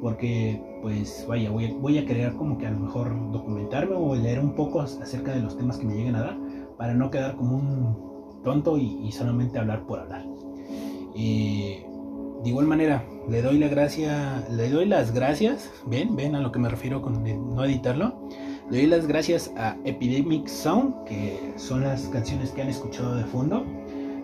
porque 0.00 0.62
pues 0.82 1.24
vaya, 1.28 1.50
voy, 1.50 1.72
voy 1.72 1.98
a 1.98 2.06
querer 2.06 2.34
como 2.34 2.58
que 2.58 2.66
a 2.66 2.70
lo 2.70 2.80
mejor 2.80 3.32
documentarme 3.32 3.94
o 3.94 4.14
leer 4.14 4.40
un 4.40 4.54
poco 4.54 4.80
acerca 4.80 5.32
de 5.32 5.40
los 5.40 5.56
temas 5.56 5.78
que 5.78 5.86
me 5.86 5.94
lleguen 5.94 6.16
a 6.16 6.22
dar 6.22 6.38
para 6.76 6.94
no 6.94 7.10
quedar 7.10 7.36
como 7.36 7.56
un 7.56 8.42
tonto 8.42 8.78
y, 8.78 9.12
solamente 9.12 9.58
hablar 9.58 9.86
por 9.86 10.00
hablar. 10.00 10.24
de 11.14 12.48
igual 12.48 12.66
manera, 12.66 13.04
le 13.28 13.42
doy 13.42 13.58
la 13.58 13.68
gracia, 13.68 14.46
le 14.50 14.70
doy 14.70 14.86
las 14.86 15.12
gracias, 15.12 15.70
ven, 15.86 16.16
ven 16.16 16.34
a 16.34 16.40
lo 16.40 16.50
que 16.52 16.58
me 16.58 16.68
refiero 16.68 17.02
con 17.02 17.22
no 17.22 17.64
editarlo. 17.64 18.28
Le 18.70 18.78
doy 18.78 18.86
las 18.86 19.06
gracias 19.06 19.52
a 19.56 19.76
Epidemic 19.84 20.46
Sound, 20.46 21.04
que 21.04 21.52
son 21.56 21.82
las 21.82 22.02
canciones 22.08 22.52
que 22.52 22.62
han 22.62 22.68
escuchado 22.68 23.16
de 23.16 23.24
fondo. 23.24 23.66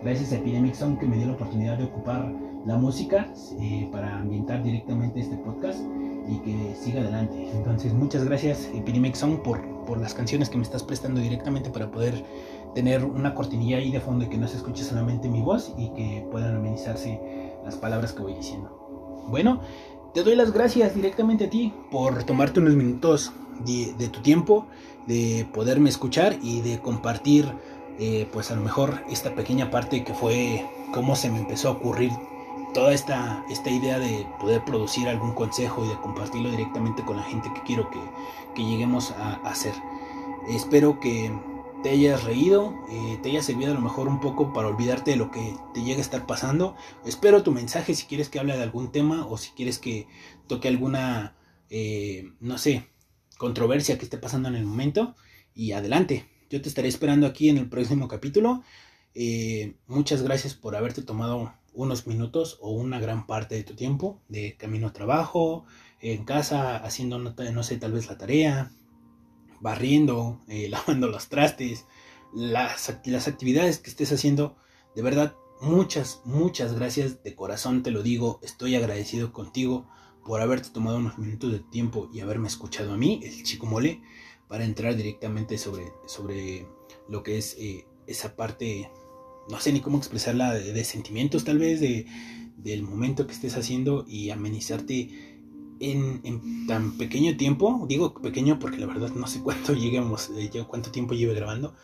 Gracias 0.02 0.32
a 0.32 0.36
Epidemic 0.36 0.74
Sound 0.74 0.98
que 0.98 1.06
me 1.06 1.16
dio 1.16 1.26
la 1.26 1.32
oportunidad 1.32 1.76
de 1.76 1.84
ocupar 1.84 2.32
la 2.66 2.76
música 2.76 3.32
eh, 3.60 3.88
para 3.92 4.18
ambientar 4.18 4.62
directamente 4.62 5.20
este 5.20 5.36
podcast 5.36 5.78
y 6.28 6.38
que 6.40 6.74
siga 6.74 7.00
adelante. 7.00 7.50
Entonces, 7.52 7.94
muchas 7.94 8.24
gracias 8.24 8.68
Epidemic 8.74 9.14
Sound 9.14 9.42
por, 9.42 9.62
por 9.86 9.98
las 9.98 10.14
canciones 10.14 10.50
que 10.50 10.56
me 10.56 10.64
estás 10.64 10.82
prestando 10.82 11.20
directamente 11.20 11.70
para 11.70 11.90
poder 11.90 12.24
tener 12.74 13.04
una 13.04 13.34
cortinilla 13.34 13.78
ahí 13.78 13.92
de 13.92 14.00
fondo 14.00 14.24
y 14.24 14.28
que 14.28 14.36
no 14.36 14.48
se 14.48 14.56
escuche 14.56 14.82
solamente 14.82 15.28
mi 15.28 15.40
voz 15.40 15.72
y 15.78 15.90
que 15.90 16.26
puedan 16.30 16.56
amenizarse 16.56 17.20
las 17.64 17.76
palabras 17.76 18.12
que 18.12 18.22
voy 18.22 18.34
diciendo. 18.34 19.24
Bueno, 19.28 19.60
te 20.12 20.24
doy 20.24 20.34
las 20.34 20.52
gracias 20.52 20.94
directamente 20.94 21.44
a 21.44 21.50
ti 21.50 21.72
por 21.90 22.24
tomarte 22.24 22.60
unos 22.60 22.74
minutos 22.74 23.32
de, 23.64 24.08
tu 24.08 24.20
tiempo, 24.20 24.66
de 25.06 25.46
poderme 25.54 25.88
escuchar 25.88 26.36
y 26.42 26.60
de 26.62 26.80
compartir, 26.80 27.46
eh, 27.98 28.28
pues 28.32 28.50
a 28.50 28.56
lo 28.56 28.62
mejor 28.62 29.02
esta 29.08 29.34
pequeña 29.34 29.70
parte 29.70 30.04
que 30.04 30.12
fue 30.12 30.66
cómo 30.92 31.16
se 31.16 31.30
me 31.30 31.38
empezó 31.38 31.68
a 31.68 31.72
ocurrir 31.72 32.10
toda 32.74 32.92
esta, 32.92 33.44
esta 33.48 33.70
idea 33.70 33.98
de 33.98 34.26
poder 34.40 34.64
producir 34.64 35.08
algún 35.08 35.32
consejo 35.32 35.84
y 35.84 35.88
de 35.88 35.96
compartirlo 35.96 36.50
directamente 36.50 37.04
con 37.04 37.16
la 37.16 37.22
gente 37.22 37.50
que 37.54 37.62
quiero 37.62 37.90
que, 37.90 38.00
lleguemos 38.62 39.10
a, 39.12 39.34
hacer. 39.44 39.74
Espero 40.48 40.98
que 41.00 41.30
te 41.82 41.90
hayas 41.90 42.24
reído, 42.24 42.74
eh, 42.90 43.18
te 43.22 43.30
haya 43.30 43.42
servido 43.42 43.72
a 43.72 43.74
lo 43.74 43.80
mejor 43.80 44.08
un 44.08 44.20
poco 44.20 44.52
para 44.52 44.68
olvidarte 44.68 45.12
de 45.12 45.16
lo 45.18 45.30
que 45.30 45.54
te 45.74 45.82
llega 45.82 45.98
a 45.98 46.02
estar 46.02 46.26
pasando. 46.26 46.74
Espero 47.04 47.42
tu 47.42 47.52
mensaje 47.52 47.94
si 47.94 48.06
quieres 48.06 48.28
que 48.28 48.38
hable 48.38 48.56
de 48.56 48.62
algún 48.62 48.92
tema 48.92 49.26
o 49.26 49.36
si 49.36 49.50
quieres 49.50 49.78
que 49.78 50.08
toque 50.46 50.68
alguna, 50.68 51.36
eh, 51.68 52.32
no 52.40 52.56
sé, 52.56 52.88
controversia 53.36 53.98
que 53.98 54.04
esté 54.04 54.18
pasando 54.18 54.48
en 54.48 54.54
el 54.54 54.64
momento. 54.64 55.14
Y 55.54 55.72
adelante, 55.72 56.28
yo 56.50 56.62
te 56.62 56.68
estaré 56.68 56.88
esperando 56.88 57.26
aquí 57.26 57.48
en 57.48 57.58
el 57.58 57.68
próximo 57.68 58.08
capítulo. 58.08 58.62
Eh, 59.14 59.76
muchas 59.86 60.22
gracias 60.22 60.54
por 60.54 60.76
haberte 60.76 61.02
tomado 61.02 61.54
unos 61.76 62.06
minutos 62.06 62.58
o 62.60 62.70
una 62.70 62.98
gran 62.98 63.26
parte 63.26 63.54
de 63.54 63.62
tu 63.62 63.74
tiempo 63.74 64.20
de 64.28 64.56
camino 64.56 64.88
a 64.88 64.92
trabajo, 64.92 65.64
en 66.00 66.24
casa, 66.24 66.76
haciendo, 66.76 67.18
no, 67.18 67.62
sé, 67.62 67.76
tal 67.76 67.92
vez 67.92 68.08
la 68.08 68.18
tarea, 68.18 68.72
barriendo, 69.60 70.40
eh, 70.48 70.68
lavando 70.70 71.08
los 71.08 71.28
trastes, 71.28 71.86
las, 72.34 72.92
las 73.04 73.28
actividades 73.28 73.78
que 73.78 73.90
estés 73.90 74.12
haciendo. 74.12 74.56
De 74.94 75.02
verdad, 75.02 75.36
muchas, 75.60 76.22
muchas 76.24 76.74
gracias 76.74 77.22
de 77.22 77.34
corazón, 77.34 77.82
te 77.82 77.90
lo 77.90 78.02
digo, 78.02 78.40
estoy 78.42 78.74
agradecido 78.74 79.32
contigo 79.32 79.86
por 80.24 80.40
haberte 80.40 80.70
tomado 80.70 80.98
unos 80.98 81.18
minutos 81.18 81.52
de 81.52 81.60
tiempo 81.60 82.10
y 82.12 82.20
haberme 82.20 82.48
escuchado 82.48 82.92
a 82.92 82.96
mí, 82.96 83.20
el 83.22 83.44
chico 83.44 83.66
mole, 83.66 84.02
para 84.48 84.64
entrar 84.64 84.96
directamente 84.96 85.58
sobre, 85.58 85.92
sobre 86.06 86.66
lo 87.08 87.22
que 87.22 87.38
es 87.38 87.56
eh, 87.58 87.86
esa 88.06 88.34
parte 88.34 88.90
no 89.50 89.60
sé 89.60 89.72
ni 89.72 89.80
cómo 89.80 89.98
expresarla, 89.98 90.54
de, 90.54 90.84
sentimientos 90.84 91.44
tal 91.44 91.58
vez, 91.58 91.80
de, 91.80 92.06
del 92.56 92.82
momento 92.82 93.26
que 93.26 93.32
estés 93.32 93.56
haciendo 93.56 94.04
y 94.08 94.30
amenizarte 94.30 95.38
en, 95.80 96.66
tan 96.66 96.96
pequeño 96.98 97.36
tiempo. 97.36 97.84
Digo 97.88 98.14
pequeño 98.14 98.58
porque 98.58 98.78
la 98.78 98.86
verdad 98.86 99.10
no 99.14 99.26
sé 99.26 99.40
cuánto 99.44 99.74
lleguemos, 99.74 100.30
eh, 100.36 100.50
cuánto 100.66 100.90
tiempo 100.90 101.14
lleve 101.14 101.34
grabando, 101.34 101.74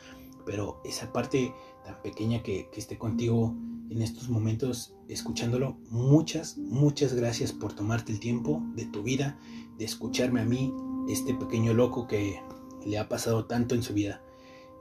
pero 0.45 0.81
esa 0.85 1.13
parte 1.13 1.53
tan 1.85 2.01
pequeña 2.03 2.43
que, 2.43 2.69
que 2.73 2.81
esté 2.81 2.99
contigo 2.99 3.55
en 3.91 4.01
estos 4.03 4.29
momentos 4.29 4.95
escuchándolo, 5.09 5.77
muchas, 5.91 6.57
muchas 6.57 7.13
gracias 7.13 7.53
por 7.53 7.75
tomarte 7.75 8.13
el 8.13 8.21
tiempo 8.21 8.63
de 8.75 8.87
tu 8.87 9.03
vida, 9.03 9.39
de 9.77 9.85
escucharme 9.85 10.41
a 10.41 10.45
mí, 10.45 10.73
este 11.09 11.35
pequeño 11.35 11.75
loco 11.75 12.07
que 12.07 12.41
le 12.87 12.99
ha 12.99 13.09
pasado 13.09 13.45
tanto 13.45 13.75
en 13.75 13.83
su 13.83 13.93
vida. 13.93 14.23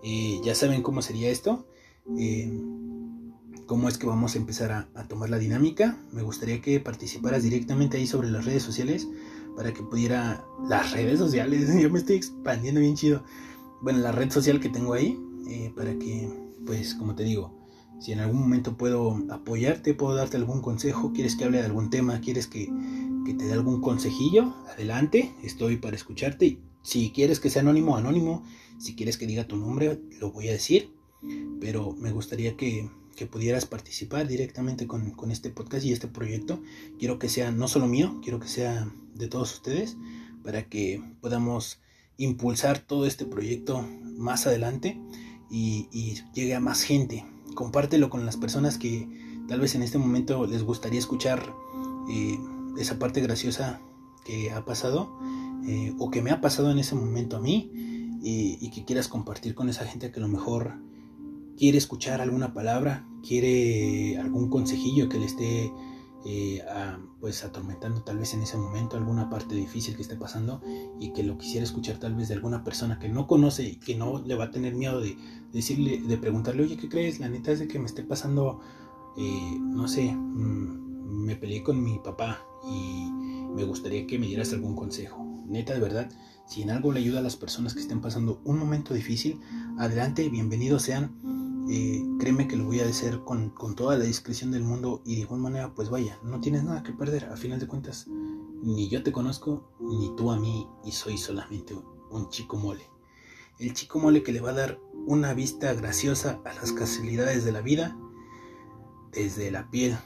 Eh, 0.04 0.40
ya 0.44 0.56
saben 0.56 0.82
cómo 0.82 1.02
sería 1.02 1.30
esto. 1.30 1.68
Eh, 2.18 2.52
cómo 3.66 3.88
es 3.88 3.98
que 3.98 4.06
vamos 4.06 4.36
a 4.36 4.38
empezar 4.38 4.72
a, 4.72 5.08
tomar 5.08 5.30
la 5.30 5.40
dinámica. 5.40 5.98
Me 6.12 6.24
gustaría 6.24 6.62
que 6.62 6.80
participaras 6.80 7.44
directamente 7.44 7.98
ahí 7.98 8.08
sobre 8.08 8.30
las 8.30 8.46
redes 8.46 8.64
sociales 8.64 9.08
para 9.56 9.74
que 9.74 9.82
pudiera... 9.84 10.44
Las 10.68 10.92
redes 10.92 11.20
sociales, 11.20 11.70
yo 11.82 11.90
me 11.90 12.00
estoy 12.00 12.18
expandiendo 12.18 12.82
bien 12.82 12.96
chido. 12.96 13.24
Bueno, 13.82 14.00
la 14.00 14.12
red 14.12 14.30
social 14.30 14.60
que 14.60 14.70
tengo 14.70 14.94
ahí, 14.94 15.18
eh, 15.48 15.72
para 15.76 15.98
que, 15.98 16.30
pues, 16.66 16.96
como 16.96 17.16
te 17.16 17.24
digo, 17.24 17.58
si 18.00 18.12
en 18.12 18.20
algún 18.20 18.42
momento 18.42 18.78
puedo 18.78 19.18
apoyarte, 19.32 19.94
puedo 19.94 20.16
darte 20.16 20.38
algún 20.38 20.62
consejo, 20.62 21.14
quieres 21.14 21.36
que 21.36 21.46
hable 21.46 21.60
de 21.60 21.66
algún 21.66 21.90
tema, 21.90 22.20
quieres 22.20 22.48
que, 22.48 22.70
que 23.26 23.34
te 23.34 23.46
dé 23.46 23.54
algún 23.54 23.80
consejillo, 23.82 24.54
adelante, 24.74 25.34
estoy 25.44 25.78
para 25.78 25.96
escucharte. 25.96 26.60
Si 26.84 27.12
quieres 27.12 27.40
que 27.40 27.50
sea 27.50 27.62
anónimo, 27.62 27.96
anónimo. 27.96 28.44
Si 28.80 28.96
quieres 28.96 29.18
que 29.18 29.28
diga 29.28 29.46
tu 29.46 29.56
nombre, 29.56 30.02
lo 30.20 30.32
voy 30.32 30.50
a 30.50 30.52
decir 30.52 30.92
pero 31.60 31.94
me 31.94 32.12
gustaría 32.12 32.58
que, 32.58 32.90
pudieras 33.32 33.68
participar 33.68 34.28
directamente 34.28 34.88
con, 34.88 35.14
este 35.30 35.52
podcast 35.52 35.86
y 35.86 35.92
este 35.92 36.08
proyecto. 36.08 36.60
Quiero 36.98 37.20
que 37.20 37.30
sea 37.30 37.52
no 37.52 37.68
solo 37.68 37.86
mío, 37.86 38.20
quiero 38.24 38.40
que 38.40 38.48
sea 38.48 38.92
de 39.14 39.28
todos 39.28 39.54
ustedes 39.54 39.96
para 40.44 40.64
que 40.64 41.04
podamos 41.22 41.80
impulsar 42.18 42.80
todo 42.80 43.06
este 43.06 43.26
proyecto 43.26 43.88
más 44.18 44.48
adelante 44.48 45.00
y, 45.52 45.88
llegue 46.34 46.56
a 46.56 46.60
más 46.60 46.82
gente. 46.82 47.24
Compártelo 47.54 48.10
con 48.10 48.26
las 48.26 48.38
personas 48.38 48.80
que 48.80 49.08
tal 49.48 49.60
vez 49.60 49.76
en 49.76 49.84
este 49.84 50.00
momento 50.00 50.48
les 50.48 50.64
gustaría 50.64 50.98
escuchar 50.98 51.54
eh, 52.10 52.40
esa 52.80 52.98
parte 52.98 53.22
graciosa 53.22 53.82
que 54.26 54.50
ha 54.50 54.66
pasado 54.66 55.12
eh, 55.68 55.94
o 56.00 56.10
que 56.10 56.24
me 56.24 56.32
ha 56.32 56.42
pasado 56.42 56.72
en 56.72 56.80
ese 56.80 56.96
momento 56.96 57.38
a 57.38 57.40
mí 57.40 57.70
y, 58.24 58.58
y 58.62 58.72
que 58.72 58.84
quieras 58.84 59.08
compartir 59.08 59.54
con 59.54 59.70
esa 59.70 59.86
gente 59.86 60.12
que 60.12 60.20
a 60.20 60.24
lo 60.24 60.28
mejor 60.28 60.74
quiere 61.58 61.78
escuchar 61.78 62.22
alguna 62.22 62.54
palabra, 62.54 63.06
quiere 63.26 64.18
algún 64.18 64.50
consejillo 64.50 65.10
que 65.10 65.20
le 65.20 65.26
esté 65.26 65.72
eh, 66.24 66.62
pues 67.20 67.44
atormentando 67.44 68.04
tal 68.04 68.20
vez 68.20 68.34
en 68.34 68.44
ese 68.44 68.58
momento 68.58 68.96
alguna 68.96 69.30
parte 69.30 69.56
difícil 69.56 69.96
que 69.96 70.04
esté 70.04 70.16
pasando 70.16 70.62
y 71.00 71.14
que 71.14 71.24
lo 71.24 71.38
quisiera 71.38 71.64
escuchar 71.64 71.98
tal 71.98 72.16
vez 72.16 72.28
de 72.28 72.36
alguna 72.36 72.64
persona 72.64 73.00
que 73.00 73.10
no 73.10 73.28
conoce 73.28 73.64
y 73.64 73.76
que 73.78 73.96
no 73.96 74.22
le 74.22 74.36
va 74.36 74.46
a 74.46 74.52
tener 74.52 74.76
miedo 74.76 75.02
de 75.02 75.18
decirle, 75.52 76.00
de 76.02 76.18
preguntarle, 76.18 76.64
oye, 76.64 76.78
¿qué 76.78 76.90
crees? 76.90 77.20
La 77.20 77.30
neta 77.30 77.52
es 77.52 77.60
de 77.60 77.68
que 77.68 77.80
me 77.80 77.86
esté 77.86 78.04
pasando, 78.04 78.60
eh, 79.18 79.58
no 79.60 79.88
sé, 79.88 80.12
mm, 80.12 81.26
me 81.26 81.36
peleé 81.36 81.64
con 81.64 81.84
mi 81.84 82.00
papá 82.00 82.44
y 82.70 83.10
me 83.56 83.64
gustaría 83.64 84.06
que 84.06 84.20
me 84.20 84.28
dieras 84.28 84.54
algún 84.54 84.76
consejo. 84.76 85.26
Neta, 85.48 85.74
de 85.74 85.80
verdad, 85.80 86.10
si 86.48 86.62
en 86.62 86.70
algo 86.70 86.92
le 86.92 87.00
ayuda 87.00 87.20
a 87.20 87.24
las 87.24 87.36
personas 87.36 87.74
que 87.74 87.82
estén 87.82 88.00
pasando 88.00 88.42
un 88.46 88.60
momento 88.60 88.94
difícil, 88.94 89.40
adelante, 89.78 90.30
bienvenidos 90.30 90.84
sean 90.84 91.41
eh, 91.70 92.04
créeme 92.20 92.48
que 92.48 92.56
lo 92.56 92.66
voy 92.66 92.80
a 92.80 92.88
hacer 92.88 93.20
con, 93.22 93.54
toda 93.76 93.98
la 93.98 94.06
discreción 94.06 94.52
del 94.52 94.64
mundo 94.64 95.02
y 95.06 95.16
de 95.16 95.22
igual 95.22 95.42
manera, 95.42 95.74
pues 95.74 95.90
vaya, 95.90 96.20
no 96.24 96.40
tienes 96.40 96.64
nada 96.64 96.84
que 96.84 96.94
perder. 96.94 97.26
A 97.26 97.38
final 97.38 97.60
de 97.60 97.68
cuentas, 97.68 98.08
ni 98.08 98.90
yo 98.90 99.04
te 99.04 99.12
conozco, 99.12 99.72
ni 99.80 100.14
tú 100.16 100.32
a 100.32 100.40
mí, 100.40 100.68
y 100.86 100.92
soy 100.92 101.18
solamente 101.18 101.76
un 102.10 102.30
chico 102.30 102.58
mole. 102.58 102.84
El 103.60 103.74
chico 103.74 104.00
mole 104.00 104.24
que 104.24 104.32
le 104.32 104.42
va 104.42 104.52
a 104.52 104.54
dar 104.54 104.80
una 105.06 105.34
vista 105.34 105.74
graciosa 105.74 106.42
a 106.46 106.54
las 106.54 106.72
casualidades 106.72 107.46
de 107.46 107.52
la 107.52 107.62
vida 107.62 107.98
desde 109.12 109.52
la 109.52 109.70
piel 109.70 109.98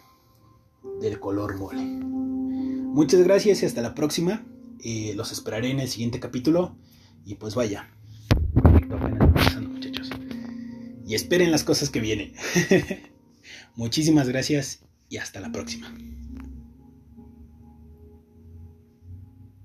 del 0.99 1.20
color 1.20 1.58
mole. 1.58 1.84
Muchas 1.84 3.22
gracias 3.24 3.64
y 3.64 3.66
hasta 3.66 3.82
la 3.82 3.95
próxima. 3.95 4.45
Eh, 4.80 5.14
los 5.16 5.32
esperaré 5.32 5.72
en 5.72 5.80
el 5.80 5.88
siguiente 5.88 6.20
capítulo. 6.20 6.76
Y 7.26 7.36
pues 7.36 7.56
vaya, 7.56 7.89
y 11.06 11.16
esperen 11.16 11.51
las 11.51 11.64
cosas 11.64 11.89
que 11.89 11.99
vienen. 11.99 12.34
Muchísimas 13.76 14.28
gracias 14.28 14.84
y 15.10 15.18
hasta 15.18 15.39
la 15.39 15.51
próxima. 15.51 15.95